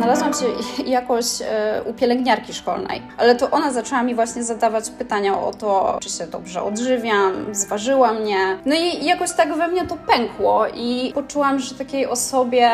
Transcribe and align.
znalazłam 0.00 0.32
się 0.34 0.46
jakoś 0.98 1.26
e, 1.42 1.82
u 1.84 1.92
pielęgniarki 1.92 2.54
szkolnej, 2.54 3.02
ale 3.18 3.34
to 3.34 3.50
ona 3.50 3.72
zaczęła 3.72 4.02
mi 4.02 4.14
właśnie 4.14 4.44
zadawać 4.44 4.90
pytania 4.90 5.40
o 5.40 5.52
to, 5.52 5.98
czy 6.02 6.08
się 6.08 6.26
dobrze 6.26 6.62
odżywiam, 6.62 7.54
zważyła 7.54 8.12
mnie. 8.12 8.58
No 8.66 8.74
i 8.74 9.04
jakoś 9.04 9.32
tak 9.32 9.54
we 9.56 9.68
mnie 9.68 9.86
to 9.86 9.96
pękło 9.96 10.66
i 10.74 11.12
poczułam, 11.14 11.58
że 11.58 11.74
takiej 11.74 12.06
osobie, 12.06 12.70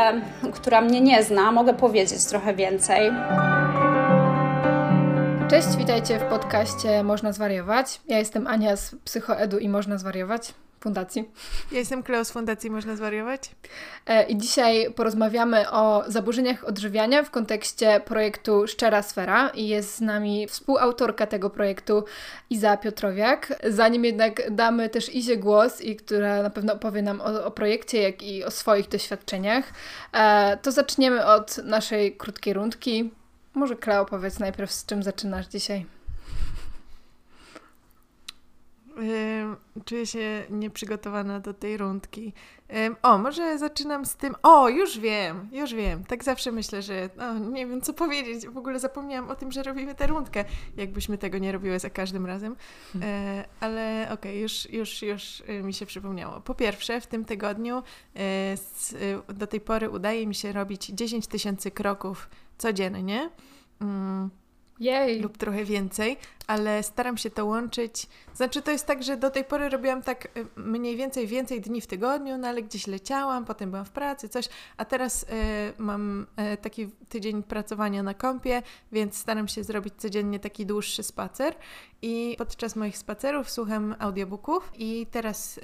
która 0.53 0.81
mnie 0.81 1.01
nie 1.01 1.23
zna, 1.23 1.53
mogę 1.53 1.75
powiedzieć 1.75 2.25
trochę 2.25 2.55
więcej. 2.55 3.11
Cześć, 5.51 5.69
witajcie 5.79 6.19
w 6.19 6.23
podcaście 6.23 7.03
Można 7.03 7.33
Zwariować. 7.33 8.01
Ja 8.09 8.19
jestem 8.19 8.47
Ania 8.47 8.77
z 8.77 8.95
Psychoedu 9.05 9.59
i 9.59 9.69
Można 9.69 9.99
Zwariować. 9.99 10.55
Fundacji. 10.87 11.31
Ja 11.73 11.79
jestem 11.79 12.03
Kleo 12.03 12.25
z 12.25 12.31
Fundacji 12.31 12.71
Można 12.71 12.97
Zwariować. 12.97 13.51
E, 14.07 14.23
I 14.23 14.37
dzisiaj 14.37 14.93
porozmawiamy 14.93 15.71
o 15.71 16.05
zaburzeniach 16.07 16.65
odżywiania 16.65 17.23
w 17.23 17.31
kontekście 17.31 18.01
projektu 18.05 18.67
Szczera 18.67 19.03
Sfera 19.03 19.49
i 19.49 19.69
jest 19.69 19.97
z 19.97 20.01
nami 20.01 20.47
współautorka 20.47 21.27
tego 21.27 21.51
projektu 21.51 22.05
Iza 22.51 22.77
Piotrowiak. 22.77 23.53
Zanim 23.71 24.05
jednak 24.05 24.55
damy 24.55 24.89
też 24.89 25.15
Izie 25.15 25.37
głos, 25.37 25.81
i 25.81 25.97
która 25.97 26.43
na 26.43 26.51
pewno 26.51 26.73
opowie 26.73 27.03
nam 27.03 27.21
o, 27.21 27.45
o 27.45 27.51
projekcie, 27.51 28.03
jak 28.03 28.23
i 28.23 28.45
o 28.45 28.51
swoich 28.51 28.89
doświadczeniach, 28.89 29.65
e, 30.13 30.57
to 30.63 30.73
zaczniemy 30.73 31.27
od 31.27 31.59
naszej 31.59 32.17
krótkiej 32.17 32.55
rundki. 32.55 33.11
Może 33.55 33.77
Kleo 33.77 34.05
powiedz 34.05 34.39
najpierw, 34.39 34.73
z 34.73 34.87
czym 34.87 35.03
zaczynasz 35.03 35.47
dzisiaj? 35.47 35.96
Czuję 39.85 40.07
się 40.07 40.45
nieprzygotowana 40.51 41.41
do 41.41 41.55
tej 41.55 41.77
rundki. 41.77 42.33
O, 43.03 43.19
może 43.19 43.59
zaczynam 43.59 44.05
z 44.05 44.17
tym. 44.17 44.35
O, 44.43 44.69
już 44.69 44.99
wiem, 44.99 45.49
już 45.53 45.75
wiem. 45.75 46.05
Tak 46.05 46.25
zawsze 46.25 46.53
myślę, 46.53 46.83
że 46.83 47.09
o, 47.19 47.39
nie 47.39 47.67
wiem 47.67 47.81
co 47.81 47.93
powiedzieć. 47.93 48.47
W 48.49 48.59
ogóle 48.59 48.79
zapomniałam 48.81 49.31
o 49.31 49.35
tym, 49.35 49.53
że 49.53 49.63
robimy 49.63 49.95
tę 49.95 50.07
rundkę, 50.07 50.45
jakbyśmy 50.77 51.19
tego 51.19 51.39
nie 51.39 51.53
robiły 51.53 51.79
za 51.79 51.91
każdym 51.91 52.27
razem. 52.27 52.57
Hmm. 52.93 53.11
E, 53.11 53.45
ale 53.61 54.03
okej, 54.05 54.15
okay, 54.15 54.37
już, 54.37 54.71
już, 54.71 55.03
już 55.03 55.41
y, 55.41 55.63
mi 55.63 55.75
się 55.75 55.87
przypomniało. 55.87 56.41
Po 56.41 56.55
pierwsze, 56.55 57.01
w 57.01 57.07
tym 57.07 57.25
tygodniu 57.25 57.83
y, 59.29 59.35
do 59.35 59.47
tej 59.47 59.61
pory 59.61 59.91
udaje 59.91 60.27
mi 60.27 60.35
się 60.35 60.53
robić 60.53 60.87
10 60.87 61.27
tysięcy 61.27 61.71
kroków 61.71 62.29
codziennie. 62.59 63.31
Mm 63.81 64.31
jej. 64.81 65.21
lub 65.21 65.39
trochę 65.39 65.65
więcej, 65.65 66.17
ale 66.47 66.83
staram 66.83 67.17
się 67.17 67.31
to 67.31 67.47
łączyć. 67.47 68.07
Znaczy, 68.35 68.63
to 68.63 68.71
jest 68.71 68.87
tak, 68.87 69.03
że 69.03 69.17
do 69.17 69.31
tej 69.31 69.45
pory 69.45 69.69
robiłam 69.69 70.03
tak 70.03 70.29
y, 70.37 70.47
mniej 70.57 70.97
więcej 70.97 71.27
więcej 71.27 71.61
dni 71.61 71.81
w 71.81 71.87
tygodniu, 71.87 72.39
no 72.39 72.49
ale 72.49 72.63
gdzieś 72.63 72.87
leciałam, 72.87 73.45
potem 73.45 73.71
byłam 73.71 73.85
w 73.85 73.91
pracy, 73.91 74.29
coś, 74.29 74.49
a 74.77 74.85
teraz 74.85 75.23
y, 75.23 75.27
mam 75.79 76.27
y, 76.53 76.57
taki 76.57 76.89
tydzień 77.09 77.43
pracowania 77.43 78.03
na 78.03 78.15
kąpie, 78.15 78.63
więc 78.93 79.17
staram 79.17 79.49
się 79.49 79.65
zrobić 79.65 79.95
codziennie 79.99 80.39
taki 80.39 80.67
dłuższy 80.67 81.03
spacer 81.03 81.55
i 82.03 82.35
podczas 82.39 82.77
moich 82.77 82.99
spacerów 82.99 83.51
słucham 83.51 83.95
audiobooków 83.99 84.71
i 84.75 85.07
teraz 85.11 85.59
y, 85.59 85.61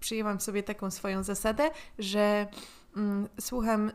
przyjęłam 0.00 0.40
sobie 0.40 0.62
taką 0.62 0.90
swoją 0.90 1.22
zasadę, 1.22 1.70
że 1.98 2.46
słucham 3.40 3.92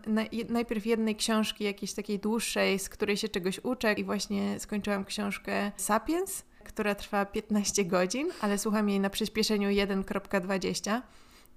najpierw 0.49 0.86
jednej 0.86 1.16
książki, 1.16 1.63
jakiejś 1.63 1.94
takiej 1.94 2.19
dłuższej, 2.19 2.80
z 2.80 2.89
której 2.89 3.17
się 3.17 3.30
czegoś 3.30 3.59
uczę 3.63 3.94
i 3.94 4.03
właśnie 4.03 4.59
skończyłam 4.59 5.05
książkę 5.05 5.72
Sapiens, 5.77 6.44
która 6.63 6.95
trwa 6.95 7.25
15 7.25 7.85
godzin, 7.85 8.27
ale 8.41 8.58
słucham 8.58 8.89
jej 8.89 9.00
na 9.00 9.09
przyspieszeniu 9.09 9.69
1.20 9.69 11.02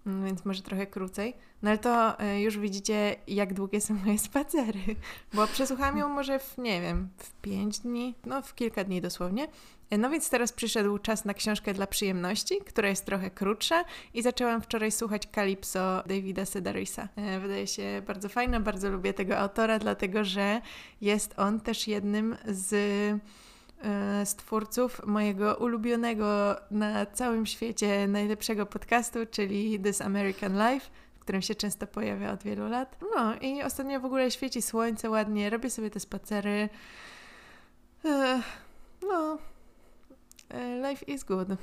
mm, 0.06 0.24
więc 0.24 0.44
może 0.44 0.62
trochę 0.62 0.86
krócej. 0.86 1.34
No 1.62 1.70
ale 1.70 1.78
to 1.78 2.20
e, 2.20 2.40
już 2.40 2.58
widzicie, 2.58 3.16
jak 3.26 3.54
długie 3.54 3.80
są 3.80 3.94
moje 3.94 4.18
spacery, 4.18 4.96
bo 5.34 5.46
przesłuchałam 5.46 5.98
ją 5.98 6.08
może 6.08 6.38
w, 6.38 6.58
nie 6.58 6.80
wiem, 6.80 7.08
w 7.18 7.32
5 7.32 7.78
dni, 7.78 8.14
no 8.26 8.42
w 8.42 8.54
kilka 8.54 8.84
dni 8.84 9.00
dosłownie. 9.00 9.48
No 9.90 10.10
więc 10.10 10.30
teraz 10.30 10.52
przyszedł 10.52 10.98
czas 10.98 11.24
na 11.24 11.34
książkę 11.34 11.74
dla 11.74 11.86
przyjemności, 11.86 12.58
która 12.66 12.88
jest 12.88 13.04
trochę 13.04 13.30
krótsza 13.30 13.84
i 14.14 14.22
zaczęłam 14.22 14.62
wczoraj 14.62 14.92
słuchać 14.92 15.28
Calypso 15.34 16.02
Davida 16.06 16.46
Sedarisa. 16.46 17.08
E, 17.16 17.40
wydaje 17.40 17.66
się 17.66 18.02
bardzo 18.06 18.28
fajna, 18.28 18.60
bardzo 18.60 18.90
lubię 18.90 19.14
tego 19.14 19.38
autora, 19.38 19.78
dlatego 19.78 20.24
że 20.24 20.60
jest 21.00 21.38
on 21.38 21.60
też 21.60 21.88
jednym 21.88 22.36
z 22.46 22.72
e, 23.84 24.26
z 24.26 24.34
twórców 24.34 25.06
mojego 25.06 25.56
ulubionego 25.56 26.56
na 26.70 27.06
całym 27.06 27.46
świecie 27.46 28.08
najlepszego 28.08 28.66
podcastu, 28.66 29.18
czyli 29.30 29.80
This 29.80 30.00
American 30.00 30.52
Life, 30.52 30.86
w 31.14 31.18
którym 31.18 31.42
się 31.42 31.54
często 31.54 31.86
pojawia 31.86 32.32
od 32.32 32.42
wielu 32.42 32.68
lat. 32.68 32.96
No 33.16 33.34
i 33.40 33.62
ostatnio 33.62 34.00
w 34.00 34.04
ogóle 34.04 34.30
świeci 34.30 34.62
słońce 34.62 35.10
ładnie, 35.10 35.50
robię 35.50 35.70
sobie 35.70 35.90
te 35.90 36.00
spacery. 36.00 36.68
E, 38.04 38.42
no, 39.02 39.38
E, 39.38 39.55
life 40.82 41.04
is 41.06 41.24
good. 41.24 41.48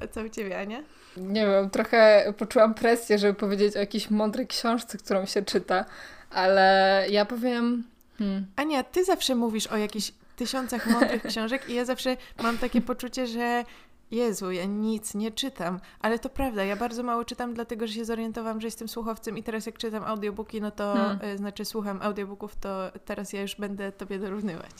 A 0.00 0.06
co 0.06 0.20
u 0.20 0.28
Ciebie, 0.28 0.58
Ania? 0.58 0.82
Nie 1.16 1.46
wiem, 1.46 1.70
trochę 1.70 2.32
poczułam 2.38 2.74
presję, 2.74 3.18
żeby 3.18 3.34
powiedzieć 3.34 3.76
o 3.76 3.78
jakiejś 3.78 4.10
mądrej 4.10 4.46
książce, 4.46 4.98
którą 4.98 5.26
się 5.26 5.42
czyta, 5.42 5.84
ale 6.30 7.06
ja 7.10 7.24
powiem... 7.24 7.84
Hmm. 8.18 8.46
Ania, 8.56 8.82
Ty 8.82 9.04
zawsze 9.04 9.34
mówisz 9.34 9.66
o 9.66 9.76
jakichś 9.76 10.12
tysiącach 10.36 10.86
mądrych 10.86 11.22
książek 11.22 11.68
i 11.68 11.74
ja 11.74 11.84
zawsze 11.84 12.16
mam 12.42 12.58
takie 12.58 12.80
poczucie, 12.80 13.26
że 13.26 13.64
Jezu, 14.12 14.50
ja 14.50 14.64
nic 14.64 15.14
nie 15.14 15.30
czytam, 15.30 15.80
ale 16.00 16.18
to 16.18 16.28
prawda, 16.28 16.64
ja 16.64 16.76
bardzo 16.76 17.02
mało 17.02 17.24
czytam, 17.24 17.54
dlatego 17.54 17.86
że 17.86 17.92
się 17.92 18.04
zorientowałam, 18.04 18.60
że 18.60 18.66
jestem 18.66 18.88
słuchowcem 18.88 19.38
i 19.38 19.42
teraz 19.42 19.66
jak 19.66 19.78
czytam 19.78 20.04
audiobooki, 20.04 20.60
no 20.60 20.70
to 20.70 20.92
hmm. 20.92 21.18
y, 21.24 21.38
znaczy 21.38 21.64
słucham 21.64 22.02
audiobooków, 22.02 22.56
to 22.56 22.92
teraz 23.04 23.32
ja 23.32 23.42
już 23.42 23.56
będę 23.56 23.92
tobie 23.92 24.18
dorównywać. 24.18 24.70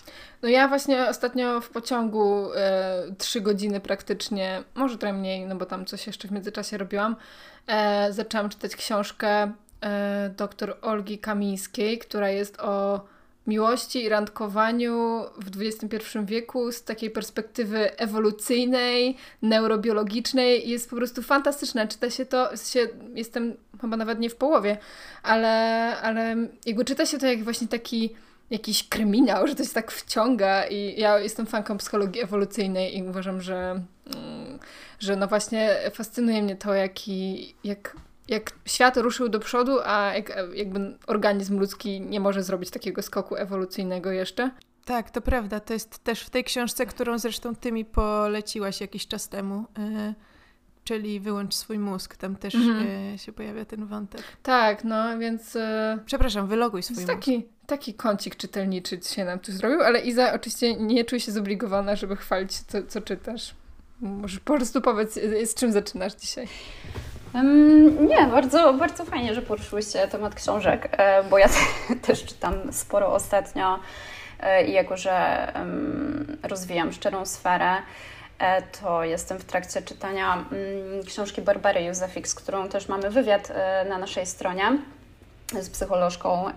No 0.42 0.48
ja 0.48 0.68
właśnie 0.68 1.08
ostatnio 1.08 1.60
w 1.60 1.70
pociągu 1.70 2.52
e, 2.54 3.02
trzy 3.18 3.40
godziny 3.40 3.80
praktycznie, 3.80 4.64
może 4.74 4.98
trochę 4.98 5.12
mniej, 5.12 5.46
no 5.46 5.56
bo 5.56 5.66
tam 5.66 5.84
coś 5.84 6.06
jeszcze 6.06 6.28
w 6.28 6.30
międzyczasie 6.30 6.78
robiłam, 6.78 7.16
e, 7.66 8.12
zaczęłam 8.12 8.48
czytać 8.48 8.76
książkę 8.76 9.52
e, 9.80 10.30
doktor 10.36 10.76
Olgi 10.82 11.18
Kamińskiej, 11.18 11.98
która 11.98 12.28
jest 12.28 12.60
o 12.60 13.00
miłości 13.46 14.04
i 14.04 14.08
randkowaniu 14.08 15.24
w 15.36 15.60
XXI 15.60 16.18
wieku 16.24 16.72
z 16.72 16.84
takiej 16.84 17.10
perspektywy 17.10 17.96
ewolucyjnej, 17.96 19.16
neurobiologicznej 19.42 20.68
jest 20.68 20.90
po 20.90 20.96
prostu 20.96 21.22
fantastyczna. 21.22 21.86
Czyta 21.86 22.10
się 22.10 22.26
to, 22.26 22.56
się, 22.56 22.88
jestem 23.14 23.56
chyba 23.80 23.96
nawet 23.96 24.18
nie 24.20 24.30
w 24.30 24.36
połowie, 24.36 24.76
ale, 25.22 25.50
ale 26.02 26.36
jakby 26.66 26.84
czyta 26.84 27.06
się 27.06 27.18
to 27.18 27.26
jak 27.26 27.44
właśnie 27.44 27.68
taki 27.68 28.10
jakiś 28.50 28.88
kryminał, 28.88 29.46
że 29.46 29.54
to 29.54 29.64
się 29.64 29.70
tak 29.70 29.90
wciąga 29.90 30.66
i 30.66 31.00
ja 31.00 31.18
jestem 31.18 31.46
fanką 31.46 31.78
psychologii 31.78 32.22
ewolucyjnej 32.22 32.98
i 32.98 33.02
uważam, 33.02 33.40
że, 33.40 33.82
mm, 34.14 34.58
że 34.98 35.16
no 35.16 35.26
właśnie 35.26 35.76
fascynuje 35.94 36.42
mnie 36.42 36.56
to, 36.56 36.74
jaki, 36.74 37.54
jak 37.64 37.96
jak 38.32 38.52
świat 38.64 38.96
ruszył 38.96 39.28
do 39.28 39.40
przodu, 39.40 39.78
a 39.84 40.14
jak, 40.14 40.38
jakby 40.54 40.98
organizm 41.06 41.58
ludzki 41.58 42.00
nie 42.00 42.20
może 42.20 42.42
zrobić 42.42 42.70
takiego 42.70 43.02
skoku 43.02 43.36
ewolucyjnego 43.36 44.10
jeszcze. 44.10 44.50
Tak, 44.84 45.10
to 45.10 45.20
prawda. 45.20 45.60
To 45.60 45.72
jest 45.72 45.98
też 45.98 46.22
w 46.22 46.30
tej 46.30 46.44
książce, 46.44 46.86
którą 46.86 47.18
zresztą 47.18 47.54
ty 47.54 47.72
mi 47.72 47.84
poleciłaś 47.84 48.80
jakiś 48.80 49.06
czas 49.06 49.28
temu. 49.28 49.64
Yy, 49.78 50.14
czyli 50.84 51.20
Wyłącz 51.20 51.54
swój 51.54 51.78
mózg. 51.78 52.16
Tam 52.16 52.36
też 52.36 52.54
mhm. 52.54 53.10
yy, 53.12 53.18
się 53.18 53.32
pojawia 53.32 53.64
ten 53.64 53.86
wątek. 53.86 54.22
Tak, 54.42 54.84
no 54.84 55.18
więc. 55.18 55.54
Yy, 55.54 55.62
Przepraszam, 56.06 56.46
wyloguj 56.46 56.82
swój 56.82 56.96
mózg. 56.96 57.06
Taki, 57.06 57.46
taki 57.66 57.94
kącik 57.94 58.36
czytelniczy 58.36 59.00
się 59.02 59.24
nam 59.24 59.38
tu 59.38 59.52
zrobił, 59.52 59.82
ale 59.82 60.00
Iza 60.00 60.32
oczywiście 60.32 60.76
nie 60.76 61.04
czuje 61.04 61.20
się 61.20 61.32
zobligowana, 61.32 61.96
żeby 61.96 62.16
chwalić, 62.16 62.52
co, 62.52 62.82
co 62.82 63.00
czytasz. 63.00 63.54
Może 64.00 64.40
po 64.40 64.54
prostu 64.56 64.80
powiedz, 64.80 65.18
z 65.44 65.54
czym 65.54 65.72
zaczynasz 65.72 66.14
dzisiaj. 66.14 66.48
Nie, 68.00 68.26
bardzo, 68.26 68.74
bardzo 68.74 69.04
fajnie, 69.04 69.34
że 69.34 69.42
poruszyłyście 69.42 70.08
temat 70.08 70.34
książek, 70.34 70.88
e, 70.92 71.22
bo 71.22 71.38
ja 71.38 71.48
też 72.06 72.24
czytam 72.24 72.72
sporo 72.72 73.12
ostatnio 73.12 73.78
e, 74.40 74.64
i 74.64 74.72
jako, 74.72 74.96
że 74.96 75.46
rozwijam 76.42 76.92
szczerą 76.92 77.26
sferę, 77.26 77.76
e, 78.38 78.62
to 78.62 79.04
jestem 79.04 79.38
w 79.38 79.44
trakcie 79.44 79.82
czytania 79.82 80.32
mm, 80.34 81.04
książki 81.06 81.42
Barbary 81.42 81.82
Józefik, 81.82 82.28
z 82.28 82.34
którą 82.34 82.68
też 82.68 82.88
mamy 82.88 83.10
wywiad 83.10 83.52
na 83.88 83.98
naszej 83.98 84.26
stronie 84.26 84.78
z 85.60 85.70
psycholożką, 85.70 86.50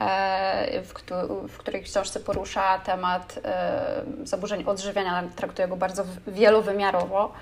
w, 1.47 1.57
której 1.57 1.83
książce 1.83 2.19
porusza 2.19 2.79
temat 2.79 3.39
zaburzeń 4.23 4.63
odżywiania, 4.63 5.23
traktuje 5.35 5.67
go 5.67 5.75
bardzo 5.75 6.03
wielowymiarowo. 6.27 7.33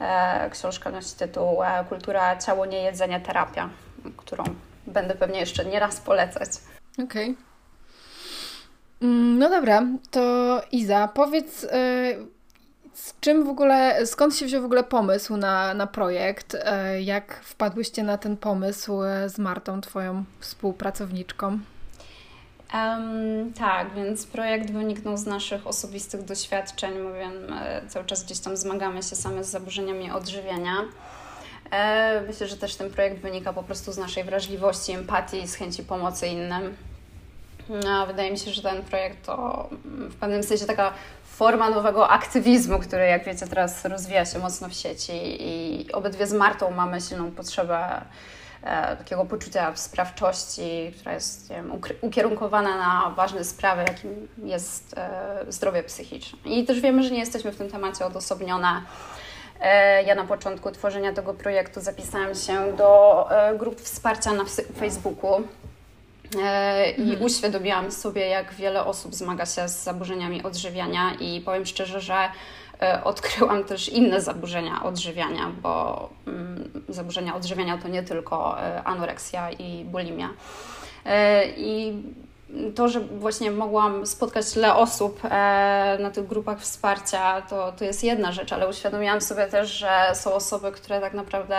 E, 0.00 0.50
książka 0.50 0.90
nosi 0.90 1.16
tytuł 1.16 1.62
e, 1.62 1.84
Kultura 1.88 2.36
ciało, 2.36 2.66
nie 2.66 2.82
jedzenie, 2.82 3.20
terapia, 3.20 3.68
którą 4.16 4.44
będę 4.86 5.14
pewnie 5.14 5.40
jeszcze 5.40 5.64
nie 5.64 5.80
raz 5.80 6.00
polecać. 6.00 6.48
Okej. 6.92 7.04
Okay. 7.04 7.34
Mm, 9.02 9.38
no 9.38 9.50
dobra, 9.50 9.82
to 10.10 10.62
Iza, 10.72 11.08
powiedz, 11.08 11.64
e, 11.64 11.68
z 12.94 13.20
czym 13.20 13.44
w 13.44 13.48
ogóle, 13.48 14.06
skąd 14.06 14.36
się 14.36 14.46
wziął 14.46 14.62
w 14.62 14.64
ogóle 14.64 14.84
pomysł 14.84 15.36
na, 15.36 15.74
na 15.74 15.86
projekt? 15.86 16.56
Jak 17.00 17.40
wpadłyście 17.42 18.02
na 18.02 18.18
ten 18.18 18.36
pomysł 18.36 19.00
z 19.26 19.38
Martą, 19.38 19.80
twoją 19.80 20.24
współpracowniczką? 20.40 21.58
Um, 22.74 23.52
tak, 23.52 23.94
więc 23.94 24.26
projekt 24.26 24.70
wyniknął 24.70 25.16
z 25.16 25.26
naszych 25.26 25.66
osobistych 25.66 26.24
doświadczeń. 26.24 26.98
Mówię, 26.98 27.30
cały 27.88 28.04
czas 28.04 28.24
gdzieś 28.24 28.38
tam 28.38 28.56
zmagamy 28.56 29.02
się 29.02 29.16
same 29.16 29.44
z 29.44 29.50
zaburzeniami 29.50 30.10
odżywiania. 30.10 30.76
E, 31.70 32.20
myślę, 32.26 32.46
że 32.46 32.56
też 32.56 32.74
ten 32.74 32.90
projekt 32.90 33.22
wynika 33.22 33.52
po 33.52 33.62
prostu 33.62 33.92
z 33.92 33.98
naszej 33.98 34.24
wrażliwości, 34.24 34.92
empatii, 34.92 35.48
z 35.48 35.54
chęci 35.54 35.82
pomocy 35.82 36.26
innym. 36.26 36.76
No, 37.84 38.06
wydaje 38.06 38.30
mi 38.30 38.38
się, 38.38 38.50
że 38.50 38.62
ten 38.62 38.82
projekt 38.82 39.26
to 39.26 39.68
w 39.84 40.14
pewnym 40.14 40.42
sensie 40.42 40.66
taka 40.66 40.92
forma 41.24 41.70
nowego 41.70 42.08
aktywizmu, 42.08 42.78
który, 42.78 43.06
jak 43.06 43.24
wiecie, 43.24 43.46
teraz 43.46 43.84
rozwija 43.84 44.26
się 44.26 44.38
mocno 44.38 44.68
w 44.68 44.74
sieci 44.74 45.12
i 45.40 45.92
obydwie 45.92 46.26
z 46.26 46.32
Martą 46.32 46.70
mamy 46.70 47.00
silną 47.00 47.30
potrzebę 47.30 47.76
e, 47.76 48.02
takiego 48.98 49.24
poczucia 49.24 49.76
sprawczości, 49.76 50.92
która 50.98 51.14
jest 51.14 51.48
wiem, 51.48 51.72
ukierunkowana 52.00 52.78
na 52.78 53.10
ważne 53.10 53.44
sprawy, 53.44 53.82
jakim 53.82 54.28
jest 54.44 54.94
e, 54.98 55.44
zdrowie 55.48 55.82
psychiczne. 55.82 56.38
I 56.44 56.64
też 56.64 56.80
wiemy, 56.80 57.02
że 57.02 57.10
nie 57.10 57.18
jesteśmy 57.18 57.52
w 57.52 57.56
tym 57.56 57.70
temacie 57.70 58.06
odosobnione. 58.06 58.82
E, 59.60 60.02
ja 60.02 60.14
na 60.14 60.24
początku 60.24 60.70
tworzenia 60.70 61.12
tego 61.12 61.34
projektu 61.34 61.80
zapisałam 61.80 62.34
się 62.34 62.72
do 62.76 63.26
e, 63.30 63.54
grup 63.54 63.80
wsparcia 63.80 64.32
na 64.32 64.44
Facebooku 64.78 65.42
e, 66.42 66.90
i 66.90 67.02
mhm. 67.02 67.22
uświadomiłam 67.22 67.92
sobie, 67.92 68.26
jak 68.26 68.54
wiele 68.54 68.84
osób 68.84 69.14
zmaga 69.14 69.46
się 69.46 69.68
z 69.68 69.84
zaburzeniami 69.84 70.42
odżywiania 70.42 71.14
i 71.20 71.40
powiem 71.40 71.66
szczerze, 71.66 72.00
że 72.00 72.28
odkryłam 73.04 73.64
też 73.64 73.88
inne 73.88 74.20
zaburzenia 74.20 74.82
odżywiania, 74.82 75.52
bo 75.62 76.08
mm, 76.26 76.70
zaburzenia 76.88 77.36
odżywiania 77.36 77.78
to 77.78 77.88
nie 77.88 78.02
tylko 78.02 78.58
anoreksja 78.84 79.50
i 79.50 79.84
bulimia. 79.84 80.28
I 81.56 81.92
to, 82.74 82.88
że 82.88 83.00
właśnie 83.00 83.50
mogłam 83.50 84.06
spotkać 84.06 84.52
tyle 84.52 84.74
osób 84.74 85.20
e, 85.24 85.98
na 86.00 86.10
tych 86.10 86.26
grupach 86.26 86.60
wsparcia, 86.60 87.42
to, 87.42 87.72
to 87.72 87.84
jest 87.84 88.04
jedna 88.04 88.32
rzecz, 88.32 88.52
ale 88.52 88.68
uświadomiłam 88.68 89.20
sobie 89.20 89.46
też, 89.46 89.70
że 89.70 90.12
są 90.14 90.34
osoby, 90.34 90.72
które 90.72 91.00
tak 91.00 91.14
naprawdę 91.14 91.56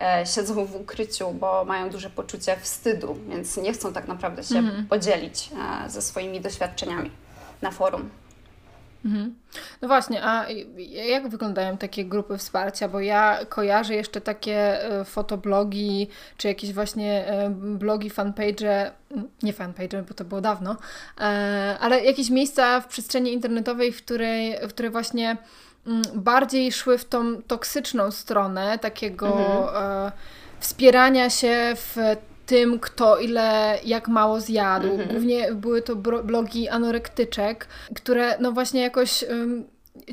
e, 0.00 0.26
siedzą 0.26 0.64
w 0.64 0.76
ukryciu, 0.76 1.30
bo 1.30 1.64
mają 1.64 1.90
duże 1.90 2.10
poczucie 2.10 2.56
wstydu, 2.56 3.16
więc 3.28 3.56
nie 3.56 3.72
chcą 3.72 3.92
tak 3.92 4.08
naprawdę 4.08 4.42
się 4.42 4.58
mhm. 4.58 4.86
podzielić 4.86 5.50
e, 5.86 5.90
ze 5.90 6.02
swoimi 6.02 6.40
doświadczeniami 6.40 7.10
na 7.62 7.70
forum. 7.70 8.10
Mhm. 9.04 9.34
No 9.82 9.88
właśnie, 9.88 10.24
a 10.24 10.46
jak 11.08 11.28
wyglądają 11.28 11.76
takie 11.76 12.04
grupy 12.04 12.38
wsparcia? 12.38 12.88
Bo 12.88 13.00
ja 13.00 13.38
kojarzę 13.48 13.94
jeszcze 13.94 14.20
takie 14.20 14.84
e, 14.84 15.04
fotoblogi, 15.04 16.08
czy 16.36 16.48
jakieś 16.48 16.72
właśnie 16.72 17.26
e, 17.26 17.50
blogi, 17.50 18.10
fanpage, 18.10 18.92
nie 19.42 19.52
fanpage, 19.52 20.02
bo 20.02 20.14
to 20.14 20.24
było 20.24 20.40
dawno, 20.40 20.76
e, 21.20 21.76
ale 21.80 22.04
jakieś 22.04 22.30
miejsca 22.30 22.80
w 22.80 22.86
przestrzeni 22.86 23.32
internetowej, 23.32 23.92
w 23.92 24.04
której, 24.04 24.58
w 24.62 24.68
której 24.68 24.90
właśnie 24.90 25.36
bardziej 26.14 26.72
szły 26.72 26.98
w 26.98 27.04
tą 27.04 27.42
toksyczną 27.42 28.10
stronę 28.10 28.78
takiego 28.78 29.28
mhm. 29.68 30.12
wspierania 30.60 31.30
się 31.30 31.72
w 31.74 31.96
tym, 32.46 32.78
kto 32.78 33.18
ile, 33.18 33.78
jak 33.84 34.08
mało 34.08 34.40
zjadł. 34.40 34.90
Mhm. 34.90 35.08
Głównie 35.08 35.52
były 35.54 35.82
to 35.82 35.96
blogi 35.96 36.68
anorektyczek, 36.68 37.68
które 37.94 38.38
no 38.40 38.52
właśnie 38.52 38.80
jakoś 38.80 39.22
um, 39.22 39.64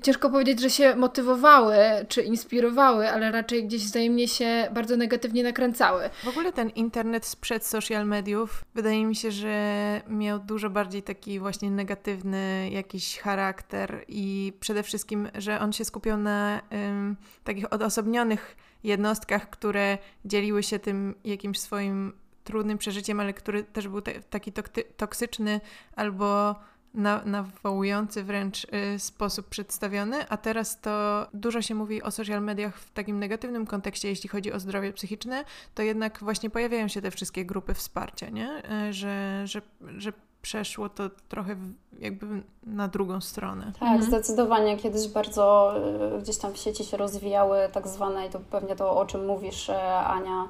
ciężko 0.04 0.30
powiedzieć, 0.30 0.62
że 0.62 0.70
się 0.70 0.96
motywowały 0.96 1.76
czy 2.08 2.22
inspirowały, 2.22 3.10
ale 3.10 3.32
raczej 3.32 3.66
gdzieś 3.68 3.86
wzajemnie 3.86 4.28
się 4.28 4.68
bardzo 4.74 4.98
negatywnie 4.98 5.44
nakręcały. 5.44 6.10
W 6.24 6.28
ogóle 6.28 6.54
ten 6.54 6.70
internet 6.70 7.26
sprzed 7.26 7.66
social 7.66 8.08
mediów 8.08 8.66
wydaje 8.76 9.06
mi 9.06 9.16
się, 9.16 9.32
że 9.32 10.02
miał 10.08 10.40
dużo 10.40 10.70
bardziej 10.70 11.04
taki 11.04 11.40
właśnie 11.40 11.72
negatywny 11.72 12.70
jakiś 12.72 13.20
charakter 13.20 14.06
i 14.08 14.54
przede 14.60 14.84
wszystkim, 14.84 15.30
że 15.36 15.60
on 15.60 15.74
się 15.74 15.86
skupiał 15.86 16.18
na 16.18 16.62
um, 16.72 17.18
takich 17.44 17.74
odosobnionych 17.74 18.56
jednostkach, 18.84 19.50
które 19.50 19.98
dzieliły 20.26 20.64
się 20.64 20.80
tym 20.80 21.16
jakimś 21.24 21.60
swoim 21.60 22.14
trudnym 22.52 22.78
przeżyciem, 22.78 23.20
ale 23.20 23.34
który 23.34 23.64
też 23.64 23.88
był 23.88 24.02
te, 24.02 24.14
taki 24.14 24.52
toksyczny 24.98 25.62
albo 25.96 26.56
na, 26.94 27.26
nawołujący 27.26 28.24
wręcz 28.24 28.68
y, 28.96 29.00
sposób 29.00 29.50
przedstawiony, 29.50 30.30
a 30.30 30.38
teraz 30.38 30.82
to 30.82 31.28
dużo 31.34 31.62
się 31.62 31.76
mówi 31.76 32.02
o 32.02 32.12
social 32.12 32.44
mediach 32.44 32.80
w 32.80 32.92
takim 32.92 33.20
negatywnym 33.20 33.66
kontekście, 33.66 34.10
jeśli 34.10 34.30
chodzi 34.30 34.52
o 34.52 34.60
zdrowie 34.60 34.94
psychiczne, 34.94 35.46
to 35.76 35.84
jednak 35.84 36.20
właśnie 36.20 36.50
pojawiają 36.50 36.88
się 36.88 37.02
te 37.02 37.12
wszystkie 37.12 37.46
grupy 37.46 37.74
wsparcia, 37.74 38.30
nie? 38.30 38.64
Y, 38.90 38.94
że, 38.94 39.44
że, 39.46 39.62
że 39.98 40.14
przeszło 40.42 40.90
to 40.90 41.04
trochę 41.30 41.56
jakby 42.00 42.26
na 42.64 42.88
drugą 42.88 43.22
stronę. 43.22 43.66
Tak, 43.66 43.82
mhm. 43.82 44.04
zdecydowanie. 44.04 44.78
Kiedyś 44.78 45.08
bardzo 45.08 45.74
y, 46.18 46.22
gdzieś 46.22 46.38
tam 46.38 46.54
w 46.54 46.58
sieci 46.58 46.86
się 46.86 46.98
rozwijały 46.98 47.58
tak 47.72 47.88
zwane, 47.88 48.28
i 48.28 48.30
to 48.30 48.40
pewnie 48.52 48.76
to 48.76 48.98
o 48.98 49.06
czym 49.06 49.26
mówisz, 49.26 49.70
Ania, 50.06 50.48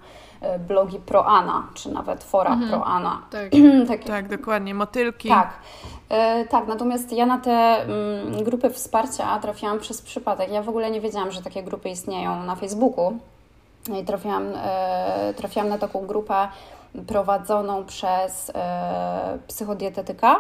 y, 0.56 0.60
blogi 0.60 1.00
pro-Ana, 1.00 1.68
czy 1.74 1.92
nawet 1.92 2.24
fora 2.24 2.54
mhm. 2.54 2.70
pro-Ana. 2.72 3.22
Tak. 3.32 3.52
tak. 3.88 4.04
tak, 4.04 4.38
dokładnie, 4.38 4.74
motylki. 4.74 5.30
Tak. 5.30 5.54
Tak, 6.50 6.68
natomiast 6.68 7.12
ja 7.12 7.26
na 7.26 7.38
te 7.38 7.52
mm, 7.52 8.44
grupy 8.44 8.70
wsparcia 8.70 9.40
trafiłam 9.40 9.80
przez 9.80 10.02
przypadek. 10.02 10.52
Ja 10.52 10.64
w 10.64 10.70
ogóle 10.70 10.92
nie 10.92 11.02
wiedziałam, 11.02 11.32
że 11.32 11.42
takie 11.42 11.64
grupy 11.64 11.90
istnieją 11.90 12.44
na 12.44 12.56
Facebooku. 12.56 13.20
I 14.02 14.06
trafiłam, 14.06 14.44
trafiłam 15.36 15.70
na 15.70 15.78
taką 15.78 16.08
grupę 16.08 16.48
prowadzoną 17.08 17.86
przez 17.86 18.52
e, 18.56 19.40
psychodietetyka. 19.48 20.36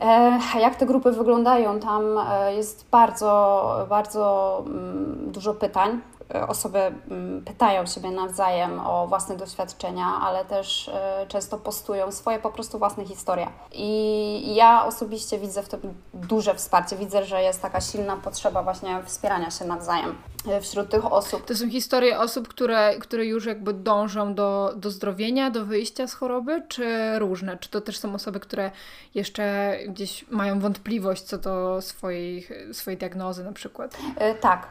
E, 0.00 0.38
jak 0.60 0.76
te 0.76 0.86
grupy 0.86 1.12
wyglądają? 1.12 1.80
Tam 1.80 2.02
e, 2.18 2.54
jest 2.54 2.86
bardzo, 2.90 3.86
bardzo 3.88 4.62
mm, 4.66 5.32
dużo 5.32 5.54
pytań 5.54 6.00
osoby 6.48 6.78
mm, 6.78 7.44
pytają 7.44 7.86
siebie 7.86 8.10
nawzajem 8.10 8.80
o 8.80 9.06
własne 9.06 9.36
doświadczenia, 9.36 10.06
ale 10.22 10.44
też 10.44 10.88
e, 10.88 11.26
często 11.28 11.58
postują 11.58 12.12
swoje 12.12 12.38
po 12.38 12.50
prostu 12.50 12.78
własne 12.78 13.04
historie. 13.04 13.46
I 13.72 14.54
ja 14.54 14.84
osobiście 14.84 15.38
widzę 15.38 15.62
w 15.62 15.68
tym 15.68 15.80
duże 16.14 16.54
wsparcie. 16.54 16.96
Widzę, 16.96 17.24
że 17.24 17.42
jest 17.42 17.62
taka 17.62 17.80
silna 17.80 18.16
potrzeba 18.16 18.62
właśnie 18.62 19.02
wspierania 19.04 19.50
się 19.50 19.64
nawzajem 19.64 20.14
e, 20.48 20.60
wśród 20.60 20.88
tych 20.88 21.12
osób. 21.12 21.44
To 21.44 21.54
są 21.54 21.70
historie 21.70 22.18
osób, 22.18 22.48
które, 22.48 22.98
które 22.98 23.26
już 23.26 23.46
jakby 23.46 23.72
dążą 23.72 24.34
do, 24.34 24.72
do 24.76 24.90
zdrowienia, 24.90 25.50
do 25.50 25.64
wyjścia 25.64 26.06
z 26.06 26.14
choroby, 26.14 26.62
czy 26.68 27.18
różne? 27.18 27.58
Czy 27.58 27.70
to 27.70 27.80
też 27.80 27.98
są 27.98 28.14
osoby, 28.14 28.40
które 28.40 28.70
jeszcze 29.14 29.76
gdzieś 29.88 30.24
mają 30.30 30.60
wątpliwość 30.60 31.22
co 31.22 31.38
do 31.38 31.82
swojej, 31.82 32.46
swojej 32.72 32.98
diagnozy 32.98 33.44
na 33.44 33.52
przykład? 33.52 33.96
Tak, 34.40 34.68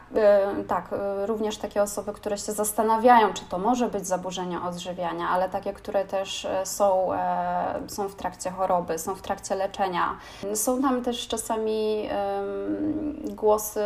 tak. 0.68 0.88
Również 1.26 1.49
również 1.50 1.62
takie 1.62 1.82
osoby, 1.82 2.12
które 2.12 2.38
się 2.38 2.52
zastanawiają, 2.52 3.32
czy 3.32 3.44
to 3.44 3.58
może 3.58 3.88
być 3.88 4.06
zaburzenie 4.06 4.62
odżywiania, 4.62 5.28
ale 5.28 5.48
takie, 5.48 5.72
które 5.72 6.04
też 6.04 6.44
e, 6.44 6.66
są, 6.66 7.14
e, 7.14 7.80
są 7.88 8.08
w 8.08 8.14
trakcie 8.14 8.50
choroby, 8.50 8.98
są 8.98 9.14
w 9.14 9.22
trakcie 9.22 9.54
leczenia. 9.54 10.18
Są 10.54 10.82
tam 10.82 11.02
też 11.02 11.28
czasami 11.28 12.08
głosy 13.24 13.84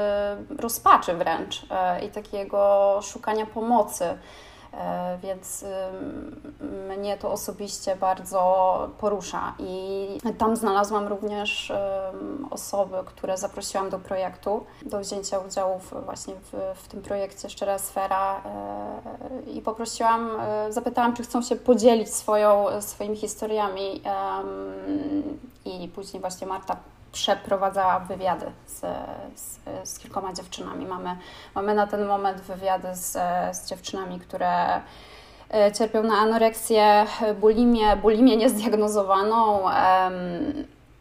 rozpaczy 0.59 1.15
wręcz 1.15 1.67
e, 1.71 2.05
i 2.05 2.09
takiego 2.09 3.01
szukania 3.03 3.47
pomocy. 3.47 4.05
E, 4.79 5.19
więc 5.23 5.65
mnie 6.89 7.17
to 7.19 7.33
osobiście 7.33 7.97
bardzo 7.97 8.89
porusza. 8.99 9.55
I 9.59 10.09
tam 10.39 10.57
znalazłam 10.57 11.07
również 11.07 11.73
osoby, 12.51 12.97
które 13.07 13.39
zaprosiłam 13.39 13.91
do 13.91 13.99
projektu, 13.99 14.65
do 14.87 15.01
wzięcia 15.01 15.39
udziału 15.39 15.81
właśnie 16.05 16.35
w, 16.35 16.79
w 16.83 16.89
tym 16.89 17.03
projekcie 17.03 17.51
Szczera 17.51 17.79
Sfera 17.79 18.43
e, 18.45 19.51
i 19.51 19.63
poprosiłam, 19.63 20.31
e, 20.41 20.73
zapytałam, 20.73 21.17
czy 21.17 21.23
chcą 21.23 21.43
się 21.43 21.57
podzielić 21.57 22.15
swoją, 22.15 22.67
swoimi 22.81 23.17
historiami 23.17 24.03
i 25.65 25.89
później 25.89 26.21
właśnie 26.21 26.47
Marta 26.47 26.77
przeprowadzała 27.15 28.01
wywiady 28.01 28.47
z, 28.67 28.81
z, 29.35 29.61
z, 29.85 29.99
kilkoma 29.99 30.33
dziewczynami. 30.33 30.87
Mamy, 30.87 31.17
mamy 31.55 31.75
na 31.75 31.87
ten 31.87 32.07
moment 32.07 32.41
wywiady 32.41 32.89
z, 32.95 33.13
z 33.57 33.69
dziewczynami, 33.69 34.21
które 34.21 34.81
e, 35.51 35.73
cierpią 35.73 36.03
na 36.03 36.15
anoreksję, 36.15 37.07
bulimię, 37.41 37.97
bulimię 37.97 38.37
niezdiagnozowaną 38.37 39.71
em, 39.71 40.15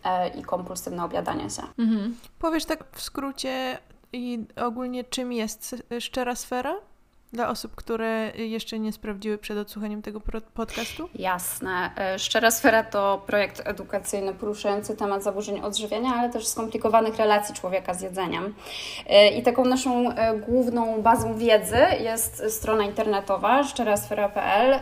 e, 0.03 0.27
i 0.27 0.43
kompulsywne 0.43 1.03
objadanie 1.03 1.50
się. 1.50 1.63
Mhm. 1.79 2.17
Powiesz 2.39 2.65
tak 2.65 2.84
w 2.91 3.01
skrócie 3.01 3.77
i 4.13 4.46
ogólnie 4.55 5.03
czym 5.03 5.34
jest 5.34 5.75
szczera 6.00 6.36
sfera? 6.36 6.75
Dla 7.34 7.50
osób, 7.50 7.75
które 7.75 8.32
jeszcze 8.36 8.80
nie 8.80 8.92
sprawdziły 8.92 9.38
przed 9.38 9.58
odsłuchaniem 9.58 10.02
tego 10.02 10.22
podcastu? 10.54 11.10
Jasne. 11.16 11.92
E, 11.98 12.20
Szczera 12.20 12.52
Sfera 12.52 12.84
to 12.84 13.24
projekt 13.28 13.62
edukacyjny 13.66 14.34
poruszający 14.34 14.98
temat 14.98 15.24
zaburzeń 15.24 15.62
odżywiania, 15.62 16.10
ale 16.16 16.30
też 16.30 16.48
skomplikowanych 16.48 17.18
relacji 17.18 17.56
człowieka 17.56 17.94
z 17.94 18.02
jedzeniem. 18.02 18.54
E, 19.08 19.30
I 19.30 19.44
taką 19.44 19.66
naszą 19.66 20.12
e, 20.12 20.38
główną 20.38 21.02
bazą 21.02 21.38
wiedzy 21.38 21.78
jest 22.00 22.44
strona 22.50 22.84
internetowa 22.84 23.63
szczerasfera.pl 23.63 24.80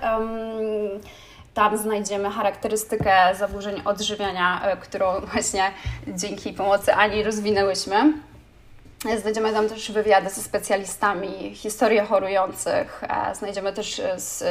tam 1.53 1.77
znajdziemy 1.77 2.29
charakterystykę 2.29 3.35
zaburzeń 3.39 3.81
odżywiania, 3.85 4.61
którą 4.81 5.05
właśnie 5.31 5.71
dzięki 6.07 6.53
pomocy 6.53 6.93
Ani 6.93 7.23
rozwinęłyśmy. 7.23 8.13
Znajdziemy 9.21 9.53
tam 9.53 9.69
też 9.69 9.91
wywiady 9.91 10.29
ze 10.29 10.41
specjalistami, 10.41 11.55
historie 11.55 12.05
chorujących, 12.05 13.03
znajdziemy 13.33 13.73
też 13.73 14.01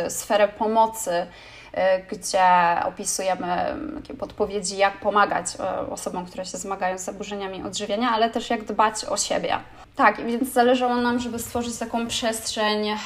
sferę 0.09 0.49
pomocy 0.49 1.27
Y, 1.75 2.17
gdzie 2.17 2.43
opisujemy 2.85 3.47
takie 3.95 4.15
podpowiedzi, 4.15 4.77
jak 4.77 5.01
pomagać 5.01 5.47
osobom, 5.91 6.27
które 6.27 6.45
się 6.45 6.59
zmagają 6.59 6.99
z 6.99 7.05
zaburzeniami 7.05 7.63
odżywiania, 7.63 8.11
ale 8.11 8.31
też 8.31 8.51
jak 8.51 8.65
dbać 8.65 9.05
o 9.05 9.17
siebie. 9.17 9.59
Tak, 9.97 10.27
więc 10.27 10.53
zależało 10.53 10.97
nam, 10.97 11.19
żeby 11.19 11.39
stworzyć 11.39 11.77
taką 11.79 12.07
przestrzeń 12.07 12.97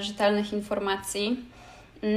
rzetelnych 0.00 0.52
informacji 0.52 1.26
Mm, 1.26 1.51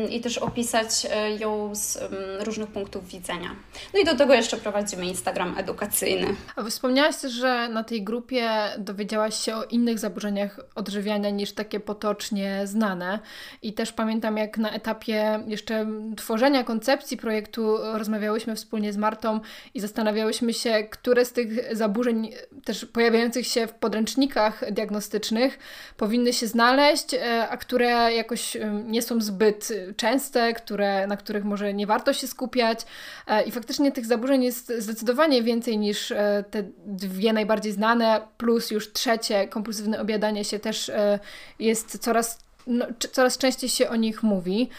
i 0.09 0.21
też 0.21 0.37
opisać 0.37 1.07
e, 1.11 1.31
ją 1.31 1.75
z 1.75 1.97
mm, 1.97 2.13
różnych 2.39 2.69
punktów 2.69 3.07
widzenia. 3.07 3.55
No 3.93 3.99
i 3.99 4.05
do 4.05 4.15
tego 4.15 4.33
jeszcze 4.33 4.57
prowadzimy 4.57 5.05
Instagram 5.05 5.55
edukacyjny. 5.57 6.35
A 6.55 6.63
wspomniałaś 6.63 7.15
że 7.27 7.69
na 7.69 7.83
tej 7.83 8.03
grupie 8.03 8.49
dowiedziałaś 8.77 9.35
się 9.45 9.55
o 9.55 9.63
innych 9.63 9.99
zaburzeniach 9.99 10.59
odżywiania 10.75 11.29
niż 11.29 11.51
takie 11.51 11.79
potocznie 11.79 12.61
znane. 12.63 13.19
I 13.61 13.73
też 13.73 13.91
pamiętam, 13.91 14.37
jak 14.37 14.57
na 14.57 14.71
etapie 14.71 15.43
jeszcze 15.47 15.87
tworzenia 16.17 16.63
koncepcji 16.63 17.17
projektu 17.17 17.77
rozmawiałyśmy 17.93 18.55
wspólnie 18.55 18.93
z 18.93 18.97
Martą 18.97 19.39
i 19.73 19.79
zastanawiałyśmy 19.79 20.53
się, 20.53 20.83
które 20.89 21.25
z 21.25 21.31
tych 21.31 21.75
zaburzeń 21.75 22.31
też 22.63 22.85
pojawiających 22.85 23.47
się 23.47 23.67
w 23.67 23.73
podręcznikach 23.73 24.71
diagnostycznych 24.71 25.59
powinny 25.97 26.33
się 26.33 26.47
znaleźć, 26.47 27.13
e, 27.13 27.47
a 27.49 27.57
które 27.57 28.13
jakoś 28.13 28.57
nie 28.85 29.01
są 29.01 29.21
zbyt 29.21 29.74
częste, 29.97 30.53
które, 30.53 31.07
na 31.07 31.17
których 31.17 31.43
może 31.43 31.73
nie 31.73 31.87
warto 31.87 32.13
się 32.13 32.27
skupiać. 32.27 32.85
E, 33.27 33.43
I 33.43 33.51
faktycznie 33.51 33.91
tych 33.91 34.05
zaburzeń 34.05 34.43
jest 34.43 34.73
zdecydowanie 34.77 35.43
więcej 35.43 35.77
niż 35.77 36.11
e, 36.11 36.43
te 36.51 36.63
dwie 36.85 37.33
najbardziej 37.33 37.71
znane, 37.71 38.21
plus 38.37 38.71
już 38.71 38.93
trzecie, 38.93 39.47
kompulsywne 39.47 40.01
obiadanie 40.01 40.45
się 40.45 40.59
też 40.59 40.89
e, 40.89 41.19
jest 41.59 41.97
coraz 41.97 42.45
no, 42.67 42.85
coraz 43.11 43.37
częściej 43.37 43.69
się 43.69 43.89
o 43.89 43.95
nich 43.95 44.23
mówi. 44.23 44.69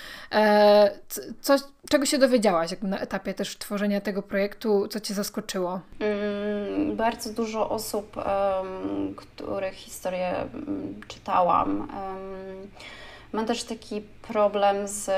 Co, 1.40 1.56
czego 1.88 2.06
się 2.06 2.18
dowiedziałaś 2.18 2.70
na 2.82 2.98
etapie 2.98 3.34
też 3.34 3.58
tworzenia 3.58 4.00
tego 4.00 4.22
projektu? 4.22 4.88
Co 4.88 5.00
Cię 5.00 5.14
zaskoczyło? 5.14 5.80
Mm, 6.00 6.96
bardzo 6.96 7.32
dużo 7.32 7.70
osób, 7.70 8.16
których 9.16 9.74
historię 9.74 10.34
um, 10.54 11.00
czytałam, 11.08 11.88
Mam 13.32 13.46
też 13.46 13.64
taki 13.64 14.00
problem 14.00 14.88
z, 14.88 15.10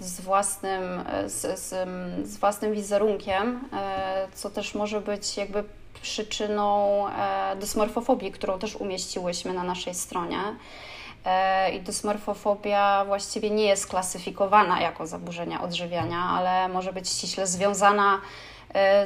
z, 0.00 0.20
własnym, 0.20 0.82
z, 1.26 1.60
z, 1.60 1.88
z 2.28 2.36
własnym 2.36 2.72
wizerunkiem, 2.72 3.60
e, 3.72 4.28
co 4.34 4.50
też 4.50 4.74
może 4.74 5.00
być 5.00 5.36
jakby 5.36 5.64
przyczyną 6.02 7.04
e, 7.08 7.56
dysmorfofobii, 7.56 8.32
którą 8.32 8.58
też 8.58 8.76
umieściłyśmy 8.76 9.52
na 9.52 9.62
naszej 9.62 9.94
stronie. 9.94 10.38
E, 11.24 11.70
I 11.70 11.80
dysmorfofobia 11.80 13.04
właściwie 13.04 13.50
nie 13.50 13.64
jest 13.64 13.86
klasyfikowana 13.86 14.80
jako 14.80 15.06
zaburzenia 15.06 15.62
odżywiania, 15.62 16.18
ale 16.18 16.68
może 16.68 16.92
być 16.92 17.08
ściśle 17.08 17.46
związana 17.46 18.20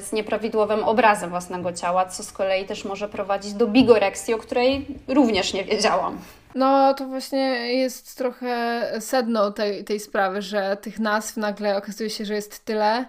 z 0.01 0.13
nieprawidłowym 0.13 0.85
obrazem 0.85 1.31
własnego 1.31 1.73
ciała, 1.73 2.07
co 2.07 2.23
z 2.23 2.33
kolei 2.33 2.65
też 2.65 2.85
może 2.85 3.09
prowadzić 3.09 3.53
do 3.53 3.67
bigoreksji, 3.67 4.35
o 4.35 4.39
której 4.39 4.87
również 5.09 5.53
nie 5.53 5.65
wiedziałam. 5.65 6.19
No, 6.55 6.95
to 6.95 7.07
właśnie 7.07 7.75
jest 7.75 8.19
trochę 8.19 8.83
sedno 9.01 9.51
tej, 9.51 9.85
tej 9.85 10.01
sprawy, 10.01 10.43
że 10.43 10.77
tych 10.81 10.99
nazw 10.99 11.37
nagle 11.37 11.77
okazuje 11.77 12.11
się, 12.11 12.25
że 12.25 12.35
jest 12.35 12.65
tyle, 12.65 13.05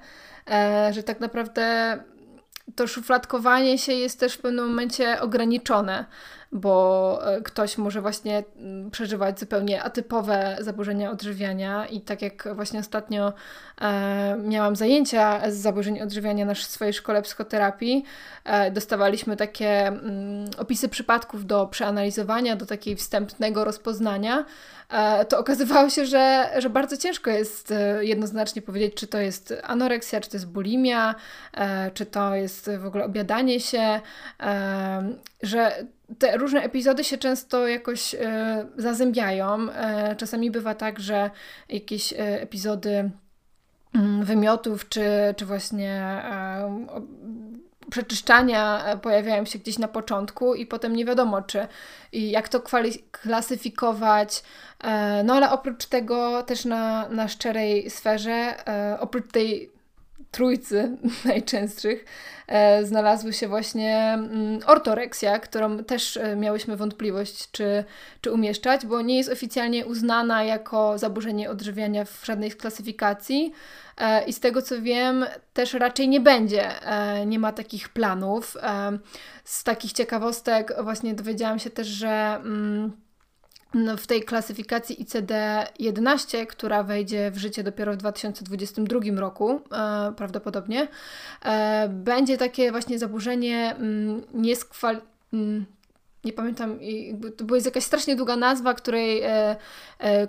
e, 0.52 0.94
że 0.94 1.04
tak 1.04 1.20
naprawdę 1.20 1.98
to 2.76 2.88
szufladkowanie 2.88 3.78
się 3.78 3.94
jest 3.94 4.20
też 4.20 4.34
w 4.34 4.42
pewnym 4.42 4.68
momencie 4.68 5.22
ograniczone 5.22 6.06
bo 6.52 7.20
e, 7.36 7.42
ktoś 7.42 7.78
może 7.78 8.02
właśnie 8.02 8.44
mm, 8.58 8.92
przeżywać 8.92 9.40
zupełnie 9.40 9.84
atypowe 9.84 10.58
zaburzenia 10.60 11.12
odżywiania 11.12 11.86
i 11.86 12.02
tak 12.02 12.22
jak 12.22 12.56
właśnie 12.56 12.80
ostatnio 12.80 13.34
e, 13.82 14.38
miałam 14.44 14.76
zajęcia 14.76 15.52
z 15.52 15.56
zaburzeń 15.56 16.02
odżywiania 16.02 16.46
na 16.46 16.56
swojej 16.56 16.94
szkole 16.94 17.22
psychoterapii, 17.22 18.04
e, 18.44 18.72
dostawaliśmy 18.72 19.36
takie 19.38 19.88
mm, 19.88 20.50
opisy 20.58 20.90
przypadków 20.90 21.46
do 21.46 21.68
przeanalizowania, 21.68 22.56
do 22.56 22.66
takiego 22.66 23.00
wstępnego 23.00 23.64
rozpoznania, 23.64 24.46
e, 24.90 25.26
to 25.26 25.40
okazywało 25.40 25.90
się, 25.90 26.06
że, 26.06 26.50
że 26.58 26.70
bardzo 26.70 26.98
ciężko 26.98 27.30
jest 27.30 27.72
e, 27.72 28.06
jednoznacznie 28.06 28.62
powiedzieć, 28.62 28.94
czy 28.94 29.08
to 29.08 29.18
jest 29.18 29.54
anoreksja, 29.64 30.22
czy 30.22 30.30
to 30.30 30.38
jest 30.38 30.48
bulimia, 30.48 31.16
e, 31.54 31.92
czy 31.92 32.06
to 32.06 32.36
jest 32.36 32.70
w 32.80 32.86
ogóle 32.86 33.06
obiadanie 33.06 33.60
się, 33.60 34.00
że 35.42 35.86
te 36.20 36.38
różne 36.38 36.62
epizody 36.62 37.04
się 37.04 37.18
często 37.18 37.68
jakoś 37.68 38.16
e, 38.16 38.66
zazębiają. 38.78 39.72
E, 39.72 40.16
czasami 40.16 40.52
bywa 40.52 40.76
tak, 40.76 41.00
że 41.00 41.32
jakieś 41.70 42.14
e, 42.14 42.18
epizody 42.42 43.12
mm, 43.96 44.24
wymiotów, 44.24 44.90
czy, 44.90 45.04
czy 45.38 45.46
właśnie 45.46 45.92
e, 45.92 46.86
o, 46.90 47.02
przeczyszczania 47.90 48.86
e, 48.86 48.98
pojawiają 48.98 49.46
się 49.46 49.60
gdzieś 49.60 49.78
na 49.78 49.88
początku 49.88 50.56
i 50.56 50.66
potem 50.66 50.96
nie 50.96 51.06
wiadomo, 51.06 51.42
czy 51.42 51.68
i 52.12 52.32
jak 52.32 52.50
to 52.50 52.62
klasyfikować. 53.12 54.44
E, 54.84 55.24
no 55.24 55.34
ale 55.34 55.52
oprócz 55.52 55.86
tego 55.86 56.44
też 56.44 56.66
na, 56.66 57.10
na 57.10 57.28
szczerej 57.28 57.90
sferze, 57.90 58.56
oprócz 59.00 59.32
tej 59.32 59.75
trójcy 60.36 60.98
najczęstszych 61.26 62.06
e, 62.48 62.86
znalazły 62.86 63.34
się 63.34 63.48
właśnie 63.48 64.14
mm, 64.14 64.60
ortoreksja, 64.66 65.40
którą 65.40 65.84
też 65.84 66.18
e, 66.18 66.36
miałyśmy 66.36 66.78
wątpliwość, 66.78 67.52
czy, 67.52 67.84
czy 68.22 68.32
umieszczać, 68.32 68.86
bo 68.86 69.02
nie 69.02 69.18
jest 69.18 69.30
oficjalnie 69.30 69.86
uznana 69.86 70.44
jako 70.44 70.98
zaburzenie 70.98 71.50
odżywiania 71.50 72.06
w 72.06 72.26
żadnej 72.26 72.52
z 72.52 72.56
klasyfikacji. 72.56 73.54
E, 73.98 74.26
I 74.26 74.34
z 74.34 74.40
tego 74.40 74.62
co 74.62 74.82
wiem, 74.82 75.26
też 75.54 75.74
raczej 75.74 76.10
nie 76.10 76.20
będzie, 76.20 76.72
nie 77.26 77.40
ma 77.40 77.52
takich 77.52 77.90
planów. 77.90 78.58
Z 79.44 79.64
takich 79.64 79.94
ciekawostek 79.94 80.74
właśnie 80.84 81.14
dowiedziałam 81.14 81.60
się 81.60 81.70
też, 81.70 81.88
że 81.88 82.36
mm, 82.36 83.05
w 83.98 84.08
tej 84.08 84.24
klasyfikacji 84.24 85.06
ICD-11, 85.06 86.46
która 86.48 86.84
wejdzie 86.84 87.32
w 87.32 87.38
życie 87.38 87.64
dopiero 87.64 87.94
w 87.94 87.98
2022 87.98 89.00
roku, 89.20 89.62
e, 89.72 90.14
prawdopodobnie, 90.18 90.88
e, 91.46 91.90
będzie 91.90 92.38
takie 92.38 92.72
właśnie 92.72 93.00
zaburzenie 93.00 93.76
mm, 93.76 94.22
nieskwal... 94.34 95.02
Mm, 95.34 95.66
nie 96.26 96.34
pamiętam, 96.34 96.80
to 97.48 97.56
jest 97.56 97.66
jakaś 97.66 97.84
strasznie 97.84 98.16
długa 98.16 98.36
nazwa, 98.36 98.74
której 98.74 99.22
e, 99.22 99.56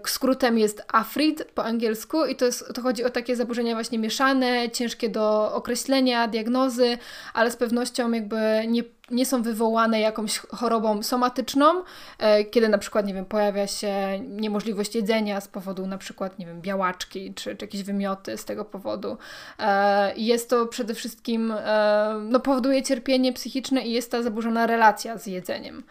skrótem 0.06 0.58
jest 0.58 0.82
AFRID 0.88 1.44
po 1.44 1.64
angielsku 1.64 2.26
i 2.26 2.36
to, 2.36 2.44
jest, 2.44 2.74
to 2.74 2.82
chodzi 2.82 3.04
o 3.04 3.10
takie 3.10 3.36
zaburzenia 3.36 3.74
właśnie 3.74 3.98
mieszane, 3.98 4.70
ciężkie 4.70 5.08
do 5.08 5.54
określenia, 5.54 6.28
diagnozy, 6.28 6.98
ale 7.34 7.50
z 7.50 7.56
pewnością 7.56 8.12
jakby 8.12 8.36
nie 8.68 8.82
nie 9.10 9.26
są 9.26 9.42
wywołane 9.42 10.00
jakąś 10.00 10.38
chorobą 10.38 11.02
somatyczną, 11.02 11.82
e, 12.18 12.44
kiedy 12.44 12.68
na 12.68 12.78
przykład, 12.78 13.06
nie 13.06 13.14
wiem, 13.14 13.24
pojawia 13.24 13.66
się 13.66 14.20
niemożliwość 14.20 14.94
jedzenia 14.94 15.40
z 15.40 15.48
powodu 15.48 15.86
na 15.86 15.98
przykład, 15.98 16.38
nie 16.38 16.46
wiem, 16.46 16.60
białaczki, 16.60 17.34
czy, 17.34 17.56
czy 17.56 17.64
jakieś 17.64 17.82
wymioty 17.82 18.36
z 18.36 18.44
tego 18.44 18.64
powodu. 18.64 19.16
E, 19.58 20.16
jest 20.16 20.50
to 20.50 20.66
przede 20.66 20.94
wszystkim, 20.94 21.52
e, 21.56 22.20
no, 22.28 22.40
powoduje 22.40 22.82
cierpienie 22.82 23.32
psychiczne 23.32 23.82
i 23.82 23.92
jest 23.92 24.10
ta 24.10 24.22
zaburzona 24.22 24.66
relacja 24.66 25.18
z 25.18 25.26
jedzeniem. 25.26 25.82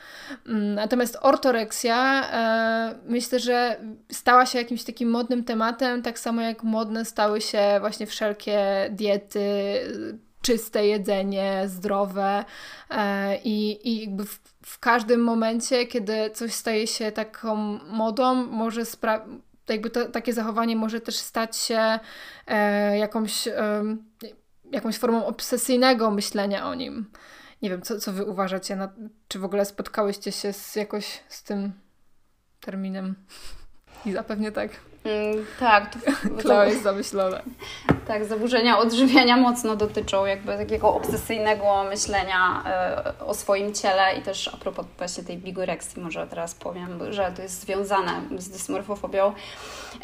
Mm, 0.47 0.73
natomiast 0.73 1.17
ortoreksja, 1.21 2.25
myślę, 3.07 3.39
że 3.39 3.79
stała 4.11 4.45
się 4.45 4.57
jakimś 4.57 4.83
takim 4.83 5.09
modnym 5.09 5.43
tematem, 5.43 6.01
tak 6.01 6.19
samo 6.19 6.41
jak 6.41 6.63
modne 6.63 7.05
stały 7.05 7.41
się 7.41 7.77
właśnie 7.79 8.05
wszelkie 8.05 8.89
diety, 8.91 9.41
czyste 10.45 10.87
jedzenie, 10.87 11.63
zdrowe 11.65 12.45
e, 12.89 13.37
i, 13.37 13.89
i 13.89 14.01
jakby 14.01 14.25
w, 14.25 14.39
w, 14.65 14.79
każdym 14.79 15.23
momencie, 15.23 15.85
kiedy 15.85 16.29
coś 16.33 16.53
staje 16.53 16.87
się 16.87 17.11
taką 17.11 17.55
modą, 17.89 18.35
może 18.35 18.81
jakby 19.69 19.89
to, 19.89 20.09
takie 20.09 20.33
zachowanie 20.33 20.75
może 20.75 21.01
też 21.01 21.15
stać 21.15 21.57
się 21.57 21.99
e, 22.47 22.97
jakąś, 22.97 23.47
e, 23.47 23.83
jakąś 24.71 24.97
formą 24.97 25.25
obsesyjnego 25.25 26.11
myślenia 26.11 26.67
o 26.67 26.73
nim. 26.75 27.05
Nie 27.61 27.69
wiem, 27.69 27.81
co, 27.81 27.99
co 27.99 28.13
wy 28.13 28.25
uważacie, 28.25 28.75
na, 28.75 28.93
czy 29.27 29.39
w 29.39 29.45
ogóle 29.45 29.65
spotkałyście 29.65 30.31
się 30.31 30.53
z 30.53 30.75
jakoś 30.75 31.23
z 31.29 31.43
tym 31.43 31.73
terminem? 32.61 33.15
Iza, 34.05 34.23
pewnie 34.23 34.51
tak. 34.51 34.69
Mm, 35.05 35.45
tak. 35.59 35.93
To, 35.93 35.99
Kleo 36.41 36.63
jest 36.63 36.83
zamyślona. 36.83 37.41
Tak, 38.07 38.25
zaburzenia 38.25 38.77
odżywiania 38.77 39.37
mocno 39.37 39.75
dotyczą 39.75 40.25
jakby 40.25 40.57
takiego 40.57 40.93
obsesyjnego 40.93 41.83
myślenia 41.83 42.63
e, 42.65 43.25
o 43.25 43.33
swoim 43.33 43.73
ciele 43.73 44.17
i 44.19 44.21
też 44.21 44.47
a 44.47 44.57
propos 44.57 44.85
właśnie 44.97 45.23
tej 45.23 45.37
bigoreksji 45.37 46.01
może 46.01 46.27
teraz 46.27 46.55
powiem, 46.55 47.13
że 47.13 47.31
to 47.35 47.41
jest 47.41 47.61
związane 47.61 48.21
z 48.37 48.49
dysmorfofobią, 48.49 49.33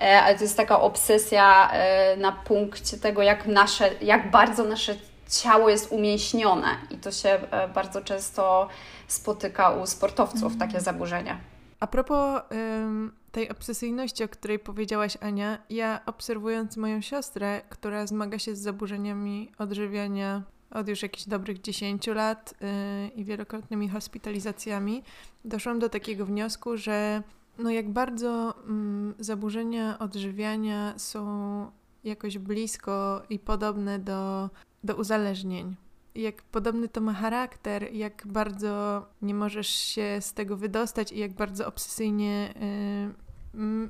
e, 0.01 0.21
ale 0.21 0.35
to 0.35 0.43
jest 0.43 0.57
taka 0.57 0.81
obsesja 0.81 1.71
e, 1.71 2.17
na 2.17 2.31
punkcie 2.31 2.97
tego, 2.97 3.21
jak 3.21 3.47
nasze, 3.47 3.89
jak 4.01 4.31
bardzo 4.31 4.63
nasze 4.63 4.95
ciało 5.29 5.69
jest 5.69 5.91
umięśnione 5.91 6.67
i 6.89 6.97
to 6.97 7.11
się 7.11 7.39
bardzo 7.73 8.01
często 8.01 8.67
spotyka 9.07 9.69
u 9.69 9.87
sportowców, 9.87 10.53
takie 10.53 10.77
mhm. 10.77 10.83
zaburzenia. 10.83 11.37
A 11.79 11.87
propos 11.87 12.41
ym, 12.51 13.20
tej 13.31 13.49
obsesyjności, 13.49 14.23
o 14.23 14.27
której 14.27 14.59
powiedziałaś, 14.59 15.17
Ania, 15.21 15.57
ja 15.69 16.01
obserwując 16.05 16.77
moją 16.77 17.01
siostrę, 17.01 17.61
która 17.69 18.07
zmaga 18.07 18.39
się 18.39 18.55
z 18.55 18.59
zaburzeniami 18.59 19.51
odżywiania 19.57 20.43
od 20.71 20.87
już 20.87 21.01
jakichś 21.01 21.27
dobrych 21.27 21.61
10 21.61 22.07
lat 22.07 22.53
yy, 22.61 22.67
i 23.07 23.25
wielokrotnymi 23.25 23.89
hospitalizacjami, 23.89 25.03
doszłam 25.45 25.79
do 25.79 25.89
takiego 25.89 26.25
wniosku, 26.25 26.77
że 26.77 27.23
no 27.57 27.69
jak 27.69 27.89
bardzo 27.89 28.55
mm, 28.63 29.13
zaburzenia 29.19 29.99
odżywiania 29.99 30.93
są 30.97 31.71
jakoś 32.03 32.37
blisko 32.37 33.21
i 33.29 33.39
podobne 33.39 33.99
do, 33.99 34.49
do 34.83 34.95
uzależnień 34.95 35.75
jak 36.15 36.41
podobny 36.41 36.87
to 36.87 37.01
ma 37.01 37.13
charakter, 37.13 37.93
jak 37.93 38.23
bardzo 38.25 39.05
nie 39.21 39.33
możesz 39.33 39.69
się 39.69 40.17
z 40.21 40.33
tego 40.33 40.57
wydostać 40.57 41.11
i 41.11 41.19
jak 41.19 41.31
bardzo 41.33 41.67
obsesyjnie 41.67 42.53
y, 42.55 43.31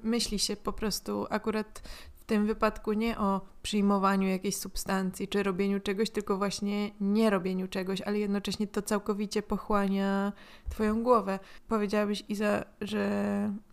myśli 0.04 0.40
się 0.40 0.56
po 0.56 0.74
prostu. 0.74 1.28
Akurat 1.30 1.82
tym 2.26 2.46
wypadku 2.46 2.94
nie 2.94 3.18
o 3.18 3.42
przyjmowaniu 3.64 4.28
jakiejś 4.28 4.58
substancji 4.58 5.28
czy 5.28 5.44
robieniu 5.44 5.80
czegoś, 5.80 6.10
tylko 6.10 6.38
właśnie 6.38 6.92
nie 7.02 7.30
robieniu 7.30 7.68
czegoś, 7.68 8.02
ale 8.02 8.20
jednocześnie 8.20 8.68
to 8.68 8.82
całkowicie 8.82 9.42
pochłania 9.42 10.34
Twoją 10.70 11.04
głowę. 11.04 11.40
Powiedziałabyś, 11.68 12.24
Iza, 12.30 12.64
że 12.82 13.10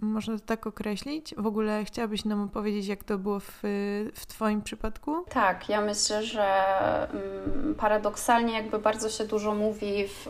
można 0.01 0.39
to 0.39 0.45
tak 0.47 0.67
określić? 0.67 1.35
W 1.39 1.47
ogóle 1.47 1.85
chciałabyś 1.85 2.25
nam 2.25 2.43
opowiedzieć, 2.43 2.87
jak 2.87 3.05
to 3.05 3.19
było 3.19 3.41
w, 3.41 3.61
w 4.15 4.27
Twoim 4.27 4.63
przypadku? 4.63 5.25
Tak, 5.29 5.69
ja 5.69 5.81
myślę, 5.81 6.23
że 6.23 6.65
mm, 7.11 7.75
paradoksalnie 7.75 8.53
jakby 8.53 8.79
bardzo 8.79 9.11
się 9.11 9.25
dużo 9.25 9.55
mówi 9.55 10.09
w, 10.09 10.29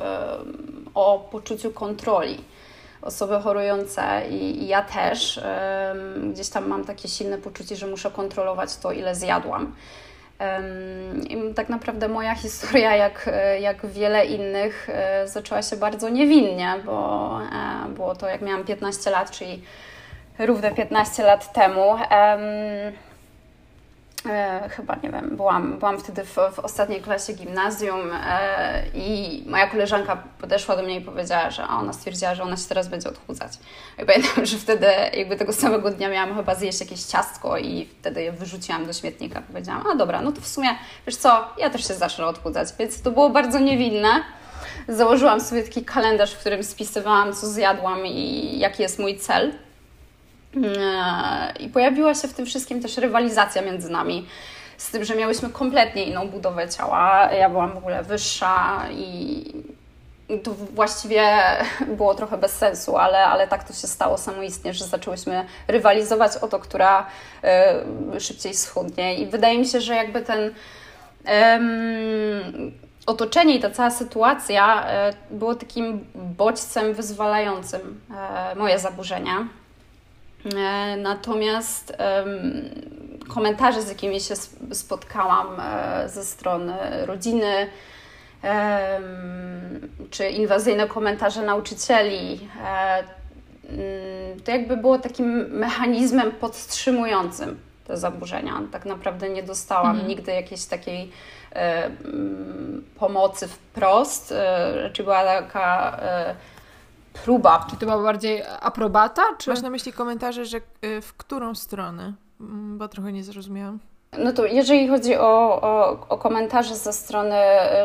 o 0.94 1.28
poczuciu 1.32 1.70
kontroli 1.70 2.44
osoby 3.02 3.40
chorujące 3.40 4.02
i, 4.30 4.62
i 4.62 4.66
ja 4.66 4.82
też 4.82 5.40
gdzieś 6.32 6.48
tam 6.48 6.66
mam 6.68 6.84
takie 6.84 7.08
silne 7.08 7.38
poczucie, 7.38 7.76
że 7.76 7.86
muszę 7.86 8.10
kontrolować 8.10 8.76
to, 8.76 8.92
ile 8.92 9.14
zjadłam. 9.14 9.74
Tak 11.54 11.68
naprawdę 11.68 12.08
moja 12.08 12.34
historia, 12.44 12.96
jak, 12.96 13.30
jak 13.60 13.86
wiele 13.86 14.26
innych, 14.26 14.88
e, 14.92 15.28
zaczęła 15.28 15.62
się 15.62 15.76
bardzo 15.76 16.08
niewinnie, 16.08 16.74
bo 16.84 17.40
e, 17.52 17.88
było 17.88 18.14
to 18.14 18.28
jak 18.28 18.42
miałam 18.42 18.64
15 18.64 19.10
lat, 19.10 19.30
czyli 19.30 19.62
równe 20.38 20.74
15 20.74 21.22
lat 21.22 21.52
temu. 21.52 21.96
E, 24.26 24.68
chyba, 24.68 24.96
nie 25.02 25.10
wiem, 25.10 25.36
byłam, 25.36 25.78
byłam 25.78 25.98
wtedy 25.98 26.24
w, 26.24 26.36
w 26.52 26.58
ostatniej 26.58 27.00
klasie 27.00 27.32
gimnazjum 27.32 28.10
e, 28.12 28.82
i 28.94 29.42
moja 29.46 29.66
koleżanka 29.66 30.22
podeszła 30.40 30.76
do 30.76 30.82
mnie 30.82 30.96
i 30.96 31.00
powiedziała, 31.00 31.50
że 31.50 31.68
ona 31.68 31.92
stwierdziła, 31.92 32.34
że 32.34 32.42
ona 32.42 32.56
się 32.56 32.68
teraz 32.68 32.88
będzie 32.88 33.08
odchudzać. 33.08 33.52
I 34.02 34.06
pamiętam, 34.06 34.46
że 34.46 34.58
wtedy 34.58 34.86
jakby 35.14 35.36
tego 35.36 35.52
samego 35.52 35.90
dnia 35.90 36.08
miałam 36.08 36.36
chyba 36.36 36.54
zjeść 36.54 36.80
jakieś 36.80 37.02
ciastko 37.02 37.58
i 37.58 37.88
wtedy 38.00 38.22
je 38.22 38.32
wyrzuciłam 38.32 38.86
do 38.86 38.92
śmietnika. 38.92 39.42
Powiedziałam, 39.42 39.84
a 39.92 39.94
dobra, 39.94 40.22
no 40.22 40.32
to 40.32 40.40
w 40.40 40.48
sumie, 40.48 40.68
wiesz 41.06 41.16
co, 41.16 41.48
ja 41.58 41.70
też 41.70 41.88
się 41.88 41.94
zacznę 41.94 42.26
odchudzać, 42.26 42.68
więc 42.78 43.02
to 43.02 43.10
było 43.10 43.30
bardzo 43.30 43.58
niewinne. 43.58 44.08
Założyłam 44.88 45.40
sobie 45.40 45.62
taki 45.62 45.84
kalendarz, 45.84 46.34
w 46.34 46.38
którym 46.38 46.64
spisywałam, 46.64 47.34
co 47.34 47.46
zjadłam 47.46 48.06
i 48.06 48.58
jaki 48.58 48.82
jest 48.82 48.98
mój 48.98 49.18
cel. 49.18 49.52
I 51.60 51.68
pojawiła 51.68 52.14
się 52.14 52.28
w 52.28 52.34
tym 52.34 52.46
wszystkim 52.46 52.82
też 52.82 52.96
rywalizacja 52.96 53.62
między 53.62 53.90
nami. 53.90 54.26
Z 54.76 54.90
tym, 54.90 55.04
że 55.04 55.16
miałyśmy 55.16 55.50
kompletnie 55.50 56.04
inną 56.04 56.28
budowę 56.28 56.68
ciała. 56.68 57.32
Ja 57.32 57.50
byłam 57.50 57.72
w 57.72 57.76
ogóle 57.76 58.02
wyższa 58.02 58.84
i 58.92 59.44
to 60.42 60.54
właściwie 60.74 61.24
było 61.98 62.14
trochę 62.14 62.38
bez 62.38 62.52
sensu, 62.52 62.96
ale, 62.96 63.24
ale 63.24 63.48
tak 63.48 63.64
to 63.64 63.72
się 63.72 63.86
stało 63.86 64.18
samoistnie, 64.18 64.74
że 64.74 64.84
zaczęłyśmy 64.84 65.44
rywalizować 65.68 66.36
o 66.36 66.48
to, 66.48 66.58
która 66.58 67.06
y, 68.16 68.20
szybciej 68.20 68.54
schudnie. 68.54 69.14
I 69.14 69.26
wydaje 69.26 69.58
mi 69.58 69.66
się, 69.66 69.80
że 69.80 69.94
jakby 69.94 70.22
ten 70.22 70.40
y, 70.40 70.52
otoczenie 73.06 73.54
i 73.54 73.60
ta 73.60 73.70
cała 73.70 73.90
sytuacja 73.90 74.86
y, 75.10 75.36
było 75.36 75.54
takim 75.54 76.04
bodźcem 76.14 76.94
wyzwalającym 76.94 78.00
e, 78.10 78.54
moje 78.54 78.78
zaburzenia. 78.78 79.48
E, 80.56 80.96
natomiast 80.96 81.96
komentarze, 83.28 83.82
z 83.82 83.88
jakimi 83.88 84.20
się 84.20 84.34
spotkałam 84.72 85.46
e, 85.60 86.08
ze 86.08 86.24
strony 86.24 86.74
rodziny, 87.06 87.66
czy 90.10 90.28
inwazyjne 90.28 90.86
komentarze 90.86 91.42
nauczycieli, 91.42 92.48
e, 92.64 92.98
mm, 93.68 94.40
to 94.44 94.50
jakby 94.50 94.76
było 94.76 94.98
takim 94.98 95.28
mechanizmem 95.50 96.32
podtrzymującym 96.32 97.58
te 97.86 97.96
zaburzenia. 97.96 98.62
Tak 98.72 98.84
naprawdę 98.84 99.28
nie 99.28 99.42
dostałam 99.42 99.90
mhm. 99.90 100.08
nigdy 100.08 100.32
jakiejś 100.32 100.64
takiej 100.64 101.10
mm, 101.52 102.84
pomocy 102.98 103.48
wprost. 103.48 104.34
Raczej 104.74 105.04
była 105.04 105.24
taka 105.24 106.00
próba. 107.12 107.66
Czy 107.70 107.76
to 107.76 107.86
była 107.86 108.02
bardziej 108.02 108.42
aprobata? 108.60 109.22
Czy... 109.38 109.50
Masz 109.50 109.62
na 109.62 109.70
myśli 109.70 109.92
komentarze, 109.92 110.44
że 110.44 110.58
y, 110.84 111.00
w 111.00 111.14
którą 111.14 111.54
stronę? 111.54 112.12
Mm, 112.40 112.78
bo 112.78 112.88
trochę 112.88 113.12
nie 113.12 113.24
zrozumiałam. 113.24 113.78
No 114.18 114.32
to 114.32 114.46
jeżeli 114.46 114.88
chodzi 114.88 115.16
o, 115.16 115.60
o, 115.62 116.06
o, 116.08 116.18
komentarze 116.18 116.76
ze 116.76 116.92
strony, 116.92 117.36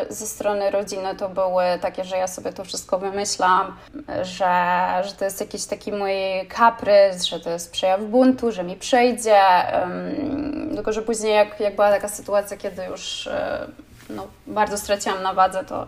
ze 0.09 0.27
strony 0.27 0.71
rodziny, 0.71 1.15
to 1.15 1.29
były 1.29 1.63
takie, 1.81 2.03
że 2.03 2.17
ja 2.17 2.27
sobie 2.27 2.53
to 2.53 2.63
wszystko 2.63 2.99
wymyślam, 2.99 3.75
że, 4.21 4.86
że 5.03 5.13
to 5.19 5.25
jest 5.25 5.39
jakiś 5.39 5.65
taki 5.65 5.91
mój 5.91 6.12
kaprys, 6.49 7.23
że 7.23 7.39
to 7.39 7.49
jest 7.49 7.71
przejaw 7.71 8.01
buntu, 8.01 8.51
że 8.51 8.63
mi 8.63 8.75
przejdzie. 8.75 9.41
Um, 9.81 10.69
tylko, 10.75 10.93
że 10.93 11.01
później 11.01 11.33
jak, 11.33 11.59
jak 11.59 11.75
była 11.75 11.89
taka 11.89 12.09
sytuacja, 12.09 12.57
kiedy 12.57 12.86
już 12.86 13.27
e, 13.27 13.67
no, 14.09 14.27
bardzo 14.47 14.77
straciłam 14.77 15.23
na 15.23 15.33
wadze, 15.33 15.63
to 15.63 15.88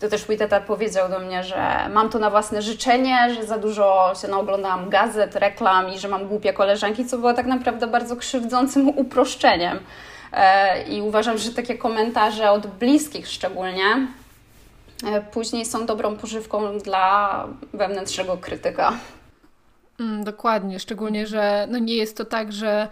to 0.00 0.08
też 0.08 0.28
mój 0.28 0.36
tata 0.36 0.60
powiedział 0.60 1.08
do 1.08 1.18
mnie, 1.18 1.44
że 1.44 1.88
mam 1.92 2.10
to 2.10 2.18
na 2.18 2.30
własne 2.30 2.62
życzenie, 2.62 3.34
że 3.34 3.44
za 3.46 3.58
dużo 3.58 4.12
się 4.22 4.28
naoglądałam 4.28 4.90
gazet, 4.90 5.36
reklam 5.36 5.88
i 5.94 5.98
że 5.98 6.08
mam 6.08 6.28
głupie 6.28 6.52
koleżanki, 6.52 7.04
co 7.04 7.18
było 7.18 7.34
tak 7.34 7.46
naprawdę 7.46 7.86
bardzo 7.86 8.16
krzywdzącym 8.16 8.88
uproszczeniem. 8.88 9.78
E, 10.32 10.82
I 10.82 11.02
uważam, 11.02 11.38
że 11.38 11.50
takie 11.50 11.78
komentarze 11.78 12.50
od 12.50 12.66
bliskich 12.66 13.28
szczególnie 13.28 14.06
e, 15.06 15.20
później 15.20 15.66
są 15.66 15.86
dobrą 15.86 16.16
pożywką 16.16 16.78
dla 16.78 17.46
wewnętrznego 17.72 18.36
krytyka. 18.36 18.92
Mm, 20.00 20.24
dokładnie, 20.24 20.80
szczególnie, 20.80 21.26
że 21.26 21.66
no 21.70 21.78
nie 21.78 21.94
jest 21.94 22.16
to 22.16 22.24
tak, 22.24 22.52
że 22.52 22.88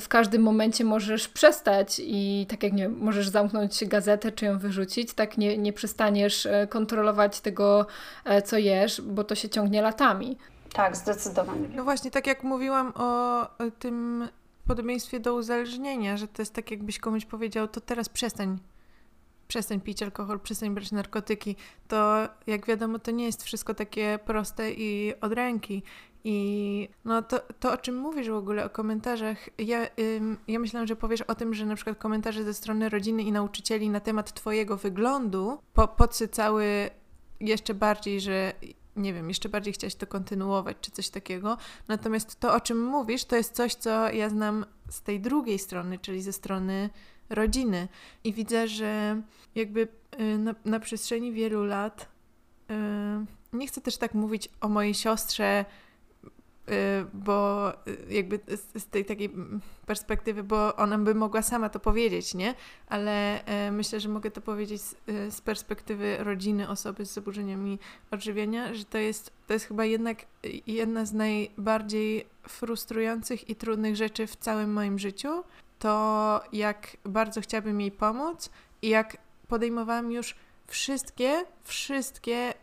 w 0.00 0.08
każdym 0.08 0.42
momencie 0.42 0.84
możesz 0.84 1.28
przestać 1.28 2.00
i 2.04 2.46
tak 2.48 2.62
jak 2.62 2.72
nie 2.72 2.88
możesz 2.88 3.28
zamknąć 3.28 3.84
gazetę 3.84 4.32
czy 4.32 4.44
ją 4.44 4.58
wyrzucić, 4.58 5.12
tak 5.12 5.38
nie, 5.38 5.58
nie 5.58 5.72
przestaniesz 5.72 6.46
e, 6.46 6.66
kontrolować 6.66 7.40
tego, 7.40 7.86
e, 8.24 8.42
co 8.42 8.58
jesz, 8.58 9.00
bo 9.00 9.24
to 9.24 9.34
się 9.34 9.48
ciągnie 9.48 9.82
latami. 9.82 10.36
Tak, 10.72 10.96
zdecydowanie. 10.96 11.68
No 11.74 11.84
właśnie, 11.84 12.10
tak 12.10 12.26
jak 12.26 12.42
mówiłam 12.42 12.92
o 12.94 13.46
tym 13.78 14.28
podobieństwie 14.66 15.20
do 15.20 15.34
uzależnienia, 15.34 16.16
że 16.16 16.28
to 16.28 16.42
jest 16.42 16.54
tak, 16.54 16.70
jakbyś 16.70 16.98
komuś 16.98 17.24
powiedział, 17.24 17.68
to 17.68 17.80
teraz 17.80 18.08
przestań 18.08 18.58
przestań 19.48 19.80
pić 19.80 20.02
alkohol, 20.02 20.40
przestań 20.40 20.74
brać 20.74 20.92
narkotyki, 20.92 21.56
to 21.88 22.28
jak 22.46 22.66
wiadomo, 22.66 22.98
to 22.98 23.10
nie 23.10 23.24
jest 23.24 23.44
wszystko 23.44 23.74
takie 23.74 24.18
proste 24.24 24.72
i 24.72 25.14
od 25.20 25.32
ręki. 25.32 25.82
I 26.28 26.88
no 27.04 27.22
to, 27.22 27.40
to, 27.60 27.72
o 27.72 27.76
czym 27.76 27.96
mówisz 27.96 28.28
w 28.28 28.34
ogóle, 28.34 28.64
o 28.64 28.70
komentarzach, 28.70 29.48
ja, 29.58 29.86
ym, 30.16 30.38
ja 30.48 30.58
myślałam, 30.58 30.86
że 30.86 30.96
powiesz 30.96 31.20
o 31.20 31.34
tym, 31.34 31.54
że 31.54 31.66
na 31.66 31.74
przykład 31.74 31.98
komentarze 31.98 32.44
ze 32.44 32.54
strony 32.54 32.88
rodziny 32.88 33.22
i 33.22 33.32
nauczycieli 33.32 33.90
na 33.90 34.00
temat 34.00 34.32
Twojego 34.32 34.76
wyglądu 34.76 35.58
po, 35.74 35.88
podsycały 35.88 36.90
jeszcze 37.40 37.74
bardziej, 37.74 38.20
że 38.20 38.52
nie 38.96 39.14
wiem, 39.14 39.28
jeszcze 39.28 39.48
bardziej 39.48 39.72
chciałaś 39.72 39.94
to 39.94 40.06
kontynuować, 40.06 40.76
czy 40.80 40.90
coś 40.90 41.08
takiego. 41.08 41.56
Natomiast 41.88 42.40
to, 42.40 42.54
o 42.54 42.60
czym 42.60 42.84
mówisz, 42.84 43.24
to 43.24 43.36
jest 43.36 43.54
coś, 43.54 43.74
co 43.74 44.10
ja 44.10 44.28
znam 44.28 44.66
z 44.90 45.02
tej 45.02 45.20
drugiej 45.20 45.58
strony, 45.58 45.98
czyli 45.98 46.22
ze 46.22 46.32
strony 46.32 46.90
rodziny. 47.30 47.88
I 48.24 48.32
widzę, 48.32 48.68
że 48.68 49.22
jakby 49.54 49.88
y, 50.20 50.38
na, 50.38 50.54
na 50.64 50.80
przestrzeni 50.80 51.32
wielu 51.32 51.64
lat, 51.64 52.08
yy, 52.68 52.76
nie 53.52 53.66
chcę 53.66 53.80
też 53.80 53.96
tak 53.96 54.14
mówić 54.14 54.48
o 54.60 54.68
mojej 54.68 54.94
siostrze, 54.94 55.64
bo 57.14 57.72
jakby 58.08 58.40
z 58.78 58.86
tej 58.86 59.04
takiej 59.04 59.30
perspektywy, 59.86 60.42
bo 60.42 60.76
ona 60.76 60.98
by 60.98 61.14
mogła 61.14 61.42
sama 61.42 61.68
to 61.68 61.80
powiedzieć, 61.80 62.34
nie? 62.34 62.54
Ale 62.88 63.40
myślę, 63.72 64.00
że 64.00 64.08
mogę 64.08 64.30
to 64.30 64.40
powiedzieć 64.40 64.82
z, 64.82 64.96
z 65.06 65.40
perspektywy 65.40 66.16
rodziny 66.18 66.68
osoby 66.68 67.06
z 67.06 67.12
zaburzeniami 67.12 67.78
odżywiania, 68.10 68.74
że 68.74 68.84
to 68.84 68.98
jest, 68.98 69.32
to 69.46 69.52
jest 69.52 69.66
chyba 69.66 69.84
jednak 69.84 70.26
jedna 70.66 71.04
z 71.04 71.12
najbardziej 71.12 72.26
frustrujących 72.48 73.50
i 73.50 73.56
trudnych 73.56 73.96
rzeczy 73.96 74.26
w 74.26 74.36
całym 74.36 74.72
moim 74.72 74.98
życiu, 74.98 75.44
to 75.78 76.40
jak 76.52 76.96
bardzo 77.04 77.40
chciałabym 77.40 77.80
jej 77.80 77.92
pomóc 77.92 78.50
i 78.82 78.88
jak 78.88 79.16
podejmowałam 79.48 80.12
już 80.12 80.34
wszystkie, 80.66 81.44
wszystkie 81.64 82.54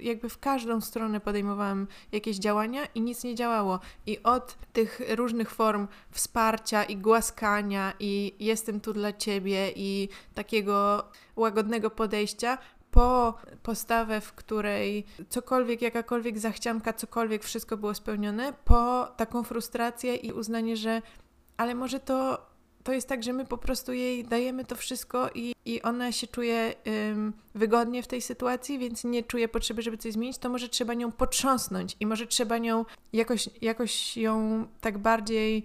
jakby 0.00 0.28
w 0.28 0.38
każdą 0.38 0.80
stronę 0.80 1.20
podejmowałam 1.20 1.86
jakieś 2.12 2.36
działania 2.36 2.86
i 2.94 3.00
nic 3.00 3.24
nie 3.24 3.34
działało. 3.34 3.80
I 4.06 4.22
od 4.22 4.56
tych 4.72 5.00
różnych 5.08 5.50
form 5.50 5.88
wsparcia 6.10 6.84
i 6.84 6.96
głaskania 6.96 7.92
i 8.00 8.34
jestem 8.38 8.80
tu 8.80 8.92
dla 8.92 9.12
ciebie 9.12 9.72
i 9.76 10.08
takiego 10.34 11.04
łagodnego 11.36 11.90
podejścia 11.90 12.58
po 12.90 13.34
postawę, 13.62 14.20
w 14.20 14.32
której 14.32 15.04
cokolwiek, 15.28 15.82
jakakolwiek 15.82 16.38
zachcianka, 16.38 16.92
cokolwiek, 16.92 17.44
wszystko 17.44 17.76
było 17.76 17.94
spełnione, 17.94 18.52
po 18.64 19.08
taką 19.16 19.42
frustrację 19.42 20.14
i 20.14 20.32
uznanie, 20.32 20.76
że 20.76 21.02
ale 21.56 21.74
może 21.74 22.00
to 22.00 22.46
to 22.82 22.92
jest 22.92 23.08
tak, 23.08 23.22
że 23.22 23.32
my 23.32 23.44
po 23.44 23.58
prostu 23.58 23.92
jej 23.92 24.24
dajemy 24.24 24.64
to 24.64 24.76
wszystko 24.76 25.30
i, 25.34 25.54
i 25.64 25.82
ona 25.82 26.12
się 26.12 26.26
czuje 26.26 26.74
ym, 27.10 27.32
wygodnie 27.54 28.02
w 28.02 28.06
tej 28.06 28.22
sytuacji, 28.22 28.78
więc 28.78 29.04
nie 29.04 29.22
czuje 29.22 29.48
potrzeby, 29.48 29.82
żeby 29.82 29.98
coś 29.98 30.12
zmienić, 30.12 30.38
to 30.38 30.48
może 30.48 30.68
trzeba 30.68 30.94
nią 30.94 31.12
potrząsnąć 31.12 31.96
i 32.00 32.06
może 32.06 32.26
trzeba 32.26 32.58
nią 32.58 32.84
jakoś, 33.12 33.48
jakoś 33.62 34.16
ją 34.16 34.66
tak 34.80 34.98
bardziej 34.98 35.64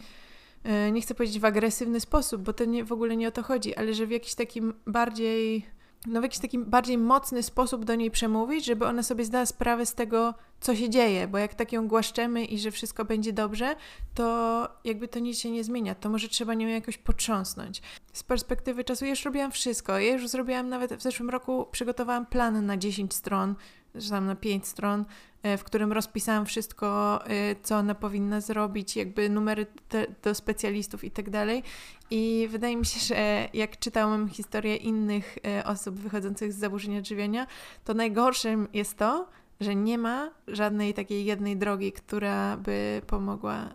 y, 0.88 0.92
nie 0.92 1.02
chcę 1.02 1.16
powiedzieć 1.16 1.40
w 1.40 1.46
agresywny 1.46 2.00
sposób, 2.00 2.42
bo 2.42 2.54
to 2.54 2.66
nie, 2.66 2.84
w 2.84 2.92
ogóle 2.92 3.18
nie 3.18 3.28
o 3.28 3.32
to 3.32 3.44
chodzi, 3.44 3.76
ale 3.76 3.94
że 3.94 4.08
w 4.08 4.12
jakiś 4.12 4.36
takim 4.36 4.74
bardziej 4.88 5.66
no 6.08 6.20
w 6.20 6.24
jakiś 6.24 6.40
taki 6.40 6.60
bardziej 6.60 6.98
mocny 6.98 7.44
sposób 7.44 7.86
do 7.86 7.96
niej 7.96 8.12
przemówić, 8.12 8.66
żeby 8.66 8.86
ona 8.86 9.04
sobie 9.04 9.26
zdała 9.26 9.46
sprawę 9.46 9.86
z 9.86 9.94
tego, 9.94 10.34
co 10.64 10.76
się 10.76 10.90
dzieje, 10.90 11.28
bo 11.28 11.38
jak 11.38 11.56
tak 11.56 11.72
ją 11.72 11.88
głaszczemy 11.88 12.46
i 12.46 12.60
że 12.60 12.72
wszystko 12.72 13.06
będzie 13.06 13.34
dobrze, 13.34 13.76
to 14.14 14.68
jakby 14.84 15.08
to 15.08 15.20
nic 15.20 15.40
się 15.40 15.52
nie 15.52 15.64
zmienia, 15.64 15.96
to 15.96 16.10
może 16.10 16.28
trzeba 16.28 16.54
nią 16.54 16.68
jakoś 16.68 16.98
potrząsnąć. 16.98 17.82
Z 18.14 18.24
perspektywy 18.24 18.84
czasu 18.84 19.06
ja 19.06 19.10
już 19.10 19.26
robiłam 19.26 19.52
wszystko, 19.52 20.00
ja 20.00 20.14
już 20.14 20.28
zrobiłam 20.28 20.70
nawet 20.70 20.94
w 20.94 21.02
zeszłym 21.02 21.30
roku, 21.30 21.68
przygotowałam 21.72 22.26
plan 22.26 22.66
na 22.66 22.78
10 22.78 23.14
stron, 23.14 23.56
że 23.96 24.10
tam 24.10 24.26
na 24.26 24.36
5 24.36 24.68
stron, 24.68 25.06
e, 25.44 25.58
w 25.58 25.64
którym 25.64 25.92
rozpisałam 25.92 26.46
wszystko, 26.46 27.20
e, 27.28 27.56
co 27.64 27.78
ona 27.78 27.96
powinna 27.96 28.42
zrobić, 28.42 28.96
jakby 28.96 29.30
numery 29.30 29.66
te, 29.90 30.06
do 30.24 30.36
specjalistów 30.36 31.04
i 31.04 31.12
tak 31.12 31.30
dalej. 31.30 31.64
I 32.12 32.48
wydaje 32.52 32.78
mi 32.78 32.86
się, 32.86 33.00
że 33.00 33.50
jak 33.54 33.80
czytałam 33.80 34.30
historię 34.30 34.76
innych 34.76 35.38
e, 35.46 35.66
osób 35.66 35.96
wychodzących 35.96 36.54
z 36.54 36.58
zaburzenia 36.58 37.00
odżywiania, 37.00 37.48
to 37.84 37.94
najgorszym 37.94 38.68
jest 38.74 38.98
to, 38.98 39.28
że 39.60 39.76
nie 39.76 39.98
ma 39.98 40.32
żadnej 40.48 40.94
takiej 40.94 41.26
jednej 41.26 41.58
drogi, 41.58 41.92
która 41.92 42.58
by 42.58 43.02
pomogła 43.08 43.74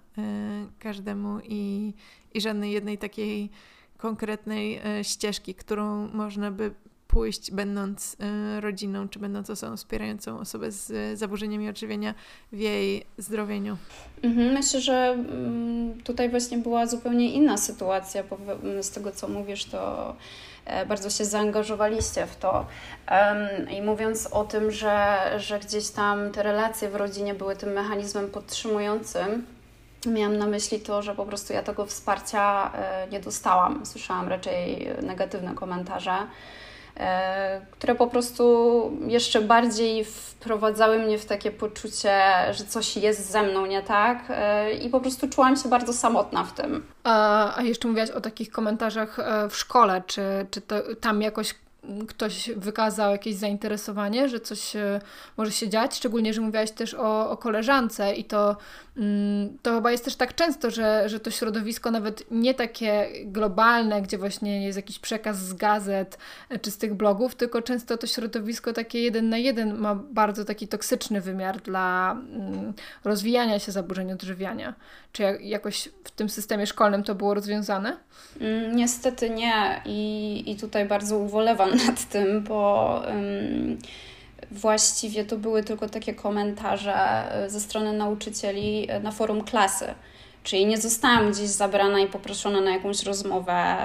każdemu 0.79 1.39
i, 1.45 1.95
i 2.35 2.41
żadnej 2.41 2.73
jednej 2.73 2.99
takiej 2.99 3.51
konkretnej 3.97 4.81
ścieżki, 5.03 5.55
którą 5.55 6.09
można 6.09 6.51
by 6.51 6.75
pójść, 7.09 7.51
będąc 7.51 8.17
y, 8.57 8.61
rodziną, 8.61 9.09
czy 9.09 9.19
będąc 9.19 9.51
osobą 9.51 9.77
wspierającą 9.77 10.39
osobę 10.39 10.73
z 10.73 11.19
zaburzeniami 11.19 11.69
odżywienia 11.69 12.15
w 12.53 12.59
jej 12.59 13.05
zdrowieniu? 13.19 13.77
Mhm, 14.23 14.53
myślę, 14.53 14.81
że 14.81 14.95
mm, 14.95 16.03
tutaj 16.03 16.31
właśnie 16.31 16.59
była 16.59 16.87
zupełnie 16.87 17.33
inna 17.33 17.57
sytuacja, 17.57 18.23
bo 18.23 18.39
z 18.83 18.91
tego 18.91 19.13
co 19.13 19.29
mówisz, 19.29 19.65
to 19.65 20.11
e, 20.11 20.58
bardzo 20.89 21.11
się 21.11 21.25
zaangażowaliście 21.25 22.27
w 22.27 22.37
to. 22.37 22.67
I 23.71 23.83
mówiąc 23.83 24.27
o 24.27 24.45
tym, 24.45 24.71
że, 24.71 25.19
że 25.37 25.61
gdzieś 25.61 25.91
tam 25.91 26.31
te 26.31 26.43
relacje 26.43 26.89
w 26.89 26.97
rodzinie 26.97 27.35
były 27.35 27.57
tym 27.57 27.73
mechanizmem 27.73 28.31
podtrzymującym, 28.31 29.47
miałam 30.07 30.37
na 30.37 30.47
myśli 30.47 30.81
to, 30.81 31.03
że 31.03 31.15
po 31.15 31.27
prostu 31.27 31.53
ja 31.53 31.63
tego 31.63 31.87
wsparcia 31.87 32.73
e, 32.75 33.09
nie 33.09 33.21
dostałam. 33.21 33.87
Słyszałam 33.87 34.29
raczej 34.29 34.89
negatywne 35.03 35.55
komentarze. 35.55 36.17
E, 36.99 37.61
które 37.71 37.95
po 37.95 38.07
prostu 38.07 38.93
jeszcze 39.07 39.41
bardziej 39.41 40.05
wprowadzały 40.05 40.99
mnie 40.99 41.19
w 41.19 41.27
takie 41.27 41.51
poczucie, 41.51 42.21
że 42.53 42.65
coś 42.65 42.97
jest 42.97 43.31
ze 43.31 43.43
mną 43.43 43.67
nie 43.67 43.83
tak 43.83 44.19
e, 44.31 44.73
i 44.73 44.89
po 44.89 45.01
prostu 45.01 45.29
czułam 45.29 45.57
się 45.57 45.69
bardzo 45.69 45.93
samotna 45.93 46.45
w 46.45 46.53
tym. 46.53 46.87
A, 47.05 47.59
jeszcze 47.63 47.89
mówiłaś 47.89 48.11
o 48.11 48.21
takich 48.21 48.51
komentarzach 48.51 49.19
e, 49.19 49.49
w 49.49 49.57
szkole, 49.57 50.03
czy, 50.07 50.23
czy 50.51 50.61
to, 50.61 50.77
tam 51.01 51.23
jakoś 51.23 51.55
ktoś 52.09 52.51
wykazał 52.57 53.13
jakieś 53.13 53.35
zainteresowanie, 53.35 54.29
że 54.29 54.41
coś 54.41 54.73
może 55.37 55.53
się 55.53 55.69
dziać, 55.69 55.97
szczególnie, 55.97 56.35
że 56.35 56.41
mówiłaś 56.41 56.71
też 56.71 56.95
o, 56.95 57.31
o 57.31 57.37
koleżance 57.37 58.15
i 58.15 58.25
to, 58.25 58.57
mm, 58.97 59.59
to 59.63 59.75
chyba 59.75 59.91
jest 59.91 60.05
też 60.05 60.17
tak 60.17 60.35
często, 60.35 60.71
że, 60.71 61.09
że 61.09 61.21
to 61.21 61.31
środowisko 61.31 61.91
nawet 61.91 62.25
nie 62.31 62.55
takie 62.55 63.09
globalne, 63.25 64.03
gdzie 64.03 64.19
właśnie 64.19 64.65
jest 64.65 64.77
jakiś 64.77 64.99
przekaz 64.99 65.39
z 65.39 65.55
gazet 65.55 66.19
e, 66.49 66.59
czy 66.59 66.71
z 66.71 66.79
tych 66.79 66.95
blogów, 66.95 67.35
tylko 67.35 67.63
często 67.63 67.99
to 67.99 68.07
środowisko 68.07 68.73
takie 68.73 69.03
jeden 69.03 69.29
na 69.29 69.39
jeden 69.39 69.79
ma 69.79 69.95
bardzo 69.95 70.45
taki 70.45 70.69
toksyczny 70.69 71.21
wymiar 71.21 71.61
dla 71.61 72.13
mm, 72.13 72.73
rozwijania 73.05 73.59
się 73.59 73.73
zaburzeń 73.73 74.13
odżywiania. 74.13 74.75
Czy 75.13 75.23
jakoś 75.43 75.89
w 76.05 76.11
tym 76.11 76.29
systemie 76.29 76.67
szkolnym 76.67 77.03
to 77.03 77.15
było 77.15 77.35
rozwiązane? 77.35 77.97
Mm, 78.41 78.77
niestety 78.77 79.31
nie 79.31 79.83
i, 79.85 80.45
i 80.47 80.57
tutaj 80.57 80.89
bardzo 80.89 81.19
ubolewam 81.19 81.68
nad 81.87 82.09
tym, 82.09 82.43
bo 82.43 83.03
właściwie 84.51 85.25
to 85.25 85.37
były 85.37 85.65
tylko 85.65 85.89
takie 85.89 86.15
komentarze 86.15 86.95
e, 86.95 87.51
ze 87.51 87.61
strony 87.61 87.93
nauczycieli 87.93 88.91
e, 88.91 89.01
na 89.01 89.13
forum 89.13 89.45
klasy. 89.45 89.95
Czyli 90.45 90.67
nie 90.67 90.79
zostałam 90.79 91.33
gdzieś 91.33 91.49
zabrana 91.49 92.01
i 92.01 92.07
poproszona 92.07 92.61
na 92.61 92.71
jakąś 92.71 93.03
rozmowę 93.03 93.77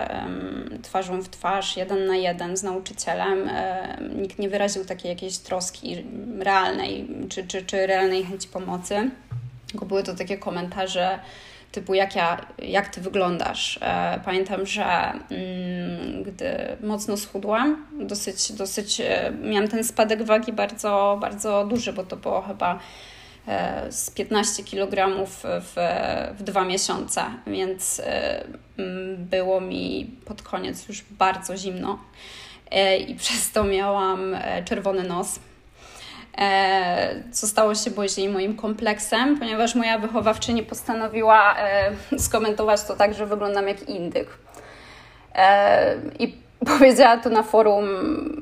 twarzą 0.84 1.22
w 1.22 1.30
twarz, 1.30 1.78
jeden 1.78 2.06
na 2.06 2.16
jeden 2.16 2.58
z 2.58 2.64
nauczycielem. 2.64 3.40
Um, 3.40 4.22
nikt 4.22 4.40
nie 4.40 4.50
wyraził 4.50 4.86
takiej 4.86 5.10
jakiejś 5.10 5.38
troski 5.38 6.04
realnej 6.40 7.08
czy, 7.30 7.48
czy, 7.48 7.62
czy 7.66 7.88
realnej 7.88 8.26
chęci 8.26 8.48
pomocy. 8.48 9.10
Tylko 9.68 9.86
były 9.86 10.04
to 10.04 10.16
takie 10.16 10.38
komentarze 10.38 11.20
typu 11.74 11.94
jak, 11.94 12.16
ja, 12.16 12.46
jak 12.58 12.90
ty 12.90 13.02
wyglądasz. 13.02 13.80
E, 13.82 14.20
pamiętam, 14.26 14.66
że 14.66 14.84
mm, 14.84 16.24
gdy 16.24 16.78
mocno 16.84 17.18
schudłam, 17.18 17.86
dosyć, 18.00 18.52
dosyć 18.52 19.02
e, 19.02 19.34
miałam 19.42 19.68
ten 19.68 19.84
spadek 19.84 20.24
wagi 20.24 20.54
bardzo, 20.54 21.18
bardzo 21.22 21.66
duży, 21.66 21.94
bo 21.94 22.04
to 22.04 22.18
było 22.18 22.42
chyba 22.42 22.80
e, 23.48 23.92
z 23.92 24.12
15 24.12 24.64
kg 24.64 25.26
w, 25.26 25.44
w 26.38 26.44
dwa 26.44 26.66
miesiące, 26.66 27.24
więc 27.48 28.02
mm, 28.78 29.26
było 29.26 29.62
mi 29.62 30.16
pod 30.26 30.42
koniec 30.42 30.88
już 30.88 31.04
bardzo 31.12 31.58
zimno 31.58 32.00
i 33.08 33.16
przez 33.24 33.52
to 33.52 33.64
miałam 33.64 34.38
czerwony 34.66 35.04
nos 35.04 35.40
co 37.32 37.48
stało 37.48 37.76
się 37.76 37.92
później 37.92 38.30
moim 38.30 38.56
kompleksem, 38.56 39.40
ponieważ 39.40 39.76
moja 39.76 39.98
wychowawczyni 40.00 40.64
postanowiła 40.64 41.56
e, 41.58 41.92
skomentować 42.26 42.84
to 42.84 42.96
tak, 42.96 43.14
że 43.14 43.26
wyglądam 43.26 43.68
jak 43.68 43.90
indyk. 43.90 44.28
E, 45.36 45.96
I 46.20 46.38
powiedziała 46.78 47.18
to 47.18 47.30
na 47.30 47.44
forum 47.44 47.86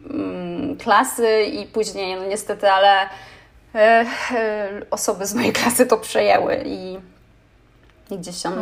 mm, 0.10 0.78
klasy 0.78 1.44
i 1.44 1.66
później, 1.66 2.16
no 2.16 2.26
niestety, 2.26 2.72
ale 2.72 3.10
osoby 4.92 5.26
z 5.26 5.34
mojej 5.34 5.54
klasy 5.54 5.86
to 5.86 5.98
przejęły 5.98 6.64
i, 6.66 6.98
i 8.10 8.18
gdzieś 8.18 8.42
tam 8.42 8.54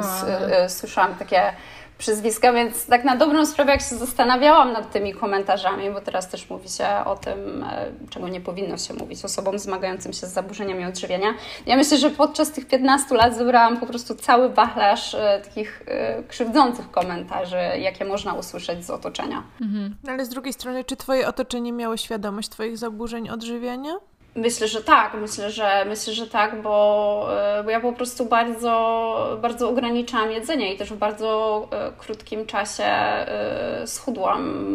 słyszałam 0.68 1.16
takie 1.16 1.54
przyzwiska, 2.00 2.54
więc 2.54 2.86
tak 2.86 3.04
na 3.04 3.16
dobrą 3.16 3.46
sprawę, 3.46 3.72
jak 3.72 3.82
się 3.82 3.96
zastanawiałam 3.96 4.74
nad 4.74 4.92
tymi 4.92 5.14
komentarzami, 5.14 5.92
bo 5.92 6.02
teraz 6.02 6.30
też 6.30 6.50
mówi 6.50 6.70
się 6.70 6.88
o 7.06 7.16
tym, 7.16 7.64
e, 7.64 7.92
czego 8.10 8.28
nie 8.28 8.42
powinno 8.42 8.78
się 8.78 8.94
mówić 8.94 9.26
osobom 9.26 9.60
zmagającym 9.60 10.14
się 10.14 10.28
z 10.28 10.34
zaburzeniami 10.34 10.86
odżywiania. 10.86 11.34
Ja 11.66 11.76
myślę, 11.76 11.98
że 11.98 12.10
podczas 12.10 12.52
tych 12.52 12.68
15 12.68 13.16
lat 13.16 13.36
zebrałam 13.36 13.80
po 13.80 13.86
prostu 13.86 14.16
cały 14.16 14.50
wachlarz 14.50 15.16
e, 15.16 15.42
takich 15.44 15.84
e, 15.88 16.24
krzywdzących 16.24 16.92
komentarzy, 16.92 17.58
jakie 17.80 18.06
można 18.06 18.34
usłyszeć 18.34 18.86
z 18.86 18.90
otoczenia. 18.90 19.44
Mhm. 19.62 19.96
Ale 20.08 20.26
z 20.26 20.30
drugiej 20.30 20.54
strony, 20.54 20.84
czy 20.84 20.96
Twoje 20.96 21.28
otoczenie 21.28 21.74
miało 21.74 21.98
świadomość 21.98 22.50
Twoich 22.50 22.78
zaburzeń 22.78 23.30
odżywiania? 23.30 23.92
Myślę, 24.40 24.68
że 24.68 24.84
tak, 24.84 25.14
myślę, 25.14 25.52
że 25.52 25.86
myślę, 25.86 26.14
że 26.14 26.28
tak, 26.28 26.62
bo, 26.62 27.28
e, 27.60 27.64
bo 27.64 27.70
ja 27.70 27.80
po 27.80 27.94
prostu 27.94 28.26
bardzo, 28.26 29.38
bardzo 29.42 29.70
ograniczałam 29.70 30.32
jedzenie 30.32 30.74
i 30.74 30.78
też 30.78 30.94
w 30.94 30.98
bardzo 30.98 31.68
e, 31.72 31.92
krótkim 31.98 32.46
czasie 32.46 32.84
e, 32.84 33.84
schudłam. 33.88 34.66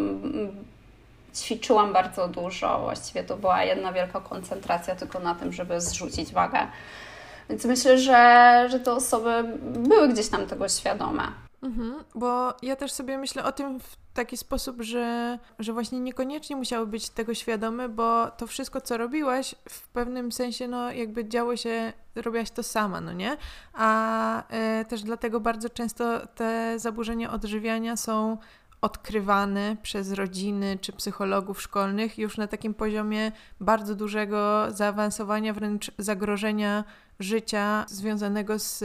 Ćwiczyłam 1.34 1.92
bardzo 1.92 2.28
dużo, 2.28 2.78
właściwie 2.78 3.24
to 3.24 3.36
była 3.36 3.64
jedna 3.64 3.92
wielka 3.92 4.20
koncentracja 4.20 4.94
tylko 4.94 5.18
na 5.18 5.34
tym, 5.34 5.52
żeby 5.52 5.80
zrzucić 5.80 6.32
wagę. 6.32 6.58
Więc 7.50 7.64
myślę, 7.64 7.98
że, 7.98 8.66
że 8.70 8.80
te 8.80 8.92
osoby 8.92 9.44
były 9.62 10.08
gdzieś 10.08 10.28
tam 10.28 10.46
tego 10.46 10.68
świadome. 10.68 11.22
Mhm, 11.62 12.04
bo 12.14 12.54
ja 12.62 12.76
też 12.76 12.92
sobie 12.92 13.18
myślę 13.18 13.44
o 13.44 13.52
tym 13.52 13.80
w 13.80 14.03
taki 14.14 14.36
sposób, 14.36 14.82
że, 14.82 15.38
że 15.58 15.72
właśnie 15.72 16.00
niekoniecznie 16.00 16.56
musiały 16.56 16.86
być 16.86 17.08
tego 17.08 17.34
świadome, 17.34 17.88
bo 17.88 18.30
to 18.30 18.46
wszystko, 18.46 18.80
co 18.80 18.96
robiłaś, 18.96 19.54
w 19.68 19.88
pewnym 19.88 20.32
sensie, 20.32 20.68
no 20.68 20.92
jakby 20.92 21.28
działo 21.28 21.56
się, 21.56 21.92
robiłaś 22.14 22.50
to 22.50 22.62
sama, 22.62 23.00
no 23.00 23.12
nie? 23.12 23.36
A 23.72 24.48
e, 24.48 24.84
też 24.84 25.02
dlatego 25.02 25.40
bardzo 25.40 25.70
często 25.70 26.26
te 26.26 26.78
zaburzenia 26.78 27.32
odżywiania 27.32 27.96
są 27.96 28.38
odkrywane 28.80 29.76
przez 29.82 30.12
rodziny 30.12 30.78
czy 30.80 30.92
psychologów 30.92 31.62
szkolnych 31.62 32.18
już 32.18 32.36
na 32.36 32.46
takim 32.46 32.74
poziomie 32.74 33.32
bardzo 33.60 33.94
dużego 33.94 34.66
zaawansowania, 34.68 35.52
wręcz 35.52 35.90
zagrożenia 35.98 36.84
życia 37.20 37.84
związanego 37.88 38.58
z 38.58 38.84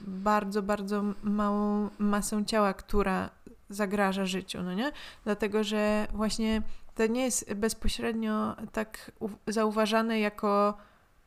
bardzo, 0.00 0.62
bardzo 0.62 1.02
małą 1.22 1.90
masą 1.98 2.44
ciała, 2.44 2.74
która 2.74 3.30
zagraża 3.74 4.26
życiu, 4.26 4.62
no 4.62 4.74
nie? 4.74 4.92
Dlatego, 5.24 5.64
że 5.64 6.06
właśnie 6.12 6.62
to 6.94 7.06
nie 7.06 7.24
jest 7.24 7.54
bezpośrednio 7.54 8.56
tak 8.72 9.12
zauważane 9.46 10.20
jako 10.20 10.74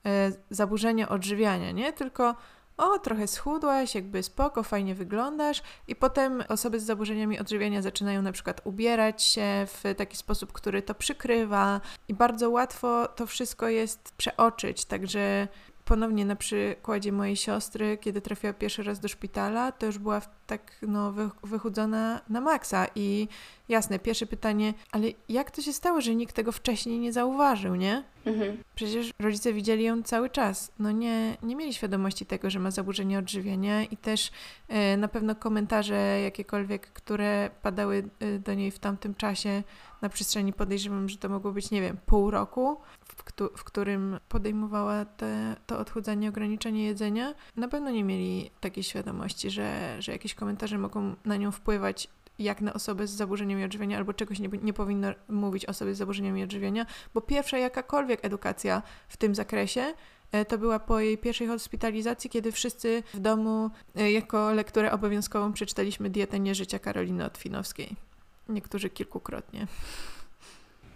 e, 0.06 0.32
zaburzenie 0.50 1.10
odżywiania, 1.10 1.72
nie? 1.72 1.94
Tylko 1.94 2.36
o, 2.78 3.00
trochę 3.00 3.28
schudłaś, 3.28 3.96
jakby 3.96 4.24
spoko, 4.24 4.64
fajnie 4.64 4.96
wyglądasz 4.96 5.62
i 5.88 5.96
potem 5.96 6.44
osoby 6.50 6.80
z 6.80 6.84
zaburzeniami 6.84 7.40
odżywiania 7.40 7.82
zaczynają 7.82 8.22
na 8.22 8.32
przykład 8.32 8.62
ubierać 8.64 9.24
się 9.24 9.68
w 9.68 9.84
taki 9.98 10.18
sposób, 10.18 10.54
który 10.54 10.82
to 10.82 10.96
przykrywa 10.96 11.82
i 12.08 12.14
bardzo 12.14 12.50
łatwo 12.50 13.08
to 13.08 13.26
wszystko 13.26 13.70
jest 13.70 14.14
przeoczyć, 14.18 14.86
także 14.86 15.48
ponownie 15.88 16.26
na 16.26 16.36
przykładzie 16.36 17.12
mojej 17.12 17.36
siostry, 17.36 17.98
kiedy 18.02 18.22
trafiła 18.22 18.54
pierwszy 18.54 18.84
raz 18.84 19.00
do 19.00 19.08
szpitala, 19.08 19.72
to 19.72 19.86
już 19.86 19.98
była 19.98 20.22
tak 20.48 20.78
no, 20.82 21.14
wychudzona 21.44 22.22
na 22.30 22.42
maksa 22.42 22.88
i 22.96 23.28
jasne, 23.70 24.00
pierwsze 24.00 24.26
pytanie, 24.26 24.74
ale 24.92 25.08
jak 25.30 25.52
to 25.52 25.62
się 25.62 25.74
stało, 25.74 26.02
że 26.02 26.16
nikt 26.16 26.36
tego 26.36 26.52
wcześniej 26.52 27.00
nie 27.00 27.14
zauważył, 27.14 27.76
nie? 27.76 28.04
Mhm. 28.26 28.58
Przecież 28.76 29.12
rodzice 29.20 29.54
widzieli 29.54 29.84
ją 29.84 30.04
cały 30.04 30.30
czas. 30.30 30.72
No 30.80 30.92
nie, 30.92 31.38
nie 31.44 31.56
mieli 31.56 31.74
świadomości 31.74 32.26
tego, 32.26 32.50
że 32.50 32.60
ma 32.60 32.72
zaburzenie 32.72 33.20
odżywiania 33.20 33.84
i 33.84 33.98
też 33.98 34.32
e, 34.68 34.98
na 34.98 35.08
pewno 35.08 35.36
komentarze 35.36 36.22
jakiekolwiek, 36.24 36.88
które 36.94 37.50
padały 37.62 38.10
e, 38.20 38.40
do 38.40 38.54
niej 38.54 38.72
w 38.72 38.80
tamtym 38.80 39.16
czasie 39.16 39.64
na 40.02 40.10
przestrzeni 40.10 40.54
podejrzewam, 40.54 41.10
że 41.10 41.18
to 41.18 41.30
mogło 41.30 41.52
być, 41.52 41.72
nie 41.72 41.82
wiem, 41.82 41.98
pół 42.06 42.32
roku, 42.32 42.78
w, 43.06 43.16
w 43.58 43.64
którym 43.64 44.20
podejmowała 44.30 45.06
te, 45.06 45.56
to 45.68 45.80
odchudzanie, 45.80 46.30
ograniczenie 46.30 46.86
jedzenia, 46.86 47.34
na 47.56 47.68
pewno 47.68 47.92
nie 47.92 48.04
mieli 48.04 48.52
takiej 48.60 48.84
świadomości, 48.84 49.50
że, 49.50 49.98
że 50.00 50.12
jakieś 50.12 50.34
komentarze 50.36 50.78
mogą 50.78 51.16
na 51.26 51.38
nią 51.38 51.52
wpływać 51.52 52.10
jak 52.40 52.62
na 52.62 52.74
osobę 52.74 53.08
z 53.08 53.12
zaburzeniami 53.12 53.64
odżywiania, 53.64 53.98
albo 53.98 54.14
czegoś 54.14 54.40
nie, 54.40 54.50
nie 54.62 54.74
powinno 54.74 55.08
mówić 55.30 55.66
osobie 55.66 55.96
z 55.96 55.98
zaburzeniami 55.98 56.44
odżywiania, 56.44 56.86
bo 57.14 57.22
pierwsza 57.22 57.58
jakakolwiek 57.58 58.26
edukacja 58.26 58.82
w 59.08 59.18
tym 59.18 59.36
zakresie 59.36 59.94
e, 60.32 60.46
to 60.46 60.58
była 60.58 60.80
po 60.80 61.00
jej 61.00 61.18
pierwszej 61.18 61.48
hospitalizacji, 61.48 62.30
kiedy 62.30 62.52
wszyscy 62.52 63.04
w 63.14 63.20
domu 63.20 63.70
e, 63.96 64.12
jako 64.12 64.52
lekturę 64.52 64.92
obowiązkową 64.92 65.54
przeczytaliśmy 65.54 66.10
Dietę 66.10 66.40
Nieżycia 66.40 66.80
Karoliny 66.80 67.26
Otwinowskiej. 67.26 68.07
Niektórzy 68.50 68.90
kilkukrotnie. 68.90 69.68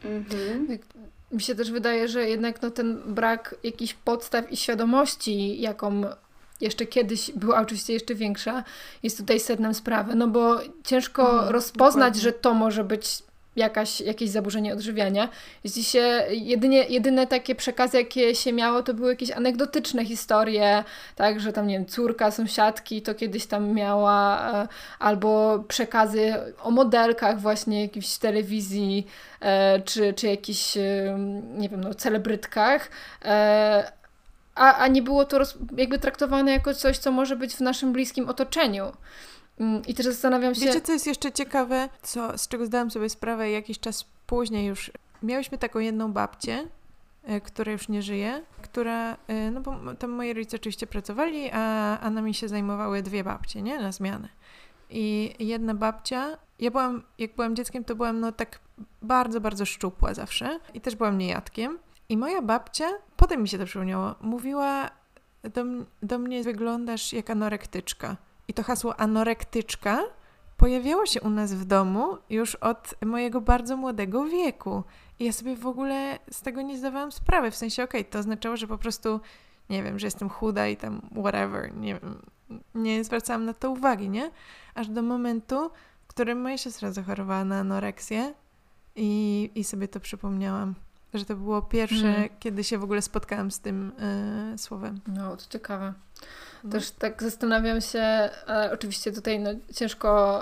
Mhm. 0.04 0.80
Mi 1.32 1.42
się 1.42 1.56
też 1.56 1.72
wydaje, 1.72 2.08
że 2.08 2.30
jednak 2.30 2.62
no, 2.62 2.72
ten 2.72 3.02
brak 3.06 3.56
jakichś 3.64 3.94
podstaw 3.94 4.52
i 4.52 4.58
świadomości, 4.58 5.62
jaką 5.62 6.04
jeszcze 6.62 6.86
kiedyś 6.86 7.32
była 7.32 7.62
oczywiście 7.62 7.94
jeszcze 7.94 8.16
większa, 8.16 8.64
jest 9.04 9.18
tutaj 9.18 9.40
sednem 9.40 9.74
sprawy, 9.74 10.16
no 10.16 10.28
bo 10.28 10.60
ciężko 10.84 11.32
mhm, 11.32 11.50
rozpoznać, 11.50 12.14
dokładnie. 12.14 12.22
że 12.22 12.34
to 12.34 12.54
może 12.54 12.84
być 12.84 13.24
jakaś, 13.56 14.02
jakieś 14.02 14.30
zaburzenie 14.30 14.74
odżywiania. 14.74 15.30
Jeśli 15.64 15.84
się 15.84 16.24
jedynie, 16.30 16.84
jedyne 16.84 17.28
takie 17.28 17.56
przekazy, 17.56 17.98
jakie 17.98 18.36
się 18.36 18.54
miało, 18.54 18.84
to 18.84 18.94
były 18.94 19.10
jakieś 19.10 19.32
anegdotyczne 19.32 20.06
historie, 20.06 20.84
tak, 21.16 21.40
że 21.40 21.54
tam, 21.54 21.68
nie 21.68 21.74
wiem, 21.74 21.86
córka 21.86 22.32
sąsiadki 22.32 23.02
to 23.02 23.16
kiedyś 23.16 23.46
tam 23.46 23.74
miała, 23.74 24.52
e, 24.54 24.68
albo 25.00 25.60
przekazy 25.68 26.34
o 26.64 26.72
modelkach 26.72 27.40
właśnie 27.40 27.82
jakichś 27.82 28.18
telewizji, 28.18 29.08
e, 29.40 29.82
czy, 29.82 30.14
czy 30.14 30.28
jakichś, 30.28 30.78
e, 30.78 30.82
nie 31.58 31.70
wiem, 31.70 31.82
no, 31.84 31.94
celebrytkach, 31.94 32.90
a, 34.56 34.78
a 34.78 34.88
nie 34.88 35.02
było 35.02 35.26
to 35.26 35.38
roz, 35.38 35.58
jakby 35.78 36.00
traktowane 36.00 36.52
jako 36.52 36.74
coś, 36.74 36.98
co 36.98 37.12
może 37.12 37.36
być 37.36 37.56
w 37.56 37.62
naszym 37.62 37.94
bliskim 37.94 38.30
otoczeniu. 38.30 38.92
Mm, 39.60 39.82
I 39.88 39.94
też 39.94 40.06
zastanawiam 40.06 40.56
się. 40.56 40.62
Wiecie, 40.62 40.82
co 40.82 40.94
jest 40.94 41.08
jeszcze 41.08 41.32
ciekawe, 41.32 41.90
co, 42.02 42.38
z 42.38 42.48
czego 42.48 42.66
zdałam 42.66 42.92
sobie 42.92 43.10
sprawę 43.10 43.52
jakiś 43.52 43.80
czas 43.80 44.06
później 44.28 44.66
już. 44.66 44.92
Miałyśmy 45.24 45.58
taką 45.58 45.80
jedną 45.80 46.14
babcię, 46.14 46.68
e, 47.24 47.42
która 47.42 47.72
już 47.72 47.90
nie 47.90 48.02
żyje, 48.02 48.44
która, 48.62 49.18
e, 49.28 49.52
no 49.52 49.62
bo 49.62 49.96
tam 50.00 50.10
moi 50.12 50.34
rodzice 50.34 50.58
oczywiście 50.58 50.88
pracowali, 50.88 51.50
a, 51.54 52.00
a 52.00 52.10
nami 52.10 52.34
się 52.34 52.48
zajmowały 52.48 53.02
dwie 53.02 53.24
babcie, 53.24 53.62
nie, 53.62 53.80
na 53.80 53.92
zmianę. 53.92 54.30
I 54.90 55.36
jedna 55.40 55.74
babcia, 55.74 56.38
ja 56.60 56.72
byłam, 56.72 57.04
jak 57.18 57.36
byłam 57.36 57.56
dzieckiem, 57.56 57.84
to 57.84 57.96
byłam 57.96 58.20
no 58.20 58.32
tak 58.32 58.60
bardzo, 59.02 59.42
bardzo 59.42 59.66
szczupła 59.66 60.14
zawsze 60.14 60.60
i 60.74 60.82
też 60.82 60.96
byłam 60.96 61.18
niejadkiem. 61.18 61.80
I 62.10 62.18
moja 62.18 62.42
babcia, 62.42 62.90
potem 63.18 63.42
mi 63.42 63.48
się 63.48 63.58
to 63.58 63.66
przypomniało, 63.66 64.16
mówiła 64.22 64.90
do, 65.44 65.64
do 66.04 66.20
mnie, 66.20 66.44
wyglądasz 66.44 67.14
jak 67.14 67.30
anorektyczka. 67.30 68.18
I 68.52 68.54
to 68.54 68.64
hasło 68.64 69.00
anorektyczka 69.00 70.04
pojawiało 70.58 71.06
się 71.06 71.22
u 71.22 71.30
nas 71.30 71.54
w 71.54 71.66
domu 71.66 72.18
już 72.30 72.56
od 72.56 72.96
mojego 73.06 73.42
bardzo 73.42 73.78
młodego 73.78 74.26
wieku. 74.26 74.84
I 75.20 75.26
ja 75.26 75.34
sobie 75.34 75.56
w 75.56 75.68
ogóle 75.68 76.20
z 76.32 76.42
tego 76.42 76.62
nie 76.62 76.78
zdawałam 76.78 77.12
sprawy. 77.12 77.52
W 77.52 77.56
sensie, 77.56 77.84
okej, 77.84 78.02
okay, 78.02 78.12
to 78.12 78.20
oznaczało, 78.20 78.58
że 78.58 78.68
po 78.68 78.78
prostu, 78.78 79.20
nie 79.70 79.84
wiem, 79.84 80.00
że 80.00 80.08
jestem 80.08 80.30
chuda 80.30 80.68
i 80.68 80.78
tam 80.78 81.02
whatever. 81.22 81.76
Nie 81.76 82.00
wiem, 82.00 82.22
nie 82.76 83.04
zwracałam 83.04 83.46
na 83.46 83.54
to 83.54 83.72
uwagi, 83.72 84.10
nie? 84.10 84.32
Aż 84.76 84.88
do 84.88 85.02
momentu, 85.02 85.72
w 86.04 86.08
którym 86.08 86.42
moja 86.42 86.58
siostra 86.58 86.92
zachorowała 86.92 87.46
na 87.46 87.60
anoreksję 87.60 88.34
i, 88.96 89.50
i 89.56 89.64
sobie 89.64 89.88
to 89.88 90.00
przypomniałam. 90.00 90.76
Że 91.14 91.26
to 91.26 91.36
było 91.36 91.62
pierwsze, 91.62 92.16
mm. 92.16 92.30
kiedy 92.40 92.64
się 92.64 92.78
w 92.78 92.84
ogóle 92.84 93.02
spotkałam 93.02 93.52
z 93.52 93.60
tym 93.60 93.92
y, 94.54 94.58
słowem. 94.58 95.00
No, 95.08 95.38
to 95.38 95.44
ciekawe. 95.50 95.94
No. 96.64 96.72
Też 96.72 96.92
tak 96.92 97.24
zastanawiam 97.24 97.82
się, 97.82 98.30
oczywiście 98.74 99.12
tutaj 99.12 99.40
no, 99.40 99.50
ciężko 99.76 100.42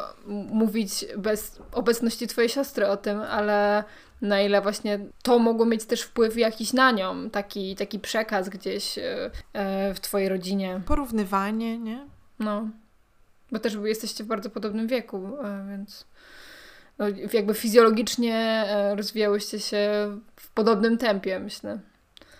mówić 0.51 1.05
bez 1.17 1.59
obecności 1.71 2.27
Twojej 2.27 2.49
siostry 2.49 2.87
o 2.87 2.97
tym, 2.97 3.19
ale 3.19 3.83
na 4.21 4.41
ile 4.41 4.61
właśnie 4.61 4.99
to 5.23 5.39
mogło 5.39 5.65
mieć 5.65 5.85
też 5.85 6.01
wpływ 6.01 6.37
jakiś 6.37 6.73
na 6.73 6.91
nią, 6.91 7.29
taki, 7.29 7.75
taki 7.75 7.99
przekaz 7.99 8.49
gdzieś 8.49 8.97
e, 8.97 9.31
e 9.53 9.93
w 9.93 9.99
Twojej 9.99 10.29
rodzinie. 10.29 10.81
Porównywanie, 10.85 11.77
nie? 11.77 12.07
No, 12.39 12.69
bo 13.51 13.59
też 13.59 13.77
jesteście 13.83 14.23
w 14.23 14.27
bardzo 14.27 14.49
podobnym 14.49 14.87
wieku, 14.87 15.17
e, 15.43 15.65
więc 15.69 16.05
no, 16.97 17.05
jakby 17.33 17.53
fizjologicznie 17.53 18.65
rozwijałyście 18.95 19.59
się 19.59 19.89
w 20.35 20.49
podobnym 20.49 20.97
tempie, 20.97 21.39
myślę. 21.39 21.79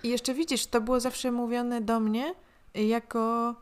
I 0.04 0.10
jeszcze 0.10 0.34
widzisz, 0.34 0.67
to 0.67 0.82
było 0.82 0.99
zawsze 0.99 1.32
mówione 1.32 1.82
do 1.82 1.99
mnie 1.99 2.34
jako 2.73 3.55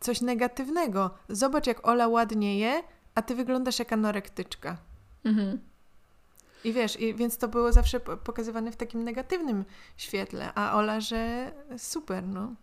coś 0.00 0.20
negatywnego. 0.20 1.10
Zobacz, 1.28 1.66
jak 1.66 1.88
Ola 1.88 2.08
ładnieje, 2.08 2.82
a 3.14 3.22
ty 3.22 3.34
wyglądasz 3.34 3.78
jak 3.78 3.92
anorektyczka. 3.92 4.76
Mhm. 5.24 5.60
I 6.64 6.72
wiesz, 6.72 7.00
i, 7.00 7.14
więc 7.14 7.38
to 7.38 7.48
było 7.48 7.72
zawsze 7.72 8.00
pokazywane 8.00 8.72
w 8.72 8.76
takim 8.76 9.04
negatywnym 9.04 9.64
świetle, 9.96 10.52
a 10.54 10.76
Ola, 10.78 11.00
że 11.00 11.50
super, 11.78 12.26
no. 12.26 12.54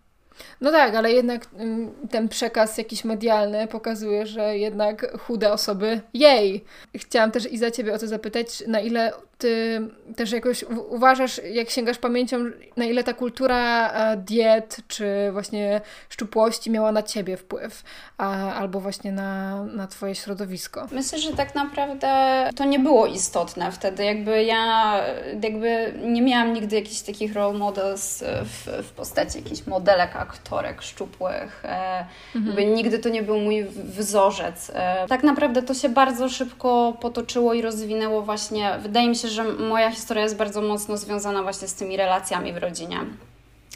No 0.62 0.72
tak, 0.72 0.96
ale 0.96 1.12
jednak 1.12 1.48
mm, 1.54 1.92
ten 2.10 2.30
przekaz 2.30 2.78
jakiś 2.78 3.04
medialny 3.04 3.68
pokazuje, 3.68 4.26
że 4.26 4.58
jednak 4.58 5.20
chude 5.22 5.54
osoby 5.54 6.02
jej. 6.14 6.64
Chciałam 6.96 7.32
też 7.32 7.52
i 7.52 7.58
za 7.58 7.72
ciebie 7.72 7.94
o 7.94 7.98
to 7.98 8.08
zapytać, 8.08 8.64
na 8.68 8.80
ile 8.80 9.14
ty 9.38 9.82
też 10.16 10.32
jakoś 10.32 10.64
uważasz, 10.90 11.42
jak 11.52 11.70
sięgasz 11.70 11.98
pamięcią, 11.98 12.38
na 12.78 12.86
ile 12.86 13.04
ta 13.04 13.14
kultura 13.14 13.90
e, 13.90 14.18
diet, 14.18 14.78
czy 14.88 15.30
właśnie 15.32 15.82
szczupłości 16.10 16.72
miała 16.72 16.92
na 16.92 17.04
ciebie 17.04 17.38
wpływ, 17.38 17.84
albo 18.18 18.80
właśnie 18.80 19.12
na, 19.12 19.64
na 19.64 19.88
twoje 19.88 20.16
środowisko? 20.16 20.88
Myślę, 20.92 21.20
że 21.20 21.34
tak 21.34 21.56
naprawdę 21.56 22.10
to 22.56 22.66
nie 22.66 22.80
było 22.80 23.08
istotne 23.08 23.72
wtedy. 23.72 24.04
Jakby 24.04 24.44
ja 24.44 24.94
jakby 25.42 25.94
nie 26.04 26.22
miałam 26.22 26.54
nigdy 26.54 26.76
jakichś 26.76 27.02
takich 27.02 27.34
role 27.34 27.58
models 27.58 28.24
w, 28.44 28.84
w 28.88 28.92
postaci 28.92 29.38
jakichś 29.38 29.68
modelek, 29.68 30.16
aktorek 30.16 30.82
szczupłych. 30.82 31.66
E, 31.66 32.06
mhm. 32.36 32.46
Jakby 32.46 32.66
nigdy 32.66 33.00
to 33.00 33.10
nie 33.10 33.24
był 33.24 33.40
mój 33.40 33.66
wzorzec. 33.74 34.72
E, 34.74 35.08
tak 35.08 35.24
naprawdę 35.24 35.64
to 35.64 35.74
się 35.74 35.90
bardzo 35.90 36.30
szybko 36.30 36.98
potoczyło 37.02 37.54
i 37.54 37.62
rozwinęło 37.62 38.22
właśnie, 38.22 38.78
wydaje 38.82 39.10
mi 39.10 39.16
się, 39.16 39.27
że 39.30 39.44
moja 39.44 39.92
historia 39.92 40.24
jest 40.24 40.36
bardzo 40.36 40.62
mocno 40.62 40.98
związana 40.98 41.44
właśnie 41.44 41.68
z 41.68 41.74
tymi 41.76 41.98
relacjami 41.98 42.54
w 42.54 42.58
rodzinie. 42.58 43.00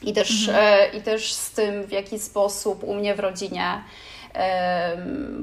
I 0.04 0.14
też, 0.14 0.48
mhm. 0.48 0.94
I 0.94 1.02
też 1.02 1.34
z 1.34 1.52
tym, 1.52 1.84
w 1.84 1.92
jaki 1.92 2.20
sposób 2.20 2.84
u 2.84 2.96
mnie 2.96 3.16
w 3.16 3.20
rodzinie 3.20 3.82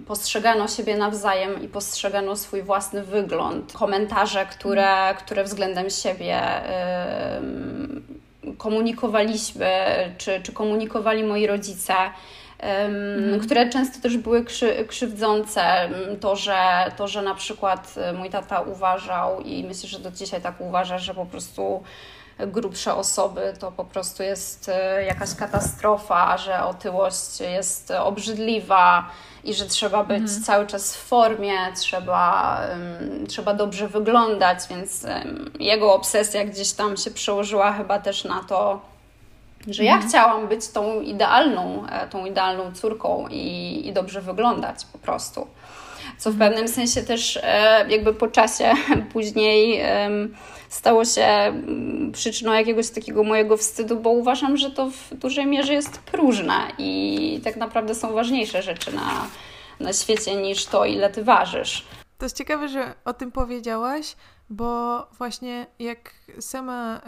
postrzegano 0.06 0.68
siebie 0.68 0.96
nawzajem 0.96 1.62
i 1.62 1.68
postrzegano 1.68 2.36
swój 2.36 2.62
własny 2.62 3.04
wygląd. 3.04 3.72
Komentarze, 3.72 4.46
które, 4.46 5.14
które 5.18 5.44
względem 5.44 5.90
siebie 5.90 6.42
komunikowaliśmy, 8.58 9.70
czy, 10.18 10.40
czy 10.42 10.52
komunikowali 10.52 11.24
moi 11.24 11.46
rodzice. 11.46 11.94
Mhm. 12.58 13.40
które 13.40 13.70
często 13.70 14.02
też 14.02 14.16
były 14.16 14.44
krzy, 14.44 14.84
krzywdzące. 14.88 15.88
To 16.20 16.36
że, 16.36 16.92
to, 16.96 17.08
że 17.08 17.22
na 17.22 17.34
przykład 17.34 17.94
mój 18.14 18.30
tata 18.30 18.60
uważał 18.60 19.40
i 19.40 19.64
myślę, 19.64 19.88
że 19.88 19.98
do 19.98 20.10
dzisiaj 20.10 20.40
tak 20.40 20.60
uważa, 20.60 20.98
że 20.98 21.14
po 21.14 21.26
prostu 21.26 21.82
grubsze 22.46 22.94
osoby, 22.94 23.54
to 23.58 23.72
po 23.72 23.84
prostu 23.84 24.22
jest 24.22 24.68
e, 24.68 25.04
jakaś 25.04 25.34
katastrofa, 25.34 26.38
że 26.38 26.64
otyłość 26.64 27.40
jest 27.40 27.90
obrzydliwa 27.90 29.10
i 29.44 29.54
że 29.54 29.66
trzeba 29.66 30.04
być 30.04 30.22
mhm. 30.22 30.42
cały 30.42 30.66
czas 30.66 30.96
w 30.96 31.00
formie, 31.00 31.58
trzeba, 31.76 32.60
um, 32.70 33.26
trzeba 33.26 33.54
dobrze 33.54 33.88
wyglądać, 33.88 34.58
więc 34.70 35.04
um, 35.04 35.52
jego 35.60 35.94
obsesja 35.94 36.44
gdzieś 36.44 36.72
tam 36.72 36.96
się 36.96 37.10
przełożyła 37.10 37.72
chyba 37.72 37.98
też 37.98 38.24
na 38.24 38.44
to, 38.48 38.80
że 39.66 39.84
ja 39.84 39.92
mhm. 39.92 40.08
chciałam 40.10 40.48
być 40.48 40.68
tą 40.68 41.00
idealną, 41.00 41.86
e, 41.86 42.08
tą 42.08 42.26
idealną 42.26 42.72
córką 42.72 43.28
i, 43.30 43.82
i 43.88 43.92
dobrze 43.92 44.20
wyglądać 44.20 44.84
po 44.92 44.98
prostu. 44.98 45.46
Co 46.18 46.30
w 46.30 46.34
mhm. 46.34 46.50
pewnym 46.50 46.68
sensie 46.68 47.02
też 47.02 47.38
e, 47.42 47.86
jakby 47.88 48.14
po 48.14 48.28
czasie 48.28 48.72
później 49.12 49.82
stało 50.68 51.04
się 51.04 51.22
mm, 51.22 52.12
przyczyną 52.12 52.52
jakiegoś 52.52 52.90
takiego 52.90 53.24
mojego 53.24 53.56
wstydu, 53.56 54.00
bo 54.00 54.10
uważam, 54.10 54.56
że 54.56 54.70
to 54.70 54.90
w 54.90 55.14
dużej 55.14 55.46
mierze 55.46 55.72
jest 55.72 55.98
próżne 55.98 56.58
i 56.78 57.40
tak 57.44 57.56
naprawdę 57.56 57.94
są 57.94 58.12
ważniejsze 58.12 58.62
rzeczy 58.62 58.94
na, 58.94 59.26
na 59.80 59.92
świecie 59.92 60.36
niż 60.36 60.66
to, 60.66 60.84
ile 60.84 61.10
ty 61.10 61.24
ważysz. 61.24 61.84
To 62.18 62.24
jest 62.24 62.36
ciekawe, 62.36 62.68
że 62.68 62.94
o 63.04 63.12
tym 63.12 63.32
powiedziałaś, 63.32 64.16
bo 64.50 64.98
właśnie 65.18 65.66
jak 65.78 66.14
sama 66.40 67.00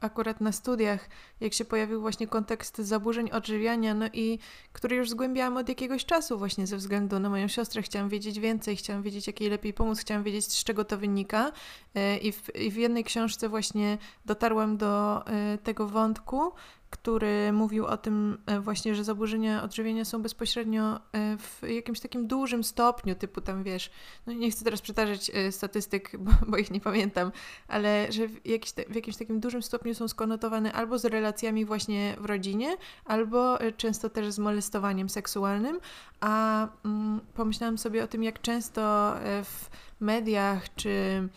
akurat 0.00 0.40
na 0.40 0.52
studiach, 0.52 1.08
jak 1.40 1.52
się 1.52 1.64
pojawił 1.64 2.00
właśnie 2.00 2.26
kontekst 2.26 2.78
zaburzeń 2.78 3.30
odżywiania, 3.30 3.94
no 3.94 4.06
i 4.12 4.38
który 4.72 4.96
już 4.96 5.10
zgłębiałam 5.10 5.56
od 5.56 5.68
jakiegoś 5.68 6.04
czasu 6.04 6.38
właśnie 6.38 6.66
ze 6.66 6.76
względu 6.76 7.18
na 7.18 7.30
moją 7.30 7.48
siostrę. 7.48 7.82
Chciałam 7.82 8.08
wiedzieć 8.08 8.40
więcej, 8.40 8.76
chciałam 8.76 9.02
wiedzieć, 9.02 9.26
jak 9.26 9.40
jej 9.40 9.50
lepiej 9.50 9.72
pomóc, 9.72 10.00
chciałam 10.00 10.22
wiedzieć, 10.22 10.52
z 10.52 10.64
czego 10.64 10.84
to 10.84 10.98
wynika. 10.98 11.52
E, 11.94 12.16
I 12.16 12.32
w, 12.32 12.56
i 12.56 12.70
w 12.70 12.76
jednej 12.76 13.04
książce 13.04 13.48
właśnie 13.48 13.98
dotarłam 14.24 14.76
do 14.76 15.26
e, 15.26 15.58
tego 15.58 15.88
wątku, 15.88 16.52
który 16.94 17.52
mówił 17.52 17.86
o 17.86 17.96
tym 17.96 18.38
e, 18.46 18.60
właśnie, 18.60 18.94
że 18.94 19.04
zaburzenia 19.04 19.62
odżywienia 19.62 20.04
są 20.04 20.22
bezpośrednio 20.22 20.96
e, 20.96 21.00
w 21.36 21.62
jakimś 21.68 22.00
takim 22.00 22.26
dużym 22.26 22.64
stopniu, 22.64 23.14
typu 23.14 23.40
tam 23.40 23.62
wiesz, 23.62 23.90
no 24.26 24.32
nie 24.32 24.50
chcę 24.50 24.64
teraz 24.64 24.80
przytarzać 24.80 25.30
e, 25.34 25.52
statystyk, 25.52 26.16
bo, 26.18 26.30
bo 26.46 26.56
ich 26.56 26.70
nie 26.70 26.80
pamiętam, 26.80 27.32
ale 27.68 28.12
że 28.12 28.28
w, 28.28 28.46
jakiś, 28.46 28.72
w 28.88 28.94
jakimś 28.94 29.16
takim 29.16 29.40
dużym 29.40 29.62
stopniu 29.62 29.94
są 29.94 30.08
skonotowane 30.08 30.72
albo 30.72 30.98
z 30.98 31.04
relacjami 31.04 31.64
właśnie 31.64 32.16
w 32.20 32.24
rodzinie, 32.24 32.76
albo 33.04 33.58
często 33.76 34.10
też 34.10 34.30
z 34.30 34.38
molestowaniem 34.38 35.08
seksualnym, 35.08 35.80
a 36.20 36.68
mm, 36.84 37.20
pomyślałam 37.34 37.78
sobie 37.78 38.04
o 38.04 38.06
tym, 38.06 38.22
jak 38.22 38.40
często 38.40 39.14
w 39.44 39.68
mediach 40.00 40.74
czy 40.74 41.28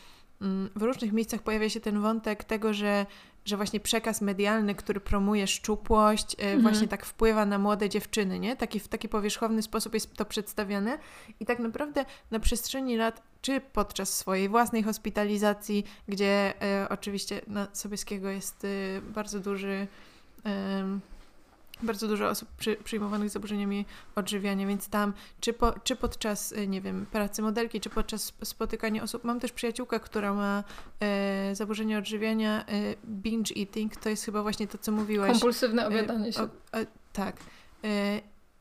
mm, 0.42 0.70
w 0.76 0.82
różnych 0.82 1.14
miejscach 1.14 1.42
pojawia 1.42 1.70
się 1.70 1.80
ten 1.80 2.02
wątek 2.02 2.44
tego, 2.44 2.74
że 2.74 3.06
że 3.48 3.58
właśnie 3.58 3.80
przekaz 3.80 4.22
medialny, 4.22 4.76
który 4.76 5.00
promuje 5.00 5.48
szczupłość, 5.48 6.36
e, 6.36 6.44
mhm. 6.44 6.62
właśnie 6.62 6.88
tak 6.88 7.06
wpływa 7.06 7.46
na 7.46 7.60
młode 7.60 7.90
dziewczyny, 7.90 8.40
nie? 8.40 8.56
Taki, 8.56 8.80
w 8.80 8.88
taki 8.88 9.10
powierzchowny 9.10 9.62
sposób 9.62 9.94
jest 9.94 10.14
to 10.14 10.26
przedstawiane 10.26 10.98
i 11.40 11.46
tak 11.46 11.60
naprawdę 11.60 12.06
na 12.32 12.40
przestrzeni 12.40 12.98
lat, 12.98 13.24
czy 13.42 13.62
podczas 13.62 14.14
swojej 14.14 14.50
własnej 14.50 14.84
hospitalizacji, 14.84 15.84
gdzie 16.08 16.62
e, 16.62 16.90
oczywiście 16.90 17.42
na 17.48 17.68
Sobieskiego 17.74 18.30
jest 18.30 18.66
e, 18.66 19.02
bardzo 19.02 19.40
duży 19.40 19.88
bardzo 21.84 22.08
dużo 22.08 22.30
osób 22.30 22.50
przy, 22.58 22.76
przyjmowanych 22.76 23.30
z 23.30 23.34
zaburzeniami 23.34 23.86
odżywiania, 24.16 24.68
więc 24.68 24.90
tam, 24.90 25.14
czy, 25.40 25.54
po, 25.54 25.74
czy 25.84 25.96
podczas, 25.96 26.52
y, 26.52 26.68
nie 26.68 26.82
wiem, 26.82 27.06
pracy 27.12 27.42
modelki, 27.42 27.82
czy 27.82 27.90
podczas 27.90 28.34
spotykania 28.44 29.04
osób, 29.04 29.24
mam 29.24 29.40
też 29.40 29.52
przyjaciółkę, 29.52 30.00
która 30.00 30.34
ma 30.34 30.64
e, 31.00 31.56
zaburzenie 31.56 31.98
odżywiania, 31.98 32.66
e, 32.66 32.96
binge 33.06 33.56
eating, 33.58 33.96
to 33.96 34.10
jest 34.10 34.26
chyba 34.26 34.42
właśnie 34.42 34.68
to, 34.68 34.78
co 34.78 34.92
mówiłaś. 34.92 35.32
Kompulsywne 35.32 35.88
obiadanie 35.88 36.34
się. 36.34 36.42
E, 36.42 36.82
o, 36.82 36.86
tak. 37.14 37.36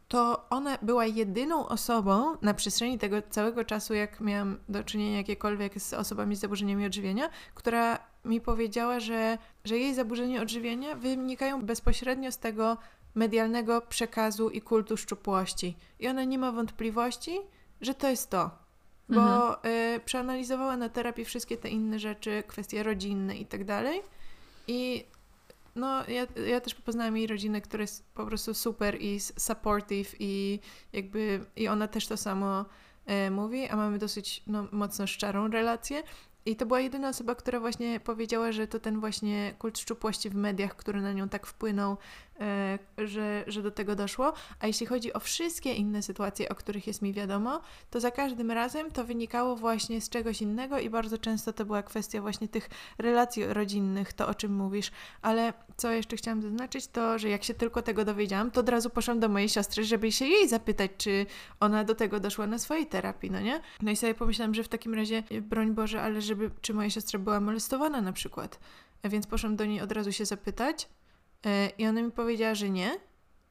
To 0.09 0.47
ona 0.51 0.79
była 0.83 1.07
jedyną 1.07 1.69
osobą 1.69 2.37
na 2.43 2.55
przestrzeni 2.55 2.99
tego 2.99 3.23
całego 3.31 3.65
czasu, 3.65 3.95
jak 3.95 4.21
miałam 4.21 4.59
do 4.69 4.85
czynienia 4.85 5.17
jakiekolwiek 5.17 5.81
z 5.83 5.93
osobami 5.95 6.37
z 6.37 6.41
zaburzeniami 6.41 6.87
odżywiania, 6.87 7.31
która 7.55 7.99
mi 8.25 8.41
powiedziała, 8.41 9.01
że, 9.01 9.39
że 9.65 9.79
jej 9.79 9.95
zaburzenia 9.95 10.43
odżywiania 10.43 10.95
wynikają 10.95 11.63
bezpośrednio 11.63 12.33
z 12.33 12.39
tego, 12.39 12.77
medialnego 13.17 13.81
przekazu 13.81 14.51
i 14.51 14.61
kultu 14.61 14.97
szczupłości. 14.97 15.77
I 15.99 16.09
ona 16.09 16.25
nie 16.25 16.39
ma 16.39 16.53
wątpliwości, 16.53 17.39
że 17.81 17.95
to 17.95 18.09
jest 18.09 18.31
to. 18.31 18.51
Bo 19.09 19.57
mhm. 19.57 19.75
y, 19.97 20.01
przeanalizowała 20.05 20.77
na 20.77 20.89
terapii 20.89 21.25
wszystkie 21.25 21.57
te 21.57 21.69
inne 21.69 21.99
rzeczy, 21.99 22.43
kwestie 22.47 22.83
rodzinne 22.83 23.37
i 23.37 23.47
tak 23.47 23.65
dalej. 23.65 24.03
I 24.69 25.05
no, 25.77 26.09
ja, 26.09 26.27
ja 26.47 26.61
też 26.61 26.75
poznałam 26.75 27.17
jej 27.17 27.27
rodzinę, 27.27 27.61
która 27.61 27.83
jest 27.83 28.05
po 28.15 28.27
prostu 28.27 28.55
super 28.55 29.03
i 29.03 29.21
supportive 29.21 30.15
i 30.19 30.61
jakby 30.93 31.45
i 31.57 31.69
ona 31.69 31.89
też 31.89 32.07
to 32.07 32.17
samo 32.17 32.65
y, 33.27 33.31
mówi, 33.31 33.69
a 33.69 33.77
mamy 33.77 33.99
dosyć 33.99 34.43
no, 34.47 34.67
mocno 34.73 35.07
szczerą 35.07 35.49
relację. 35.49 36.03
I 36.47 36.57
to 36.57 36.67
była 36.67 36.81
jedyna 36.81 37.09
osoba, 37.09 37.35
która 37.35 37.61
właśnie 37.61 38.01
powiedziała, 38.01 38.53
że 38.53 38.67
to 38.67 38.81
ten 38.81 39.01
właśnie 39.01 39.55
kult 39.59 39.79
szczupłości 39.79 40.31
w 40.31 40.35
mediach, 40.35 40.77
który 40.77 41.01
na 41.01 41.13
nią 41.13 41.29
tak 41.29 41.47
wpłynął, 41.47 41.97
że, 42.99 43.45
że 43.47 43.63
do 43.63 43.71
tego 43.71 43.97
doszło. 43.97 44.33
A 44.61 44.67
jeśli 44.67 44.87
chodzi 44.87 45.13
o 45.13 45.21
wszystkie 45.21 45.75
inne 45.75 46.03
sytuacje, 46.03 46.49
o 46.49 46.55
których 46.55 46.87
jest 46.87 47.03
mi 47.03 47.13
wiadomo, 47.13 47.61
to 47.91 48.01
za 48.01 48.11
każdym 48.11 48.51
razem 48.51 48.91
to 48.91 49.05
wynikało 49.05 49.57
właśnie 49.57 50.01
z 50.01 50.09
czegoś 50.09 50.43
innego 50.43 50.79
i 50.79 50.91
bardzo 50.91 51.19
często 51.19 51.53
to 51.53 51.65
była 51.65 51.83
kwestia 51.83 52.21
właśnie 52.21 52.49
tych 52.49 52.69
relacji 52.99 53.47
rodzinnych, 53.47 54.13
to 54.13 54.29
o 54.29 54.35
czym 54.35 54.55
mówisz. 54.55 54.91
Ale 55.23 55.53
co 55.77 55.91
jeszcze 55.91 56.17
chciałam 56.17 56.43
zaznaczyć, 56.43 56.87
to 56.87 57.19
że 57.19 57.29
jak 57.29 57.45
się 57.45 57.55
tylko 57.55 57.83
tego 57.83 58.05
dowiedziałam, 58.05 58.51
to 58.51 58.61
od 58.61 58.69
razu 58.69 58.91
poszłam 58.91 59.21
do 59.21 59.29
mojej 59.29 59.49
siostry, 59.49 59.85
żeby 59.85 60.13
się 60.13 60.25
jej 60.25 60.49
zapytać, 60.49 60.91
czy 60.99 61.27
ona 61.61 61.85
do 61.85 61.95
tego 61.95 62.21
doszła 62.21 62.47
na 62.47 62.59
swojej 62.59 62.87
terapii, 62.87 63.31
no 63.31 63.41
nie? 63.41 63.61
No 63.83 63.91
i 63.91 63.97
sobie 63.97 64.15
pomyślałam, 64.15 64.55
że 64.55 64.63
w 64.65 64.69
takim 64.69 64.95
razie, 64.95 65.23
broń 65.43 65.75
Boże, 65.75 66.03
ale 66.03 66.23
żeby, 66.23 66.51
czy 66.61 66.75
moja 66.75 66.91
siostra 66.91 67.19
była 67.19 67.41
molestowana 67.41 68.01
na 68.01 68.13
przykład. 68.13 68.61
Więc 69.05 69.27
poszłam 69.27 69.57
do 69.57 69.65
niej 69.65 69.81
od 69.81 69.93
razu 69.93 70.13
się 70.13 70.25
zapytać. 70.25 70.89
E, 71.47 71.69
I 71.79 71.87
ona 71.87 72.03
mi 72.03 72.13
powiedziała, 72.13 72.55
że 72.55 72.71
nie, 72.71 73.01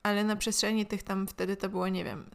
ale 0.04 0.24
na 0.24 0.36
przestrzeni 0.36 0.86
tych 0.86 1.04
tam 1.04 1.28
wtedy 1.28 1.58
to 1.58 1.70
było, 1.70 1.88
nie 1.88 2.04
wiem, 2.04 2.30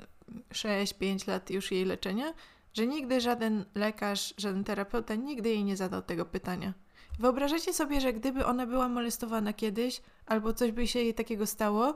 6-5 0.53 1.29
lat 1.29 1.51
już 1.51 1.73
jej 1.73 1.85
leczenia, 1.85 2.35
że 2.73 2.87
nigdy 2.87 3.21
żaden 3.21 3.65
lekarz, 3.75 4.35
żaden 4.39 4.65
terapeuta 4.65 5.15
nigdy 5.15 5.49
jej 5.49 5.65
nie 5.65 5.77
zadał 5.77 6.03
tego 6.03 6.25
pytania. 6.25 6.75
Wyobrażacie 7.19 7.73
sobie, 7.73 8.01
że 8.01 8.13
gdyby 8.13 8.47
ona 8.47 8.67
była 8.67 8.89
molestowana 8.89 9.53
kiedyś, 9.53 10.03
albo 10.27 10.53
coś 10.53 10.73
by 10.73 10.87
się 10.87 10.99
jej 10.99 11.15
takiego 11.15 11.47
stało, 11.47 11.95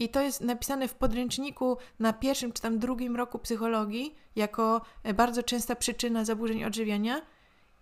i 0.00 0.08
to 0.08 0.20
jest 0.20 0.40
napisane 0.40 0.88
w 0.88 0.94
podręczniku 0.94 1.76
na 1.98 2.12
pierwszym 2.12 2.52
czy 2.52 2.62
tam 2.62 2.78
drugim 2.78 3.16
roku 3.16 3.38
psychologii 3.38 4.14
jako 4.36 4.80
e, 5.02 5.14
bardzo 5.14 5.42
częsta 5.42 5.76
przyczyna 5.76 6.24
zaburzeń 6.24 6.64
odżywiania. 6.64 7.22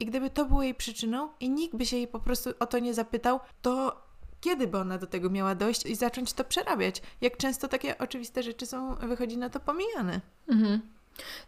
I 0.01 0.07
gdyby 0.07 0.31
to 0.31 0.44
było 0.44 0.62
jej 0.62 0.75
przyczyną 0.75 1.29
i 1.40 1.51
nikt 1.51 1.77
by 1.77 1.87
się 1.87 1.97
jej 1.97 2.09
po 2.09 2.21
prostu 2.21 2.51
o 2.59 2.66
to 2.66 2.79
nie 2.79 2.94
zapytał, 2.94 3.40
to 3.62 4.03
kiedy 4.40 4.66
by 4.66 4.79
ona 4.79 4.98
do 4.98 5.07
tego 5.07 5.31
miała 5.31 5.55
dojść 5.55 5.87
i 5.87 5.94
zacząć 5.94 6.33
to 6.33 6.44
przerabiać? 6.44 7.03
Jak 7.20 7.37
często 7.37 7.68
takie 7.68 7.98
oczywiste 7.98 8.42
rzeczy 8.42 8.66
są, 8.66 8.94
wychodzi 8.94 9.38
na 9.38 9.51
to 9.51 9.61
pomijane? 9.61 10.20
Mhm. 10.48 10.81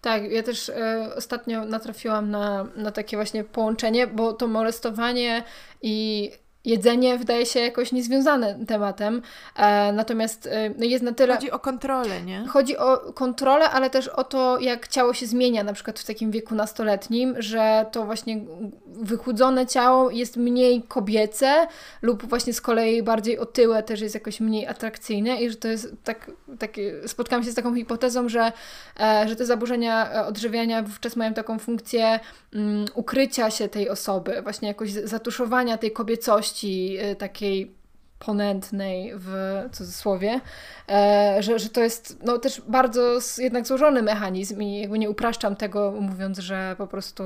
Tak, 0.00 0.30
ja 0.30 0.42
też 0.42 0.68
e, 0.68 1.12
ostatnio 1.16 1.64
natrafiłam 1.64 2.30
na, 2.30 2.66
na 2.76 2.90
takie 2.90 3.16
właśnie 3.16 3.44
połączenie, 3.44 4.06
bo 4.06 4.32
to 4.32 4.46
molestowanie 4.46 5.44
i 5.82 6.30
jedzenie 6.64 7.18
wydaje 7.18 7.46
się 7.46 7.60
jakoś 7.60 7.92
niezwiązane 7.92 8.66
tematem, 8.66 9.22
e, 9.56 9.92
natomiast 9.92 10.46
e, 10.46 10.70
no 10.78 10.84
jest 10.84 11.04
na 11.04 11.12
tyle... 11.12 11.34
Chodzi 11.34 11.50
o 11.50 11.58
kontrolę, 11.58 12.22
nie? 12.22 12.46
Chodzi 12.48 12.76
o 12.76 13.12
kontrolę, 13.12 13.70
ale 13.70 13.90
też 13.90 14.08
o 14.08 14.24
to, 14.24 14.60
jak 14.60 14.88
ciało 14.88 15.14
się 15.14 15.26
zmienia, 15.26 15.64
na 15.64 15.72
przykład 15.72 15.98
w 15.98 16.04
takim 16.04 16.30
wieku 16.30 16.54
nastoletnim, 16.54 17.34
że 17.38 17.86
to 17.92 18.04
właśnie 18.04 18.40
wychudzone 18.86 19.66
ciało 19.66 20.10
jest 20.10 20.36
mniej 20.36 20.82
kobiece 20.82 21.66
lub 22.02 22.28
właśnie 22.28 22.52
z 22.52 22.60
kolei 22.60 23.02
bardziej 23.02 23.38
otyłe 23.38 23.82
też 23.82 24.00
jest 24.00 24.14
jakoś 24.14 24.40
mniej 24.40 24.66
atrakcyjne 24.66 25.36
i 25.36 25.50
że 25.50 25.56
to 25.56 25.68
jest 25.68 25.94
tak, 26.04 26.30
takie, 26.58 27.08
spotkałam 27.08 27.44
się 27.44 27.50
z 27.50 27.54
taką 27.54 27.74
hipotezą, 27.74 28.28
że, 28.28 28.52
e, 29.00 29.28
że 29.28 29.36
te 29.36 29.46
zaburzenia 29.46 30.12
e, 30.12 30.26
odżywiania 30.26 30.82
wówczas 30.82 31.16
mają 31.16 31.34
taką 31.34 31.58
funkcję 31.58 32.20
um, 32.54 32.84
ukrycia 32.94 33.50
się 33.50 33.68
tej 33.68 33.88
osoby, 33.88 34.42
właśnie 34.42 34.68
jakoś 34.68 34.92
zatuszowania 34.92 35.78
tej 35.78 35.92
kobiecości, 35.92 36.49
Y, 36.64 37.16
takiej 37.16 37.80
ponętnej 38.18 39.12
w 39.14 39.34
cudzysłowie, 39.72 40.40
e, 40.88 41.36
że, 41.40 41.58
że 41.58 41.68
to 41.68 41.80
jest 41.80 42.18
no, 42.24 42.38
też 42.38 42.60
bardzo 42.60 43.18
jednak 43.38 43.66
złożony 43.66 44.02
mechanizm 44.02 44.62
i 44.62 44.80
jakby 44.80 44.98
nie 44.98 45.10
upraszczam 45.10 45.56
tego 45.56 45.92
mówiąc, 46.00 46.38
że 46.38 46.74
po 46.78 46.86
prostu 46.86 47.22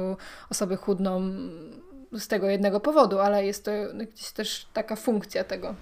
osoby 0.50 0.76
chudną 0.76 1.22
z 2.12 2.28
tego 2.28 2.48
jednego 2.48 2.80
powodu, 2.80 3.18
ale 3.18 3.46
jest 3.46 3.64
to 3.64 3.70
gdzieś 4.12 4.30
też 4.30 4.66
taka 4.72 4.96
funkcja 4.96 5.44
tego. 5.44 5.74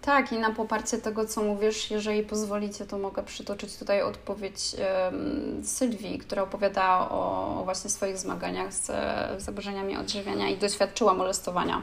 Tak, 0.00 0.32
i 0.32 0.38
na 0.38 0.50
poparcie 0.50 0.98
tego, 0.98 1.26
co 1.26 1.42
mówisz, 1.42 1.90
jeżeli 1.90 2.22
pozwolicie, 2.22 2.86
to 2.86 2.98
mogę 2.98 3.22
przytoczyć 3.22 3.76
tutaj 3.76 4.02
odpowiedź 4.02 4.76
um, 5.04 5.64
Sylwii, 5.64 6.18
która 6.18 6.42
opowiadała 6.42 7.10
o, 7.10 7.60
właśnie 7.64 7.90
swoich 7.90 8.18
zmaganiach 8.18 8.72
z, 8.72 8.86
z 8.86 9.44
zaburzeniami 9.44 9.96
odżywiania 9.96 10.48
i 10.48 10.56
doświadczyła 10.56 11.14
molestowania. 11.14 11.82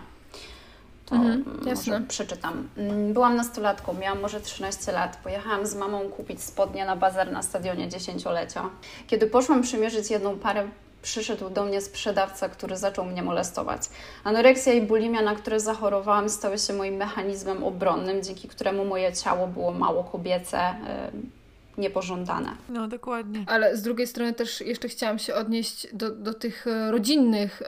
To 1.12 1.18
mhm, 1.18 1.44
może 1.76 2.02
przeczytam. 2.08 2.70
Mm, 2.78 3.14
byłam 3.14 3.36
nastolatką, 3.36 3.94
miałam 3.94 4.22
może 4.22 4.42
13 4.42 4.92
lat. 4.92 5.20
Pojechałam 5.24 5.68
z 5.68 5.76
mamą 5.76 6.10
kupić 6.10 6.44
spodnie 6.44 6.86
na 6.86 6.96
bazar 6.96 7.32
na 7.32 7.44
stadionie 7.44 7.90
dziesięciolecia. 7.90 8.70
Kiedy 9.08 9.28
poszłam 9.28 9.62
przymierzyć 9.62 10.12
jedną 10.12 10.40
parę, 10.40 10.68
przyszedł 11.02 11.50
do 11.50 11.66
mnie 11.66 11.82
sprzedawca, 11.82 12.50
który 12.50 12.78
zaczął 12.78 13.06
mnie 13.06 13.24
molestować. 13.24 13.82
Anoreksja 14.24 14.74
i 14.74 14.82
bulimia, 14.82 15.22
na 15.22 15.36
które 15.36 15.60
zachorowałam, 15.60 16.30
stały 16.30 16.58
się 16.58 16.74
moim 16.74 16.96
mechanizmem 16.96 17.64
obronnym, 17.64 18.24
dzięki 18.24 18.48
któremu 18.48 18.86
moje 18.86 19.14
ciało 19.14 19.48
było 19.48 19.72
mało 19.72 20.04
kobiece, 20.04 20.76
yy, 21.14 21.22
niepożądane. 21.82 22.52
No, 22.70 22.88
dokładnie. 22.88 23.44
Ale 23.48 23.78
z 23.78 23.82
drugiej 23.82 24.08
strony 24.08 24.34
też 24.34 24.62
jeszcze 24.62 24.88
chciałam 24.88 25.20
się 25.20 25.36
odnieść 25.36 25.88
do, 25.94 26.12
do 26.12 26.34
tych 26.34 26.68
e, 26.68 26.92
rodzinnych 26.92 27.62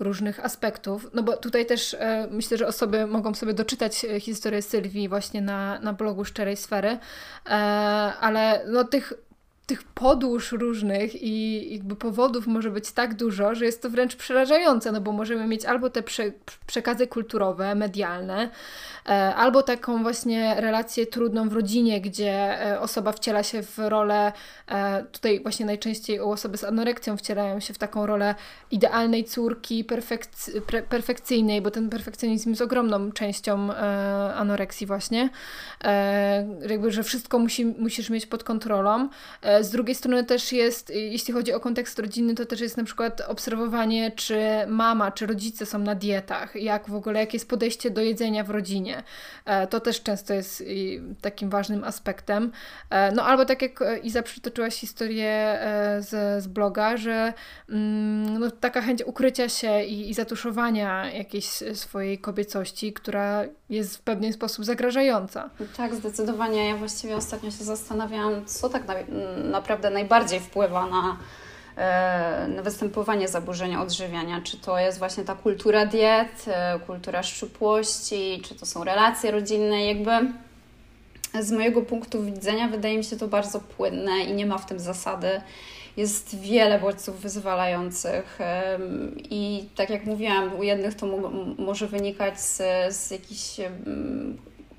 różnych 0.00 0.44
aspektów. 0.44 1.10
No 1.14 1.22
bo 1.22 1.36
tutaj 1.36 1.66
też 1.66 1.94
e, 1.94 2.28
myślę, 2.30 2.58
że 2.58 2.66
osoby 2.66 3.06
mogą 3.06 3.34
sobie 3.34 3.54
doczytać 3.54 4.04
e, 4.04 4.20
historię 4.20 4.62
Sylwii 4.62 5.08
właśnie 5.08 5.42
na, 5.42 5.78
na 5.78 5.92
blogu 5.92 6.24
Szczerej 6.24 6.56
Sfery, 6.56 6.98
e, 7.46 7.50
ale 8.20 8.64
no 8.66 8.84
tych 8.84 9.12
tych 9.66 9.82
podłóż 9.82 10.52
różnych 10.52 11.22
i 11.22 11.66
jakby 11.72 11.96
powodów 11.96 12.46
może 12.46 12.70
być 12.70 12.92
tak 12.92 13.14
dużo, 13.14 13.54
że 13.54 13.64
jest 13.64 13.82
to 13.82 13.90
wręcz 13.90 14.16
przerażające, 14.16 14.92
no 14.92 15.00
bo 15.00 15.12
możemy 15.12 15.46
mieć 15.46 15.64
albo 15.64 15.90
te 15.90 16.02
prze, 16.02 16.32
przekazy 16.66 17.06
kulturowe, 17.06 17.74
medialne, 17.74 18.50
e, 19.06 19.34
albo 19.34 19.62
taką 19.62 20.02
właśnie 20.02 20.54
relację 20.58 21.06
trudną 21.06 21.48
w 21.48 21.52
rodzinie, 21.52 22.00
gdzie 22.00 22.60
e, 22.66 22.80
osoba 22.80 23.12
wciela 23.12 23.42
się 23.42 23.62
w 23.62 23.78
rolę, 23.78 24.32
e, 24.68 25.04
tutaj 25.04 25.40
właśnie 25.40 25.66
najczęściej 25.66 26.20
u 26.20 26.30
osoby 26.30 26.58
z 26.58 26.64
anorekcją 26.64 27.16
wcielają 27.16 27.60
się 27.60 27.74
w 27.74 27.78
taką 27.78 28.06
rolę 28.06 28.34
idealnej 28.70 29.24
córki, 29.24 29.84
perfekc- 29.84 30.60
pre, 30.60 30.82
perfekcyjnej, 30.82 31.62
bo 31.62 31.70
ten 31.70 31.90
perfekcjonizm 31.90 32.50
jest 32.50 32.62
ogromną 32.62 33.12
częścią 33.12 33.74
anoreksji 34.34 34.86
właśnie, 34.86 35.30
jakby, 36.68 36.90
że 36.90 37.02
wszystko 37.02 37.38
musi, 37.38 37.64
musisz 37.64 38.10
mieć 38.10 38.26
pod 38.26 38.44
kontrolą, 38.44 39.08
z 39.62 39.70
drugiej 39.70 39.94
strony 39.94 40.24
też 40.24 40.52
jest, 40.52 40.90
jeśli 40.90 41.34
chodzi 41.34 41.52
o 41.52 41.60
kontekst 41.60 41.98
rodzinny, 41.98 42.34
to 42.34 42.46
też 42.46 42.60
jest 42.60 42.76
na 42.76 42.84
przykład 42.84 43.20
obserwowanie, 43.20 44.10
czy 44.10 44.40
mama, 44.68 45.12
czy 45.12 45.26
rodzice 45.26 45.66
są 45.66 45.78
na 45.78 45.94
dietach, 45.94 46.56
jak 46.56 46.90
w 46.90 46.94
ogóle, 46.94 47.20
jakie 47.20 47.36
jest 47.36 47.48
podejście 47.48 47.90
do 47.90 48.00
jedzenia 48.00 48.44
w 48.44 48.50
rodzinie. 48.50 49.02
E, 49.44 49.66
to 49.66 49.80
też 49.80 50.02
często 50.02 50.34
jest 50.34 50.64
takim 51.20 51.50
ważnym 51.50 51.84
aspektem. 51.84 52.52
E, 52.90 53.12
no 53.12 53.24
albo 53.24 53.44
tak 53.44 53.62
jak 53.62 53.84
Iza 54.02 54.22
przytoczyłaś 54.22 54.74
historię 54.74 55.30
e, 55.30 56.02
z, 56.02 56.42
z 56.42 56.46
bloga, 56.46 56.96
że 56.96 57.32
mm, 57.68 58.38
no, 58.38 58.50
taka 58.50 58.82
chęć 58.82 59.02
ukrycia 59.02 59.48
się 59.48 59.84
i, 59.84 60.10
i 60.10 60.14
zatuszowania 60.14 61.12
jakiejś 61.12 61.46
swojej 61.74 62.18
kobiecości, 62.18 62.92
która 62.92 63.44
jest 63.70 63.96
w 63.96 64.00
pewien 64.00 64.32
sposób 64.32 64.64
zagrażająca. 64.64 65.50
Tak, 65.76 65.94
zdecydowanie. 65.94 66.68
Ja 66.68 66.76
właściwie 66.76 67.16
ostatnio 67.16 67.50
się 67.50 67.64
zastanawiałam, 67.64 68.46
co 68.46 68.68
tak 68.68 68.86
na, 68.88 68.94
naprawdę 69.50 69.90
najbardziej 69.90 70.40
wpływa 70.40 70.86
na, 70.86 71.16
e, 71.76 72.48
na 72.48 72.62
występowanie 72.62 73.28
zaburzenia 73.28 73.82
odżywiania. 73.82 74.40
Czy 74.40 74.58
to 74.58 74.78
jest 74.78 74.98
właśnie 74.98 75.24
ta 75.24 75.34
kultura 75.34 75.86
diet, 75.86 76.44
e, 76.46 76.78
kultura 76.86 77.22
szczupłości, 77.22 78.42
czy 78.48 78.54
to 78.54 78.66
są 78.66 78.84
relacje 78.84 79.30
rodzinne, 79.30 79.84
jakby 79.86 80.32
z 81.40 81.52
mojego 81.52 81.82
punktu 81.82 82.22
widzenia 82.22 82.68
wydaje 82.68 82.98
mi 82.98 83.04
się 83.04 83.16
to 83.16 83.28
bardzo 83.28 83.60
płynne 83.60 84.18
i 84.18 84.32
nie 84.32 84.46
ma 84.46 84.58
w 84.58 84.66
tym 84.66 84.78
zasady. 84.78 85.40
Jest 85.96 86.40
wiele 86.40 86.78
bodźców 86.78 87.20
wyzwalających 87.20 88.38
i 89.30 89.68
tak 89.76 89.90
jak 89.90 90.04
mówiłam, 90.06 90.58
u 90.58 90.62
jednych 90.62 90.94
to 90.94 91.06
może 91.58 91.86
wynikać 91.86 92.40
z, 92.40 92.62
z 92.96 93.10
jakichś 93.10 93.60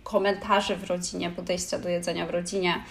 komentarzy 0.05 0.75
w 0.75 0.89
rodzinie, 0.89 1.29
podejścia 1.29 1.79
do 1.79 1.89
jedzenia 1.89 2.25
w 2.25 2.29
rodzinie, 2.29 2.83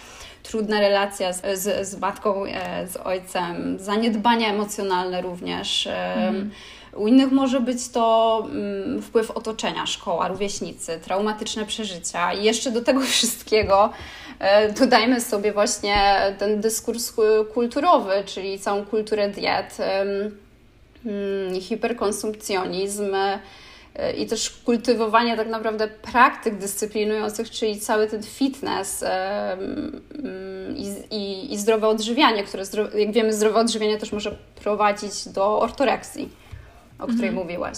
trudna 0.43 0.79
relacja 0.79 1.33
z, 1.33 1.59
z, 1.59 1.87
z 1.87 1.99
matką, 1.99 2.45
e, 2.45 2.87
z 2.87 2.97
ojcem, 2.97 3.79
zaniedbania 3.79 4.49
emocjonalne 4.49 5.21
również. 5.21 5.87
Mhm. 5.87 6.51
U 6.95 7.07
innych 7.07 7.31
może 7.31 7.59
być 7.59 7.89
to 7.89 8.47
mm, 8.51 9.01
wpływ 9.01 9.31
otoczenia, 9.31 9.85
szkoła, 9.85 10.27
rówieśnicy, 10.27 10.99
traumatyczne 11.03 11.65
przeżycia 11.65 12.33
i 12.33 12.43
jeszcze 12.43 12.71
do 12.71 12.81
tego 12.81 13.01
wszystkiego 13.15 13.89
dodajmy 14.79 15.21
sobie 15.21 15.53
właśnie 15.53 16.17
ten 16.37 16.61
dyskurs 16.61 17.13
kulturowy, 17.53 18.23
czyli 18.25 18.59
całą 18.59 18.85
kulturę 18.85 19.29
diet, 19.29 19.77
mm, 21.05 21.61
hiperkonsumpcjonizm, 21.61 23.15
i 24.17 24.25
też 24.25 24.49
kultywowanie 24.49 25.37
tak 25.37 25.47
naprawdę 25.47 25.87
praktyk 25.87 26.57
dyscyplinujących, 26.57 27.49
czyli 27.49 27.79
cały 27.79 28.07
ten 28.07 28.23
fitness 28.23 29.03
i, 30.75 31.15
i, 31.15 31.53
i 31.53 31.57
zdrowe 31.57 31.87
odżywianie, 31.87 32.43
które, 32.43 32.63
jak 32.95 33.11
wiemy, 33.11 33.33
zdrowe 33.33 33.59
odżywianie 33.59 33.97
też 33.97 34.11
może 34.11 34.37
prowadzić 34.63 35.27
do 35.27 35.59
ortoreksji, 35.59 36.29
o 36.99 37.03
której 37.03 37.29
mhm. 37.29 37.35
mówiłaś. 37.35 37.77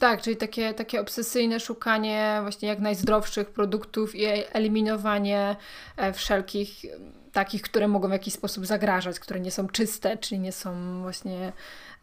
Tak, 0.00 0.22
czyli 0.22 0.36
takie, 0.36 0.74
takie 0.74 1.00
obsesyjne 1.00 1.60
szukanie 1.60 2.38
właśnie 2.42 2.68
jak 2.68 2.78
najzdrowszych 2.78 3.50
produktów 3.50 4.14
i 4.14 4.24
eliminowanie 4.52 5.56
e, 5.96 6.12
wszelkich 6.12 6.86
takich, 7.32 7.62
które 7.62 7.88
mogą 7.88 8.08
w 8.08 8.12
jakiś 8.12 8.34
sposób 8.34 8.66
zagrażać, 8.66 9.20
które 9.20 9.40
nie 9.40 9.50
są 9.50 9.68
czyste, 9.68 10.18
czyli 10.18 10.40
nie 10.40 10.52
są 10.52 11.00
właśnie 11.02 11.52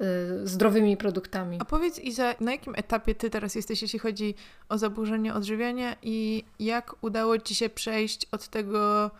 y, 0.01 0.47
zdrowymi 0.47 0.97
produktami. 0.97 1.57
A 1.61 1.65
powiedz 1.65 1.99
Iza, 1.99 2.35
na 2.39 2.51
jakim 2.51 2.75
etapie 2.75 3.15
Ty 3.15 3.29
teraz 3.29 3.55
jesteś, 3.55 3.81
jeśli 3.81 3.99
chodzi 3.99 4.35
o 4.69 4.77
zaburzenie 4.77 5.33
odżywiania 5.33 5.95
i 6.01 6.43
jak 6.59 6.95
udało 7.01 7.37
Ci 7.39 7.55
się 7.55 7.69
przejść 7.69 8.27
od 8.31 8.47
tego 8.47 9.05
y, 9.05 9.11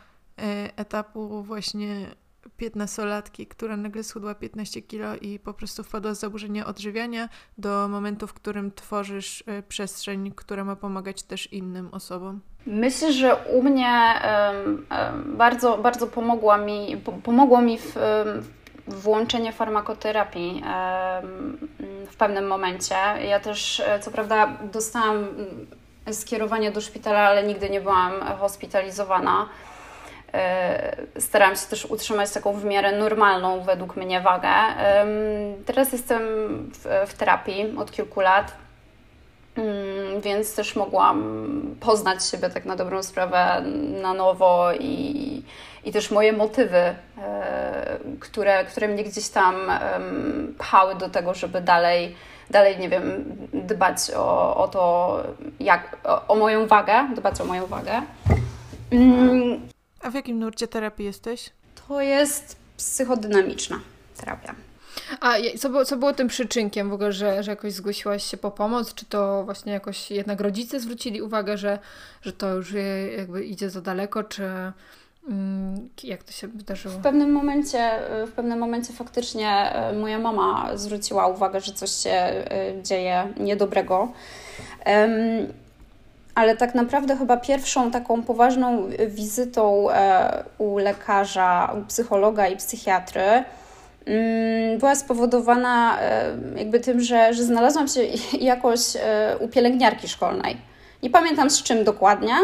etapu 0.76 1.44
właśnie 1.44 2.16
15-latki, 2.60 3.48
która 3.48 3.78
nagle 3.78 4.04
schudła 4.04 4.36
15 4.36 4.82
kilo 4.82 5.16
i 5.16 5.40
po 5.40 5.54
prostu 5.54 5.84
wpadła 5.84 6.14
z 6.14 6.20
zaburzenia 6.20 6.66
odżywiania 6.66 7.30
do 7.58 7.88
momentu, 7.88 8.28
w 8.28 8.34
którym 8.34 8.72
tworzysz 8.72 9.42
y, 9.42 9.64
przestrzeń, 9.68 10.32
która 10.36 10.64
ma 10.64 10.76
pomagać 10.76 11.24
też 11.24 11.54
innym 11.54 11.90
osobom? 11.92 12.40
Myślę, 12.66 13.14
że 13.14 13.36
u 13.36 13.64
mnie 13.64 14.22
bardzo, 15.26 15.78
bardzo 15.78 16.08
pomogła 16.08 16.58
mi, 16.58 16.98
pomogło 17.24 17.62
mi 17.62 17.78
w, 17.78 17.96
włączenie 18.88 19.52
farmakoterapii 19.52 20.64
w 22.10 22.16
pewnym 22.18 22.48
momencie. 22.48 22.96
Ja 23.30 23.40
też, 23.40 23.80
e, 23.80 24.00
co 24.00 24.12
prawda, 24.12 24.58
dostałam 24.74 25.18
mm, 25.18 25.68
skierowanie 26.14 26.72
do 26.72 26.82
szpitala, 26.82 27.20
ale 27.20 27.44
nigdy 27.44 27.70
nie 27.70 27.82
byłam 27.82 28.12
hospitalizowana. 28.40 29.50
E, 30.34 30.98
starałam 31.20 31.56
się 31.56 31.68
też 31.68 31.86
utrzymać 31.86 32.32
taką 32.32 32.54
w 32.54 32.66
miarę 32.66 32.92
normalną 32.92 33.62
według 33.62 33.96
mnie 33.96 34.22
wagę. 34.22 34.50
Teraz 35.66 35.92
jestem 35.92 36.22
w, 36.74 37.08
w 37.08 37.14
terapii 37.14 37.74
od 37.78 37.92
kilku 37.92 38.22
lat, 38.22 38.52
mm, 39.56 40.22
więc 40.22 40.56
też 40.56 40.76
mogłam 40.76 41.42
poznać 41.80 42.26
siebie 42.26 42.50
tak 42.50 42.66
na 42.66 42.76
dobrą 42.76 43.04
sprawę 43.04 43.64
na 44.02 44.14
nowo 44.14 44.74
i, 44.74 45.44
i 45.86 45.92
też 45.92 46.12
moje 46.12 46.34
motywy, 46.34 46.78
e, 46.78 46.96
które, 48.20 48.66
które 48.66 48.88
mnie 48.88 49.04
gdzieś 49.04 49.30
tam 49.30 49.56
pchały 50.58 50.96
do 50.96 51.10
tego, 51.10 51.34
żeby 51.34 51.62
dalej, 51.62 52.16
dalej 52.50 52.78
nie 52.78 52.90
wiem, 52.90 53.24
dbać 53.54 53.98
o, 54.16 54.58
o 54.58 54.68
to, 54.68 55.24
jak, 55.60 55.98
o, 56.04 56.28
o 56.28 56.36
moją 56.36 56.68
wagę, 56.68 57.08
dbać 57.16 57.42
o 57.42 57.46
moją 57.46 57.66
wagę. 57.66 58.02
A 60.02 60.10
w 60.10 60.14
jakim 60.14 60.40
nurcie 60.40 60.68
terapii 60.68 61.06
jesteś? 61.06 61.50
To 61.88 62.02
jest 62.02 62.56
psychodynamiczna 62.78 63.80
terapia. 64.18 64.56
A 65.20 65.34
co 65.60 65.70
było, 65.70 65.86
co 65.86 65.98
było 65.98 66.14
tym 66.14 66.28
przyczynkiem 66.28 66.90
w 66.90 66.94
ogóle, 66.94 67.14
że, 67.14 67.44
że 67.44 67.52
jakoś 67.52 67.74
zgłosiłaś 67.74 68.24
się 68.24 68.38
po 68.38 68.52
pomoc? 68.52 68.94
Czy 68.94 69.06
to 69.06 69.44
właśnie 69.44 69.74
jakoś 69.74 70.12
jednak 70.12 70.42
rodzice 70.42 70.80
zwrócili 70.80 71.22
uwagę, 71.22 71.58
że, 71.58 71.80
że 72.22 72.34
to 72.34 72.54
już 72.54 72.74
jakby 73.18 73.46
idzie 73.46 73.70
za 73.70 73.82
daleko, 73.82 74.24
czy 74.24 74.44
mm, 75.28 75.90
jak 76.04 76.24
to 76.24 76.32
się 76.32 76.48
wydarzyło? 76.48 76.96
W 76.96 77.02
pewnym 77.02 77.32
momencie, 77.32 77.92
w 78.28 78.32
pewnym 78.32 78.60
momencie 78.60 78.94
faktycznie 78.94 79.50
e, 79.50 79.94
moja 79.94 80.20
mama 80.20 80.78
zwróciła 80.78 81.28
uwagę, 81.28 81.62
że 81.62 81.74
coś 81.74 81.92
się 81.92 82.10
e, 82.10 82.44
dzieje 82.84 83.34
niedobrego. 83.40 84.12
Ale 86.38 86.58
tak 86.58 86.76
naprawdę 86.76 87.18
chyba 87.18 87.38
pierwszą 87.38 87.92
taką 87.92 88.24
poważną 88.24 88.90
wizytą 89.08 89.92
e, 89.92 90.44
u 90.58 90.78
lekarza, 90.78 91.76
u 91.80 91.86
psychologa 91.86 92.48
i 92.48 92.58
psychiatry 92.58 93.44
mm, 94.06 94.78
była 94.80 94.96
spowodowana 94.96 96.02
e, 96.02 96.38
jakby 96.56 96.80
tym, 96.80 97.02
że, 97.02 97.34
że 97.34 97.44
znalazłam 97.44 97.88
się 97.88 98.02
jakoś 98.54 98.80
e, 98.96 99.38
u 99.40 99.48
pielęgniarki 99.48 100.08
szkolnej. 100.08 100.58
Nie 101.04 101.10
pamiętam 101.10 101.50
z 101.50 101.64
czym 101.64 101.84
dokładnie, 101.84 102.36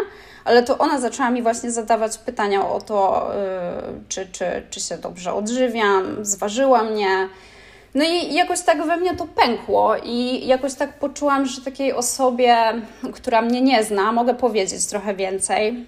ale 0.45 0.63
to 0.63 0.77
ona 0.77 0.99
zaczęła 0.99 1.29
mi 1.29 1.41
właśnie 1.41 1.71
zadawać 1.71 2.17
pytania 2.17 2.69
o 2.69 2.81
to, 2.81 3.31
czy, 4.07 4.27
czy, 4.31 4.45
czy 4.69 4.79
się 4.79 4.97
dobrze 4.97 5.33
odżywiam, 5.33 6.25
zważyła 6.25 6.83
mnie, 6.83 7.27
no 7.95 8.03
i 8.03 8.33
jakoś 8.33 8.61
tak 8.61 8.85
we 8.85 8.97
mnie 8.97 9.15
to 9.15 9.27
pękło 9.27 9.95
i 10.03 10.47
jakoś 10.47 10.73
tak 10.73 10.99
poczułam, 10.99 11.45
że 11.45 11.61
takiej 11.61 11.93
osobie, 11.93 12.57
która 13.13 13.41
mnie 13.41 13.61
nie 13.61 13.83
zna, 13.83 14.11
mogę 14.11 14.33
powiedzieć 14.33 14.85
trochę 14.85 15.15
więcej. 15.15 15.85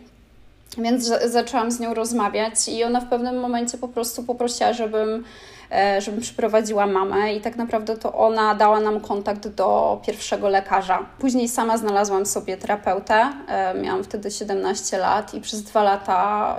Więc 0.77 1.11
zaczęłam 1.25 1.71
z 1.71 1.79
nią 1.79 1.93
rozmawiać 1.93 2.67
i 2.67 2.83
ona 2.83 3.01
w 3.01 3.09
pewnym 3.09 3.39
momencie 3.39 3.77
po 3.77 3.87
prostu 3.87 4.23
poprosiła, 4.23 4.73
żebym, 4.73 5.23
e, 5.71 6.01
żebym 6.01 6.21
przyprowadziła 6.21 6.87
mamę 6.87 7.33
i 7.33 7.41
tak 7.41 7.55
naprawdę 7.55 7.97
to 7.97 8.13
ona 8.13 8.55
dała 8.55 8.79
nam 8.79 8.99
kontakt 8.99 9.47
do 9.47 10.01
pierwszego 10.05 10.49
lekarza. 10.49 11.05
Później 11.19 11.49
sama 11.49 11.77
znalazłam 11.77 12.25
sobie 12.25 12.57
terapeutę, 12.57 13.33
e, 13.47 13.73
miałam 13.81 14.03
wtedy 14.03 14.31
17 14.31 14.97
lat 14.97 15.33
i 15.33 15.41
przez 15.41 15.63
dwa 15.63 15.83
lata 15.83 16.55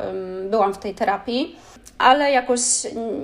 byłam 0.50 0.74
w 0.74 0.78
tej 0.78 0.94
terapii 0.94 1.56
ale 1.98 2.30
jakoś 2.30 2.60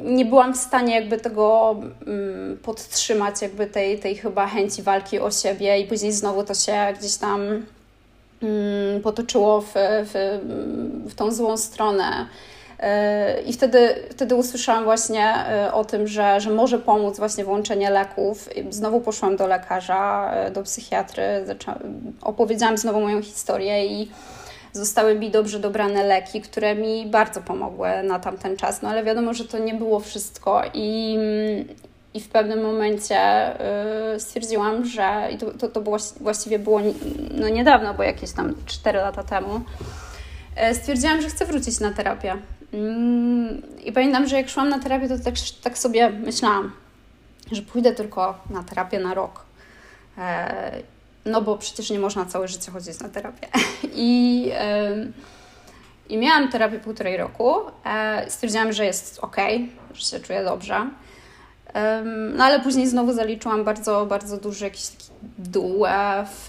nie 0.04 0.24
byłam 0.24 0.54
w 0.54 0.56
stanie 0.56 0.94
jakby 0.94 1.18
tego 1.18 1.76
mm, 2.06 2.58
podtrzymać, 2.62 3.42
jakby 3.42 3.66
tej, 3.66 3.98
tej 3.98 4.16
chyba 4.16 4.46
chęci 4.46 4.82
walki 4.82 5.20
o 5.20 5.30
siebie 5.30 5.78
i 5.78 5.86
później 5.86 6.12
znowu 6.12 6.44
to 6.44 6.54
się 6.54 6.94
gdzieś 6.98 7.16
tam 7.16 7.40
mm, 8.42 9.02
potoczyło 9.02 9.60
w, 9.60 9.72
w, 9.74 10.40
w 11.10 11.14
tą 11.14 11.32
złą 11.32 11.56
stronę. 11.56 12.26
Y, 12.82 13.42
I 13.42 13.52
wtedy, 13.52 13.94
wtedy 14.10 14.34
usłyszałam 14.34 14.84
właśnie 14.84 15.34
y, 15.68 15.72
o 15.72 15.84
tym, 15.84 16.06
że, 16.06 16.40
że 16.40 16.50
może 16.50 16.78
pomóc 16.78 17.18
właśnie 17.18 17.44
włączenie 17.44 17.90
leków. 17.90 18.48
Znowu 18.70 19.00
poszłam 19.00 19.36
do 19.36 19.46
lekarza, 19.46 20.34
y, 20.48 20.50
do 20.50 20.62
psychiatry, 20.62 21.22
opowiedziałam 22.22 22.78
znowu 22.78 23.00
moją 23.00 23.22
historię 23.22 23.86
i 23.86 24.10
zostały 24.72 25.14
mi 25.14 25.30
dobrze 25.30 25.58
dobrane 25.58 26.04
leki, 26.04 26.40
które 26.40 26.74
mi 26.74 27.06
bardzo 27.06 27.40
pomogły 27.40 27.88
na 28.02 28.18
tamten 28.18 28.56
czas. 28.56 28.82
No 28.82 28.88
ale 28.88 29.04
wiadomo, 29.04 29.34
że 29.34 29.44
to 29.44 29.58
nie 29.58 29.74
było 29.74 30.00
wszystko 30.00 30.62
i, 30.74 31.18
i 32.14 32.20
w 32.20 32.28
pewnym 32.28 32.62
momencie 32.62 33.50
y, 34.14 34.20
stwierdziłam, 34.20 34.84
że 34.84 35.28
i 35.32 35.38
to, 35.38 35.50
to, 35.50 35.68
to 35.68 35.80
było, 35.80 35.96
właściwie 36.20 36.58
było 36.58 36.80
no 37.34 37.48
niedawno, 37.48 37.94
bo 37.94 38.02
jakieś 38.02 38.32
tam 38.32 38.54
4 38.66 38.98
lata 38.98 39.22
temu, 39.22 39.60
y, 40.70 40.74
stwierdziłam, 40.74 41.22
że 41.22 41.28
chcę 41.28 41.46
wrócić 41.46 41.80
na 41.80 41.92
terapię. 41.92 42.36
Mm, 42.72 43.62
I 43.84 43.92
pamiętam, 43.92 44.26
że 44.26 44.36
jak 44.36 44.48
szłam 44.48 44.68
na 44.68 44.78
terapię, 44.78 45.08
to 45.08 45.18
tak, 45.18 45.34
tak 45.62 45.78
sobie 45.78 46.10
myślałam, 46.10 46.72
że 47.52 47.62
pójdę 47.62 47.92
tylko 47.92 48.38
na 48.50 48.62
terapię 48.62 49.00
na 49.00 49.14
rok. 49.14 49.44
No 51.24 51.42
bo 51.42 51.58
przecież 51.58 51.90
nie 51.90 51.98
można 51.98 52.24
całe 52.24 52.48
życie 52.48 52.70
chodzić 52.70 53.00
na 53.00 53.08
terapię. 53.08 53.48
I, 53.94 54.50
i 56.08 56.18
miałam 56.18 56.48
terapię 56.48 56.78
półtorej 56.78 57.16
roku. 57.16 57.54
E, 57.84 58.30
stwierdziłam, 58.30 58.72
że 58.72 58.84
jest 58.84 59.18
ok, 59.18 59.36
że 59.94 60.04
się 60.04 60.20
czuję 60.20 60.44
dobrze. 60.44 60.90
No 62.34 62.44
ale 62.44 62.60
później 62.60 62.86
znowu 62.86 63.12
zaliczyłam 63.12 63.64
bardzo, 63.64 64.06
bardzo 64.06 64.36
duży 64.36 64.64
jakiś 64.64 64.88
taki. 64.88 65.12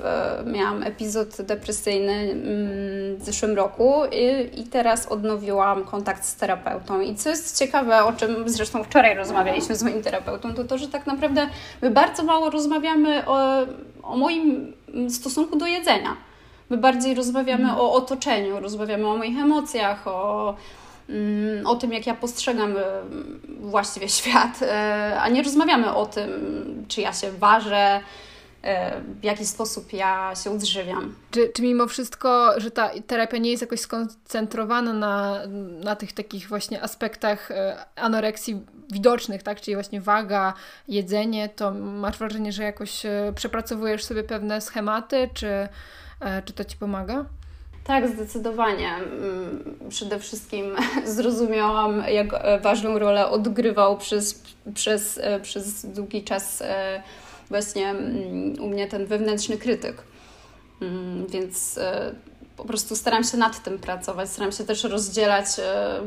E, 0.03 0.43
miałam 0.45 0.83
epizod 0.83 1.41
depresyjny 1.41 2.13
mm, 2.13 3.17
w 3.17 3.23
zeszłym 3.23 3.55
roku 3.55 3.93
i, 4.11 4.59
i 4.59 4.63
teraz 4.63 5.07
odnowiłam 5.07 5.83
kontakt 5.83 6.25
z 6.25 6.35
terapeutą. 6.35 7.01
I 7.01 7.15
co 7.15 7.29
jest 7.29 7.59
ciekawe, 7.59 8.03
o 8.03 8.13
czym 8.13 8.49
zresztą 8.49 8.83
wczoraj 8.83 9.15
rozmawialiśmy 9.15 9.75
z 9.75 9.83
moim 9.83 10.01
terapeutą, 10.01 10.53
to 10.53 10.63
to, 10.63 10.77
że 10.77 10.87
tak 10.87 11.07
naprawdę 11.07 11.47
my 11.81 11.91
bardzo 11.91 12.23
mało 12.23 12.49
rozmawiamy 12.49 13.25
o, 13.25 13.37
o 14.03 14.17
moim 14.17 14.73
stosunku 15.09 15.57
do 15.57 15.65
jedzenia. 15.65 16.17
My 16.69 16.77
bardziej 16.77 17.15
rozmawiamy 17.15 17.77
o 17.77 17.93
otoczeniu, 17.93 18.59
rozmawiamy 18.59 19.07
o 19.07 19.17
moich 19.17 19.39
emocjach, 19.39 20.07
o 20.07 20.55
o 21.65 21.75
tym, 21.75 21.93
jak 21.93 22.07
ja 22.07 22.13
postrzegam 22.13 22.77
e, 22.77 22.81
właściwie 23.59 24.09
świat, 24.19 24.61
e, 24.61 25.17
a 25.21 25.29
nie 25.29 25.43
rozmawiamy 25.43 25.93
o 25.93 26.05
tym, 26.05 26.29
czy 26.87 27.01
ja 27.01 27.13
się 27.13 27.31
ważę, 27.31 28.01
e, 28.61 29.01
w 29.01 29.23
jaki 29.23 29.45
sposób 29.45 29.93
ja 29.93 30.33
się 30.43 30.51
odżywiam. 30.51 31.15
Czy, 31.31 31.51
czy 31.55 31.61
mimo 31.61 31.87
wszystko, 31.87 32.59
że 32.59 32.71
ta 32.71 32.89
terapia 33.07 33.37
nie 33.37 33.51
jest 33.51 33.61
jakoś 33.61 33.79
skoncentrowana 33.79 34.93
na, 34.93 35.39
na 35.83 35.95
tych 35.95 36.13
takich 36.13 36.49
właśnie 36.49 36.81
aspektach 36.81 37.49
anoreksji 37.95 38.61
widocznych, 38.91 39.43
tak? 39.43 39.61
czyli 39.61 39.75
właśnie 39.75 40.01
waga, 40.01 40.53
jedzenie, 40.87 41.49
to 41.49 41.71
masz 41.71 42.17
wrażenie, 42.17 42.51
że 42.51 42.63
jakoś 42.63 43.03
przepracowujesz 43.35 44.03
sobie 44.03 44.23
pewne 44.23 44.61
schematy, 44.61 45.29
czy, 45.33 45.67
czy 46.45 46.53
to 46.53 46.65
Ci 46.65 46.77
pomaga? 46.77 47.25
Tak, 47.83 48.07
zdecydowanie. 48.07 48.95
Mm, 48.95 49.75
przede 49.89 50.19
wszystkim 50.19 50.75
zrozumiałam, 51.05 52.03
jak 52.07 52.33
e, 52.33 52.59
ważną 52.59 52.99
rolę 52.99 53.27
odgrywał 53.27 53.97
przez, 53.97 54.43
przez, 54.73 55.19
e, 55.23 55.39
przez 55.39 55.85
długi 55.85 56.23
czas 56.23 56.61
e, 56.61 57.03
właśnie 57.49 57.89
mm, 57.89 58.61
u 58.61 58.67
mnie 58.67 58.87
ten 58.87 59.05
wewnętrzny 59.05 59.57
krytyk. 59.57 60.03
Mm, 60.81 61.27
więc 61.27 61.79
po 62.57 62.65
prostu 62.65 62.95
staram 62.95 63.23
się 63.23 63.37
nad 63.37 63.63
tym 63.63 63.79
pracować, 63.79 64.29
staram 64.29 64.51
się 64.51 64.63
też 64.63 64.83
rozdzielać 64.83 65.45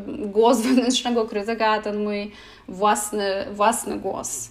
głos 0.06 0.60
wewnętrznego 0.66 1.24
krytyka, 1.24 1.66
a 1.66 1.82
ten 1.82 2.04
mój 2.04 2.32
własny, 2.68 3.46
własny 3.52 3.98
głos. 3.98 4.50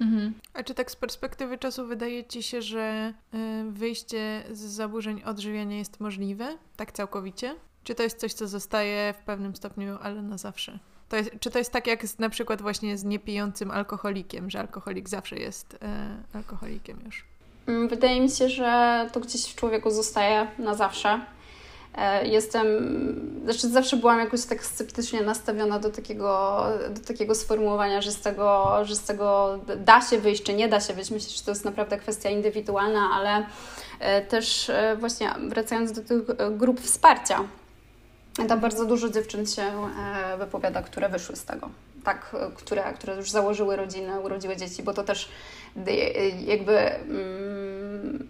Mhm. 0.00 0.34
A 0.54 0.62
czy 0.62 0.74
tak 0.74 0.90
z 0.90 0.96
perspektywy 0.96 1.58
czasu 1.58 1.86
wydaje 1.86 2.24
Ci 2.24 2.42
się, 2.42 2.62
że 2.62 3.14
y, 3.34 3.38
wyjście 3.70 4.42
z 4.52 4.60
zaburzeń 4.60 5.22
odżywiania 5.22 5.78
jest 5.78 6.00
możliwe? 6.00 6.58
Tak 6.76 6.92
całkowicie? 6.92 7.54
Czy 7.84 7.94
to 7.94 8.02
jest 8.02 8.18
coś, 8.18 8.32
co 8.32 8.48
zostaje 8.48 9.14
w 9.18 9.24
pewnym 9.24 9.56
stopniu, 9.56 9.98
ale 10.02 10.22
na 10.22 10.38
zawsze? 10.38 10.78
To 11.08 11.16
jest, 11.16 11.30
czy 11.40 11.50
to 11.50 11.58
jest 11.58 11.72
tak 11.72 11.86
jak 11.86 12.06
z, 12.06 12.18
na 12.18 12.28
przykład 12.28 12.62
właśnie 12.62 12.98
z 12.98 13.04
niepijącym 13.04 13.70
alkoholikiem, 13.70 14.50
że 14.50 14.60
alkoholik 14.60 15.08
zawsze 15.08 15.36
jest 15.36 15.78
e, 15.82 16.16
alkoholikiem 16.32 17.00
już? 17.04 17.24
Mm, 17.66 17.88
wydaje 17.88 18.20
mi 18.20 18.30
się, 18.30 18.48
że 18.48 19.06
to 19.12 19.20
gdzieś 19.20 19.44
w 19.44 19.54
człowieku 19.54 19.90
zostaje 19.90 20.46
na 20.58 20.74
zawsze. 20.74 21.20
E, 21.94 22.26
jestem, 22.26 22.66
znaczy 23.44 23.68
zawsze 23.68 23.96
byłam 23.96 24.18
jakoś 24.18 24.44
tak 24.44 24.66
sceptycznie 24.66 25.22
nastawiona 25.22 25.78
do 25.78 25.90
takiego, 25.90 26.62
do 26.90 27.00
takiego 27.00 27.34
sformułowania, 27.34 28.02
że 28.02 28.12
z, 28.12 28.20
tego, 28.20 28.78
że 28.82 28.96
z 28.96 29.02
tego 29.02 29.58
da 29.76 30.00
się 30.00 30.18
wyjść, 30.18 30.42
czy 30.42 30.54
nie 30.54 30.68
da 30.68 30.80
się 30.80 30.94
wyjść. 30.94 31.10
Myślę, 31.10 31.30
że 31.30 31.42
to 31.42 31.50
jest 31.50 31.64
naprawdę 31.64 31.98
kwestia 31.98 32.30
indywidualna, 32.30 33.10
ale 33.14 33.46
e, 34.00 34.22
też 34.22 34.70
e, 34.70 34.96
właśnie 35.00 35.34
wracając 35.48 35.92
do 35.92 36.02
tych 36.02 36.22
grup 36.58 36.80
wsparcia, 36.80 37.40
tam 38.48 38.60
bardzo 38.60 38.84
dużo 38.84 39.08
dziewczyn 39.08 39.46
się 39.46 39.62
wypowiada, 40.38 40.82
które 40.82 41.08
wyszły 41.08 41.36
z 41.36 41.44
tego. 41.44 41.70
Tak, 42.04 42.36
które, 42.54 42.92
które 42.94 43.16
już 43.16 43.30
założyły 43.30 43.76
rodziny, 43.76 44.20
urodziły 44.20 44.56
dzieci, 44.56 44.82
bo 44.82 44.94
to 44.94 45.04
też 45.04 45.28
jakby. 46.46 46.78
Mm, 46.78 48.28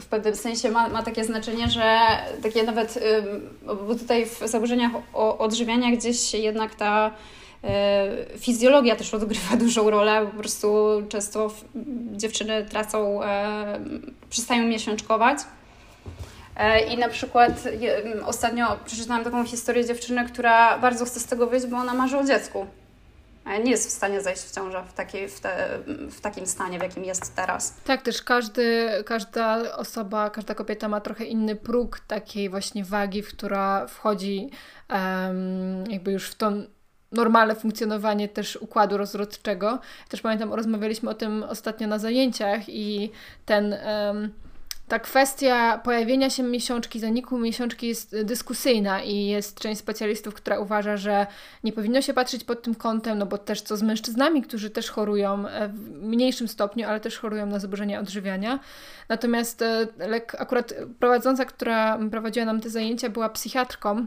w 0.00 0.06
pewnym 0.06 0.36
sensie 0.36 0.70
ma, 0.70 0.88
ma 0.88 1.02
takie 1.02 1.24
znaczenie, 1.24 1.68
że 1.68 1.98
takie 2.42 2.62
nawet, 2.62 2.98
bo 3.86 3.94
tutaj 3.94 4.26
w 4.26 4.38
zaburzeniach 4.44 4.92
odżywiania 5.12 5.96
gdzieś 5.96 6.34
jednak 6.34 6.74
ta 6.74 7.10
fizjologia 8.38 8.96
też 8.96 9.14
odgrywa 9.14 9.56
dużą 9.64 9.90
rolę, 9.90 10.26
po 10.32 10.38
prostu 10.38 10.86
często 11.08 11.50
dziewczyny 12.12 12.64
tracą, 12.64 13.22
e, 13.22 13.80
przestają 14.30 14.66
miesiączkować. 14.66 15.38
E, 16.58 16.80
I 16.80 16.98
na 16.98 17.08
przykład 17.08 17.52
ostatnio 18.24 18.78
przeczytałam 18.84 19.24
taką 19.24 19.44
historię 19.44 19.84
dziewczyny, 19.84 20.26
która 20.26 20.78
bardzo 20.78 21.04
chce 21.04 21.20
z 21.20 21.26
tego 21.26 21.46
wyjść, 21.46 21.66
bo 21.66 21.76
ona 21.76 21.94
marzy 21.94 22.18
o 22.18 22.24
dziecku 22.24 22.66
nie 23.64 23.70
jest 23.70 23.88
w 23.88 23.92
stanie 23.92 24.20
zejść 24.20 24.42
w 24.42 24.54
ciążę 24.54 24.84
w, 24.88 24.92
takiej, 24.92 25.28
w, 25.28 25.40
te, 25.40 25.78
w 26.10 26.20
takim 26.20 26.46
stanie, 26.46 26.78
w 26.78 26.82
jakim 26.82 27.04
jest 27.04 27.36
teraz. 27.36 27.74
Tak, 27.84 28.02
też 28.02 28.22
każdy, 28.22 28.88
każda 29.06 29.76
osoba, 29.76 30.30
każda 30.30 30.54
kobieta 30.54 30.88
ma 30.88 31.00
trochę 31.00 31.24
inny 31.24 31.56
próg 31.56 32.00
takiej 32.00 32.48
właśnie 32.48 32.84
wagi, 32.84 33.22
w 33.22 33.28
która 33.28 33.86
wchodzi 33.86 34.50
um, 34.90 35.84
jakby 35.90 36.12
już 36.12 36.30
w 36.30 36.34
to 36.34 36.52
normalne 37.12 37.54
funkcjonowanie 37.54 38.28
też 38.28 38.56
układu 38.56 38.96
rozrodczego. 38.96 39.78
Też 40.08 40.20
pamiętam, 40.20 40.54
rozmawialiśmy 40.54 41.10
o 41.10 41.14
tym 41.14 41.42
ostatnio 41.42 41.88
na 41.88 41.98
zajęciach 41.98 42.68
i 42.68 43.12
ten... 43.46 43.76
Um, 44.06 44.32
ta 44.88 44.98
kwestia 44.98 45.80
pojawienia 45.84 46.30
się 46.30 46.42
miesiączki, 46.42 47.00
zaniku 47.00 47.38
miesiączki 47.38 47.88
jest 47.88 48.22
dyskusyjna 48.22 49.02
i 49.02 49.26
jest 49.26 49.60
część 49.60 49.80
specjalistów, 49.80 50.34
która 50.34 50.58
uważa, 50.58 50.96
że 50.96 51.26
nie 51.64 51.72
powinno 51.72 52.02
się 52.02 52.14
patrzeć 52.14 52.44
pod 52.44 52.62
tym 52.62 52.74
kątem, 52.74 53.18
no 53.18 53.26
bo 53.26 53.38
też 53.38 53.60
co 53.60 53.76
z 53.76 53.82
mężczyznami, 53.82 54.42
którzy 54.42 54.70
też 54.70 54.90
chorują 54.90 55.48
e, 55.48 55.68
w 55.68 56.02
mniejszym 56.02 56.48
stopniu, 56.48 56.88
ale 56.88 57.00
też 57.00 57.18
chorują 57.18 57.46
na 57.46 57.58
zaburzenia 57.58 58.00
odżywiania. 58.00 58.60
Natomiast 59.08 59.62
e, 59.62 59.86
akurat 60.38 60.74
prowadząca, 60.98 61.44
która 61.44 61.98
prowadziła 62.10 62.46
nam 62.46 62.60
te 62.60 62.70
zajęcia, 62.70 63.08
była 63.08 63.28
psychiatrką 63.28 64.06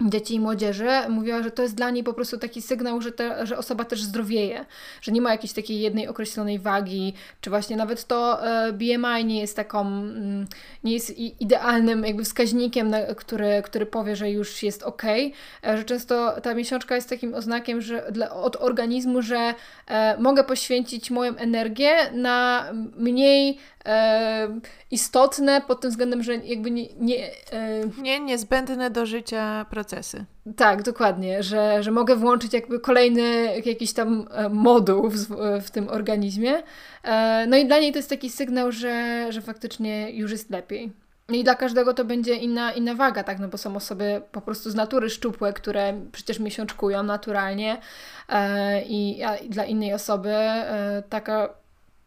dzieci 0.00 0.34
i 0.34 0.40
młodzieży, 0.40 0.88
mówiła, 1.08 1.42
że 1.42 1.50
to 1.50 1.62
jest 1.62 1.74
dla 1.74 1.90
niej 1.90 2.04
po 2.04 2.14
prostu 2.14 2.38
taki 2.38 2.62
sygnał, 2.62 3.00
że, 3.00 3.12
te, 3.12 3.46
że 3.46 3.58
osoba 3.58 3.84
też 3.84 4.02
zdrowieje, 4.02 4.64
że 5.00 5.12
nie 5.12 5.20
ma 5.20 5.30
jakiejś 5.30 5.52
takiej 5.52 5.80
jednej 5.80 6.08
określonej 6.08 6.58
wagi, 6.58 7.14
czy 7.40 7.50
właśnie 7.50 7.76
nawet 7.76 8.04
to 8.04 8.46
e, 8.46 8.72
BMI 8.72 9.24
nie 9.24 9.40
jest 9.40 9.56
taką, 9.56 9.80
mm, 9.80 10.46
nie 10.84 10.92
jest 10.92 11.18
idealnym 11.18 12.04
jakby 12.04 12.24
wskaźnikiem, 12.24 12.94
który, 13.16 13.62
który 13.64 13.86
powie, 13.86 14.16
że 14.16 14.30
już 14.30 14.62
jest 14.62 14.82
ok, 14.82 15.02
e, 15.04 15.30
że 15.62 15.84
często 15.84 16.40
ta 16.40 16.54
miesiączka 16.54 16.94
jest 16.94 17.08
takim 17.08 17.34
oznakiem, 17.34 17.80
że 17.80 18.06
dla, 18.12 18.30
od 18.30 18.56
organizmu, 18.56 19.22
że 19.22 19.54
e, 19.86 20.18
mogę 20.18 20.44
poświęcić 20.44 21.10
moją 21.10 21.36
energię 21.36 21.92
na 22.12 22.70
mniej 22.96 23.58
e, 23.86 24.60
istotne 24.90 25.60
pod 25.60 25.80
tym 25.80 25.90
względem, 25.90 26.22
że 26.22 26.36
jakby 26.36 26.70
nie... 26.70 26.86
Nie, 27.00 27.30
e, 27.52 27.80
nie 28.02 28.20
niezbędne 28.20 28.90
do 28.90 29.06
życia 29.06 29.66
procesy. 29.70 30.24
Tak, 30.56 30.82
dokładnie, 30.82 31.42
że, 31.42 31.82
że 31.82 31.90
mogę 31.90 32.16
włączyć 32.16 32.52
jakby 32.52 32.80
kolejny 32.80 33.52
jakiś 33.64 33.92
tam 33.92 34.28
e, 34.30 34.48
moduł 34.48 35.10
w, 35.10 35.26
w 35.62 35.70
tym 35.70 35.88
organizmie. 35.88 36.62
E, 37.02 37.46
no 37.48 37.56
i 37.56 37.66
dla 37.66 37.78
niej 37.78 37.92
to 37.92 37.98
jest 37.98 38.10
taki 38.10 38.30
sygnał, 38.30 38.72
że, 38.72 39.26
że 39.30 39.42
faktycznie 39.42 40.10
już 40.10 40.30
jest 40.30 40.50
lepiej. 40.50 40.92
I 41.28 41.44
dla 41.44 41.54
każdego 41.54 41.94
to 41.94 42.04
będzie 42.04 42.34
inna, 42.34 42.72
inna 42.72 42.94
waga, 42.94 43.24
tak? 43.24 43.38
No 43.38 43.48
bo 43.48 43.58
są 43.58 43.76
osoby 43.76 44.22
po 44.32 44.40
prostu 44.40 44.70
z 44.70 44.74
natury 44.74 45.10
szczupłe, 45.10 45.52
które 45.52 46.00
przecież 46.12 46.38
miesiączkują 46.40 47.02
naturalnie 47.02 47.80
e, 48.28 48.82
i, 48.82 49.22
dla 49.48 49.64
innej 49.64 49.94
osoby 49.94 50.30
e, 50.30 51.02
taka 51.08 51.63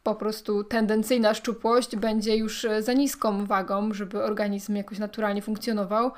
po 0.07 0.15
prostu 0.15 0.63
tendencyjna 0.63 1.33
szczupłość 1.33 1.95
będzie 1.95 2.37
już 2.37 2.65
e, 2.65 2.81
za 2.81 2.93
niską 2.93 3.45
wagą, 3.45 3.93
żeby 3.93 4.23
organizm 4.23 4.75
jakoś 4.75 4.99
naturalnie 4.99 5.41
funkcjonował, 5.41 6.11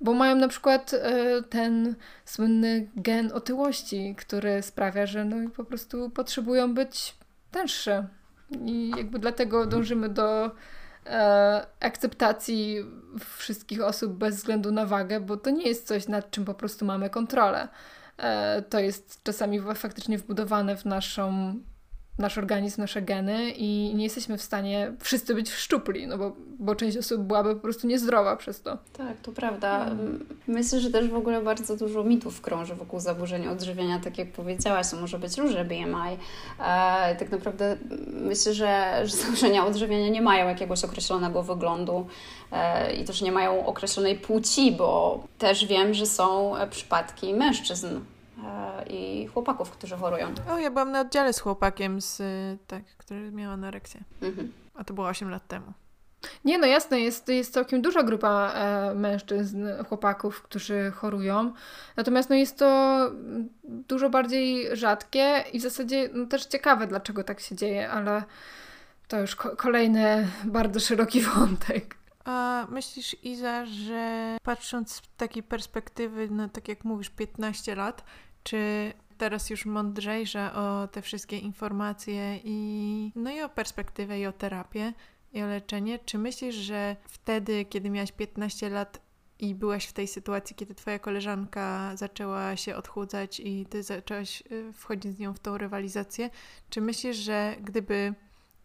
bo 0.00 0.14
mają 0.14 0.36
na 0.36 0.48
przykład 0.48 0.94
e, 0.94 1.42
ten 1.42 1.94
słynny 2.24 2.90
gen 2.96 3.32
otyłości, 3.32 4.14
który 4.18 4.62
sprawia, 4.62 5.06
że 5.06 5.24
no 5.24 5.50
po 5.50 5.64
prostu 5.64 6.10
potrzebują 6.10 6.74
być 6.74 7.16
tęższe. 7.50 8.06
I 8.64 8.92
jakby 8.96 9.18
dlatego 9.18 9.66
dążymy 9.66 10.08
do 10.08 10.50
e, 11.06 11.66
akceptacji 11.80 12.84
wszystkich 13.38 13.82
osób 13.82 14.12
bez 14.12 14.36
względu 14.36 14.72
na 14.72 14.86
wagę, 14.86 15.20
bo 15.20 15.36
to 15.36 15.50
nie 15.50 15.68
jest 15.68 15.86
coś, 15.86 16.08
nad 16.08 16.30
czym 16.30 16.44
po 16.44 16.54
prostu 16.54 16.84
mamy 16.84 17.10
kontrolę. 17.10 17.68
To 18.70 18.78
jest 18.78 19.22
czasami 19.22 19.60
faktycznie 19.74 20.18
wbudowane 20.18 20.76
w 20.76 20.84
naszą 20.84 21.54
nasz 22.18 22.38
organizm, 22.38 22.80
nasze 22.80 23.02
geny 23.02 23.50
i 23.50 23.94
nie 23.94 24.04
jesteśmy 24.04 24.38
w 24.38 24.42
stanie 24.42 24.92
wszyscy 25.00 25.34
być 25.34 25.50
szczupli, 25.52 26.06
no 26.06 26.18
bo, 26.18 26.32
bo 26.58 26.74
część 26.74 26.96
osób 26.96 27.22
byłaby 27.22 27.54
po 27.54 27.60
prostu 27.60 27.86
niezdrowa 27.86 28.36
przez 28.36 28.62
to. 28.62 28.78
Tak, 28.92 29.16
to 29.22 29.32
prawda. 29.32 29.90
Myślę, 30.46 30.80
że 30.80 30.90
też 30.90 31.08
w 31.08 31.14
ogóle 31.14 31.42
bardzo 31.42 31.76
dużo 31.76 32.04
mitów 32.04 32.40
krąży 32.40 32.74
wokół 32.74 33.00
zaburzenia 33.00 33.50
odżywiania, 33.50 34.00
tak 34.00 34.18
jak 34.18 34.32
powiedziałaś, 34.32 34.90
to 34.90 34.96
może 34.96 35.18
być 35.18 35.38
różne 35.38 35.64
BMI. 35.64 36.16
E, 36.60 37.16
tak 37.16 37.30
naprawdę 37.30 37.76
myślę, 38.08 38.54
że, 38.54 39.00
że 39.04 39.16
zaburzenia 39.26 39.66
odżywiania 39.66 40.08
nie 40.08 40.22
mają 40.22 40.48
jakiegoś 40.48 40.84
określonego 40.84 41.42
wyglądu 41.42 42.06
e, 42.52 42.94
i 42.94 43.04
też 43.04 43.22
nie 43.22 43.32
mają 43.32 43.66
określonej 43.66 44.18
płci, 44.18 44.72
bo 44.72 45.20
też 45.38 45.66
wiem, 45.66 45.94
że 45.94 46.06
są 46.06 46.54
przypadki 46.70 47.34
mężczyzn 47.34 47.88
i 48.90 49.26
chłopaków, 49.26 49.70
którzy 49.70 49.96
chorują. 49.96 50.34
O, 50.50 50.58
ja 50.58 50.70
byłam 50.70 50.92
na 50.92 51.00
oddziale 51.00 51.32
z 51.32 51.40
chłopakiem, 51.40 52.00
z, 52.00 52.22
tak, 52.66 52.84
który 52.96 53.32
miał 53.32 53.52
anoreksję. 53.52 54.00
Mhm. 54.22 54.52
A 54.74 54.84
to 54.84 54.94
było 54.94 55.06
8 55.06 55.30
lat 55.30 55.48
temu. 55.48 55.72
Nie, 56.44 56.58
no 56.58 56.66
jasne, 56.66 57.00
jest, 57.00 57.28
jest 57.28 57.52
całkiem 57.52 57.82
duża 57.82 58.02
grupa 58.02 58.52
e, 58.54 58.94
mężczyzn, 58.94 59.66
chłopaków, 59.88 60.42
którzy 60.42 60.92
chorują. 60.94 61.52
Natomiast 61.96 62.30
no, 62.30 62.36
jest 62.36 62.58
to 62.58 63.00
dużo 63.64 64.10
bardziej 64.10 64.76
rzadkie 64.76 65.44
i 65.52 65.58
w 65.58 65.62
zasadzie 65.62 66.08
no, 66.12 66.26
też 66.26 66.46
ciekawe, 66.46 66.86
dlaczego 66.86 67.24
tak 67.24 67.40
się 67.40 67.56
dzieje, 67.56 67.90
ale 67.90 68.22
to 69.08 69.20
już 69.20 69.36
ko 69.36 69.56
kolejny 69.56 70.28
bardzo 70.44 70.80
szeroki 70.80 71.20
wątek. 71.34 71.96
A 72.24 72.66
myślisz, 72.70 73.16
Iza, 73.22 73.66
że 73.66 74.36
patrząc 74.42 74.94
z 74.94 75.02
takiej 75.16 75.42
perspektywy, 75.42 76.28
no 76.30 76.48
tak 76.48 76.68
jak 76.68 76.84
mówisz, 76.84 77.10
15 77.10 77.74
lat, 77.74 78.04
czy 78.46 78.92
teraz 79.18 79.50
już 79.50 79.66
mądrzejsza 79.66 80.54
o 80.54 80.88
te 80.88 81.02
wszystkie 81.02 81.38
informacje 81.38 82.40
i 82.44 83.12
no 83.14 83.30
i 83.30 83.40
o 83.40 83.48
perspektywę 83.48 84.20
i 84.20 84.26
o 84.26 84.32
terapię 84.32 84.92
i 85.32 85.42
o 85.42 85.46
leczenie, 85.46 85.98
czy 85.98 86.18
myślisz, 86.18 86.54
że 86.54 86.96
wtedy, 87.04 87.64
kiedy 87.64 87.90
miałaś 87.90 88.12
15 88.12 88.70
lat 88.70 89.00
i 89.38 89.54
byłaś 89.54 89.86
w 89.86 89.92
tej 89.92 90.08
sytuacji, 90.08 90.56
kiedy 90.56 90.74
twoja 90.74 90.98
koleżanka 90.98 91.96
zaczęła 91.96 92.56
się 92.56 92.76
odchudzać 92.76 93.40
i 93.40 93.66
ty 93.66 93.82
zaczęłaś 93.82 94.42
y, 94.52 94.72
wchodzić 94.72 95.12
z 95.12 95.18
nią 95.18 95.34
w 95.34 95.38
tą 95.38 95.58
rywalizację, 95.58 96.30
czy 96.70 96.80
myślisz, 96.80 97.16
że 97.16 97.56
gdyby 97.60 98.14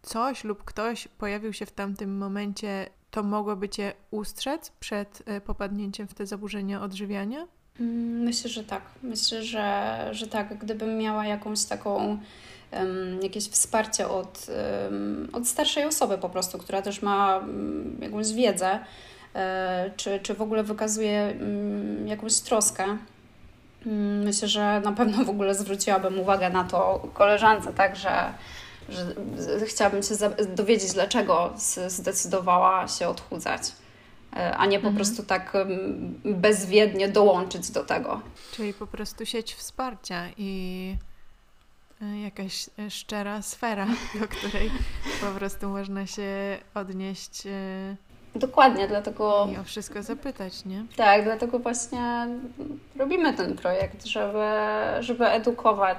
coś 0.02 0.44
lub 0.44 0.64
ktoś 0.64 1.08
pojawił 1.08 1.52
się 1.52 1.66
w 1.66 1.72
tamtym 1.72 2.18
momencie, 2.18 2.90
to 3.10 3.22
mogłoby 3.22 3.68
cię 3.68 3.92
ustrzec 4.10 4.70
przed 4.70 5.22
y, 5.28 5.40
popadnięciem 5.40 6.08
w 6.08 6.14
te 6.14 6.26
zaburzenia 6.26 6.82
odżywiania? 6.82 7.48
Mm, 7.80 8.22
myślę, 8.22 8.50
że 8.50 8.64
tak. 8.64 8.82
Myślę, 9.02 9.42
że, 9.42 10.08
że 10.12 10.26
tak. 10.26 10.58
Gdybym 10.58 10.98
miała 10.98 11.26
jakąś 11.26 11.64
taką 11.64 12.18
jakieś 13.22 13.48
wsparcie 13.48 14.08
od, 14.08 14.46
od 15.32 15.48
starszej 15.48 15.84
osoby 15.84 16.18
po 16.18 16.28
prostu, 16.28 16.58
która 16.58 16.82
też 16.82 17.02
ma 17.02 17.36
um, 17.36 17.98
jakąś 18.02 18.32
wiedzę, 18.32 18.78
e, 19.34 19.90
czy, 19.96 20.20
czy 20.20 20.34
w 20.34 20.42
ogóle 20.42 20.62
wykazuje 20.62 21.36
jakąś 22.06 22.40
troskę. 22.40 22.84
Mm, 23.86 24.24
myślę, 24.24 24.48
że 24.48 24.80
na 24.84 24.92
pewno 24.92 25.24
w 25.24 25.28
ogóle 25.28 25.54
zwróciłabym 25.54 26.20
uwagę 26.20 26.50
na 26.50 26.64
to 26.64 27.08
koleżance, 27.14 27.72
tak, 27.72 27.96
że, 27.96 28.32
że 29.58 29.66
chciałabym 29.66 30.02
się 30.02 30.14
dowiedzieć, 30.56 30.92
dlaczego 30.92 31.52
zdecydowała 31.86 32.88
się 32.88 33.08
odchudzać. 33.08 33.62
E, 34.36 34.56
a 34.56 34.66
nie 34.66 34.78
po 34.78 34.88
mhm. 34.88 34.96
prostu 34.96 35.22
tak 35.22 35.52
bezwiednie 36.24 37.08
dołączyć 37.08 37.70
do 37.70 37.84
tego. 37.84 38.20
Czyli 38.52 38.74
po 38.74 38.86
prostu 38.86 39.26
sieć 39.26 39.54
wsparcia 39.54 40.28
i 40.36 40.96
e, 42.02 42.20
jakaś 42.20 42.70
e, 42.78 42.90
szczera 42.90 43.42
sfera, 43.42 43.86
do 44.20 44.28
której 44.28 44.70
po 45.20 45.26
prostu 45.26 45.68
można 45.68 46.06
się 46.06 46.58
odnieść. 46.74 47.42
Dokładnie, 48.34 48.88
dlatego. 48.88 49.48
I 49.52 49.56
o 49.56 49.64
wszystko 49.64 50.02
zapytać, 50.02 50.64
nie? 50.64 50.84
Tak, 50.96 51.24
dlatego 51.24 51.58
właśnie 51.58 52.26
robimy 52.96 53.34
ten 53.34 53.56
projekt, 53.56 54.04
żeby, 54.04 54.44
żeby 55.00 55.26
edukować 55.26 55.98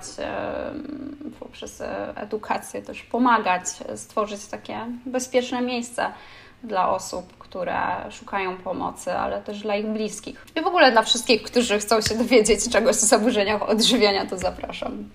poprzez 1.39 1.84
edukację, 2.15 2.81
też 2.81 3.03
pomagać, 3.03 3.63
stworzyć 3.95 4.45
takie 4.45 4.79
bezpieczne 5.05 5.61
miejsce 5.61 6.11
dla 6.63 6.89
osób, 6.89 7.38
które 7.38 7.77
szukają 8.11 8.57
pomocy, 8.57 9.13
ale 9.13 9.41
też 9.41 9.61
dla 9.61 9.75
ich 9.75 9.88
bliskich. 9.88 10.45
I 10.55 10.61
w 10.61 10.67
ogóle 10.67 10.91
dla 10.91 11.01
wszystkich, 11.01 11.43
którzy 11.43 11.79
chcą 11.79 12.01
się 12.01 12.15
dowiedzieć 12.15 12.69
czegoś 12.69 12.95
o 12.95 13.05
zaburzeniach 13.05 13.69
odżywiania, 13.69 14.25
to 14.25 14.38
zapraszam. 14.38 15.09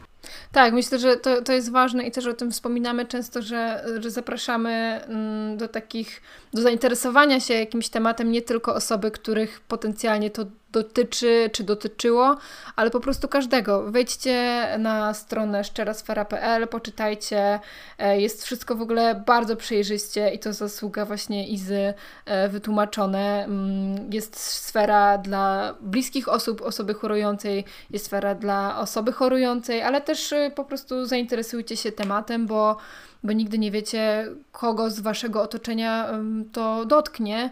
Tak, 0.53 0.72
myślę, 0.74 0.99
że 0.99 1.16
to, 1.16 1.42
to 1.42 1.53
jest 1.53 1.70
ważne 1.70 2.07
i 2.07 2.11
też 2.11 2.26
o 2.26 2.32
tym 2.32 2.51
wspominamy 2.51 3.07
często, 3.07 3.42
że, 3.42 3.84
że 4.01 4.11
zapraszamy 4.11 4.70
mm, 5.09 5.57
do 5.57 5.68
takich, 5.68 6.22
do 6.55 6.62
zainteresowania 6.62 7.40
się 7.40 7.55
jakimś 7.55 7.88
tematem 7.88 8.32
nie 8.32 8.42
tylko 8.42 8.74
osoby, 8.74 9.11
których 9.11 9.61
potencjalnie 9.61 10.30
to 10.30 10.46
dotyczy 10.72 11.50
czy 11.52 11.64
dotyczyło, 11.64 12.36
ale 12.76 12.90
po 12.90 13.00
prostu 13.00 13.28
każdego. 13.28 13.92
Wejdźcie 13.92 14.66
na 14.78 15.14
stronę 15.14 15.64
szczerasfera.pl, 15.64 16.68
poczytajcie. 16.68 17.60
E, 17.98 18.20
jest 18.20 18.44
wszystko 18.44 18.74
w 18.74 18.82
ogóle 18.82 19.22
bardzo 19.26 19.56
przejrzyście 19.56 20.30
i 20.30 20.38
to 20.38 20.52
zasługa 20.52 21.04
właśnie 21.04 21.48
Izy 21.48 21.94
e, 22.24 22.48
wytłumaczone. 22.48 23.44
Mm, 23.44 24.12
jest 24.12 24.40
sfera 24.40 25.18
dla 25.18 25.74
bliskich 25.80 26.28
osób, 26.28 26.62
osoby 26.62 26.94
chorującej, 26.94 27.64
jest 27.90 28.06
sfera 28.06 28.34
dla 28.34 28.80
osoby 28.80 29.12
chorującej, 29.12 29.82
ale 29.82 30.00
też 30.00 30.32
e, 30.32 30.50
po 30.54 30.64
prostu 30.64 31.06
zainteresujcie 31.06 31.76
się 31.76 31.92
tematem, 31.92 32.46
bo 32.46 32.76
bo 33.24 33.32
nigdy 33.32 33.58
nie 33.58 33.70
wiecie, 33.70 34.28
kogo 34.52 34.90
z 34.90 35.00
waszego 35.00 35.42
otoczenia 35.42 36.08
to 36.52 36.84
dotknie. 36.84 37.50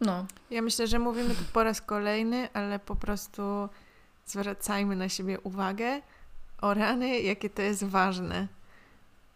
No. 0.00 0.26
Ja 0.50 0.62
myślę, 0.62 0.86
że 0.86 0.98
mówimy 0.98 1.34
to 1.34 1.40
po 1.52 1.64
raz 1.64 1.80
kolejny, 1.80 2.48
ale 2.52 2.78
po 2.78 2.96
prostu 2.96 3.68
zwracajmy 4.26 4.96
na 4.96 5.08
siebie 5.08 5.40
uwagę 5.40 6.02
o 6.60 6.74
rany, 6.74 7.20
jakie 7.20 7.50
to 7.50 7.62
jest 7.62 7.84
ważne. 7.84 8.48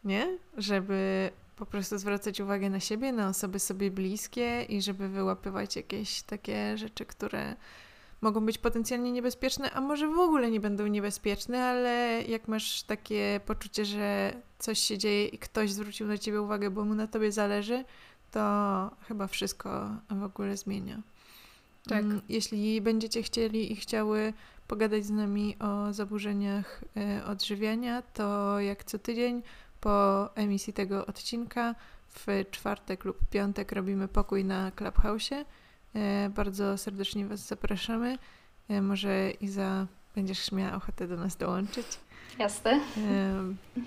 Nie? 0.04 0.38
Żeby 0.56 1.30
po 1.56 1.66
prostu 1.66 1.98
zwracać 1.98 2.40
uwagę 2.40 2.70
na 2.70 2.80
siebie, 2.80 3.12
na 3.12 3.28
osoby 3.28 3.58
sobie 3.58 3.90
bliskie 3.90 4.62
i 4.62 4.82
żeby 4.82 5.08
wyłapywać 5.08 5.76
jakieś 5.76 6.22
takie 6.22 6.78
rzeczy, 6.78 7.06
które 7.06 7.56
mogą 8.20 8.46
być 8.46 8.58
potencjalnie 8.58 9.12
niebezpieczne, 9.12 9.70
a 9.70 9.80
może 9.80 10.08
w 10.08 10.18
ogóle 10.18 10.50
nie 10.50 10.60
będą 10.60 10.86
niebezpieczne, 10.86 11.64
ale 11.64 12.22
jak 12.28 12.48
masz 12.48 12.82
takie 12.82 13.40
poczucie, 13.46 13.84
że 13.84 14.32
coś 14.58 14.78
się 14.78 14.98
dzieje 14.98 15.26
i 15.26 15.38
ktoś 15.38 15.72
zwrócił 15.72 16.06
na 16.06 16.18
ciebie 16.18 16.42
uwagę, 16.42 16.70
bo 16.70 16.84
mu 16.84 16.94
na 16.94 17.06
tobie 17.06 17.32
zależy, 17.32 17.84
to 18.30 18.90
chyba 19.08 19.26
wszystko 19.26 19.90
w 20.10 20.22
ogóle 20.22 20.56
zmienia. 20.56 21.00
Tak. 21.88 21.98
Mm, 22.04 22.20
Jeśli 22.28 22.80
będziecie 22.80 23.22
chcieli 23.22 23.72
i 23.72 23.76
chciały 23.76 24.32
pogadać 24.68 25.04
z 25.04 25.10
nami 25.10 25.56
o 25.58 25.92
zaburzeniach 25.92 26.84
e, 26.96 27.24
odżywiania, 27.24 28.02
to 28.02 28.60
jak 28.60 28.84
co 28.84 28.98
tydzień 28.98 29.42
po 29.80 30.28
emisji 30.34 30.72
tego 30.72 31.06
odcinka 31.06 31.74
w 32.08 32.26
czwartek 32.50 33.04
lub 33.04 33.18
piątek 33.30 33.72
robimy 33.72 34.08
pokój 34.08 34.44
na 34.44 34.70
Clubhouse'ie. 34.70 35.44
E, 35.94 36.30
Bardzo 36.30 36.78
serdecznie 36.78 37.26
Was 37.26 37.46
zapraszamy. 37.46 38.18
E, 38.68 38.82
Może 38.82 39.30
Iza 39.30 39.86
będziesz 40.14 40.52
miała 40.52 40.76
ochotę 40.76 41.08
do 41.08 41.16
nas 41.16 41.36
dołączyć. 41.36 41.86
Jasne. 42.38 42.80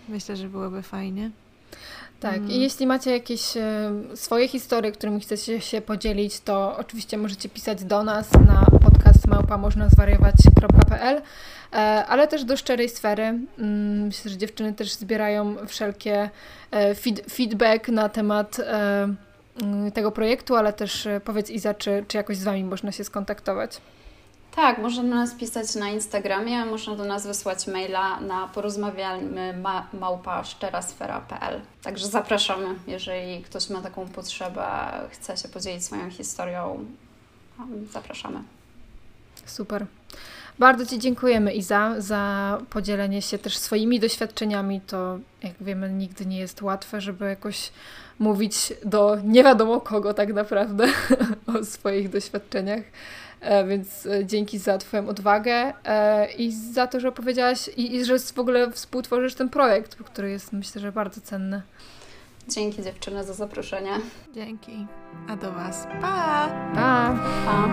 Myślę, 0.09 0.35
że 0.35 0.49
byłoby 0.49 0.81
fajnie. 0.81 1.31
Tak, 2.19 2.38
Mm. 2.38 2.51
i 2.51 2.59
jeśli 2.59 2.88
macie 2.88 3.11
jakieś 3.11 3.57
e, 3.57 3.91
swoje 4.15 4.47
historie, 4.47 4.91
którymi 4.91 5.19
chcecie 5.19 5.61
się 5.61 5.82
podzielić, 5.82 6.39
to 6.39 6.78
oczywiście 6.78 7.17
możecie 7.17 7.49
pisać 7.49 7.84
do 7.84 8.03
nas 8.03 8.32
na 8.32 8.65
podcast 8.82 9.28
małpa-można-zwariować.pl, 9.28 11.21
e, 11.74 11.76
ale 12.05 12.28
też 12.28 12.43
do 12.43 12.57
szczerej 12.57 12.89
sfery. 12.89 13.24
Mm, 13.24 14.05
Myślę, 14.05 14.32
że 14.32 14.38
dziewczyny 14.38 14.74
też 14.74 14.93
zbierają 14.93 15.55
wszelkie 15.67 16.30
e, 16.71 16.95
feed, 16.95 17.32
feedback 17.32 17.88
na 17.88 18.09
temat 18.09 18.57
mm, 18.59 19.91
tego 19.91 20.11
projektu, 20.11 20.55
ale 20.55 20.74
też 20.74 21.07
powiedz 21.26 21.49
Iza, 21.49 21.74
czy, 21.74 22.05
czy 22.07 22.17
jakoś 22.17 22.38
z 22.38 22.43
Wami 22.43 22.63
można 22.63 22.91
się 22.91 23.03
skontaktować. 23.03 23.82
Tak, 24.56 24.78
można 24.78 25.04
do 25.04 25.10
nas 25.10 25.34
pisać 25.34 25.76
na 25.76 25.89
Instagramie, 25.89 26.66
można 26.66 26.95
do 26.95 27.06
nas 27.06 27.28
wysłać 27.28 27.68
maila 27.68 28.20
na 28.22 28.49
szczerasfera.pl. 30.43 31.62
Także 31.84 32.08
zapraszamy, 32.08 32.66
jeżeli 32.88 33.41
ktoś 33.43 33.70
ma 33.70 33.82
taką 33.82 34.08
potrzebę, 34.08 34.66
chce 35.12 35.38
się 35.38 35.47
podzielić 35.47 35.86
swoją 35.86 36.10
historią, 36.10 36.86
um, 37.60 37.88
zapraszamy. 37.91 38.43
Super. 39.45 39.86
Bardzo 40.60 40.86
Ci 40.86 40.99
dziękujemy 40.99 41.54
Iza 41.54 41.95
za 41.97 42.58
podzielenie 42.70 43.22
się 43.22 43.38
też 43.38 43.58
swoimi 43.58 43.99
doświadczeniami. 43.99 44.82
To 44.82 45.20
jak 45.43 45.54
wiemy 45.62 45.89
nigdy 45.89 46.26
nie 46.26 46.39
jest 46.39 46.62
łatwe, 46.62 47.01
żeby 47.01 47.30
jakoś 47.30 47.72
mówić 48.20 48.74
do 48.86 49.18
nie 49.24 49.43
wiadomo 49.43 49.82
kogo 49.82 50.14
tak 50.14 50.34
naprawdę 50.34 50.88
o 51.60 51.66
swoich 51.66 52.10
doświadczeniach. 52.10 52.84
E, 53.43 53.67
więc 53.67 54.05
e, 54.05 54.25
dzięki 54.25 54.59
za 54.59 54.77
Twoją 54.77 55.07
odwagę 55.07 55.73
e, 55.85 56.31
i 56.31 56.51
za 56.51 56.87
to, 56.87 56.99
że 56.99 57.09
opowiedziałaś 57.09 57.67
i, 57.67 57.95
i 57.95 58.05
że 58.05 58.19
w 58.19 58.39
ogóle 58.39 58.71
współtworzysz 58.71 59.35
ten 59.35 59.49
projekt, 59.49 59.95
który 59.95 60.29
jest 60.29 60.53
myślę, 60.53 60.81
że 60.81 60.91
bardzo 60.91 61.21
cenny. 61.21 61.61
Dzięki 62.47 62.83
dziewczyny 62.83 63.23
za 63.23 63.33
zaproszenie. 63.33 63.91
Dzięki. 64.33 64.87
A 65.29 65.35
do 65.35 65.51
Was. 65.51 65.87
Pa! 66.01 66.49
Pa! 66.75 67.15
pa. 67.45 67.69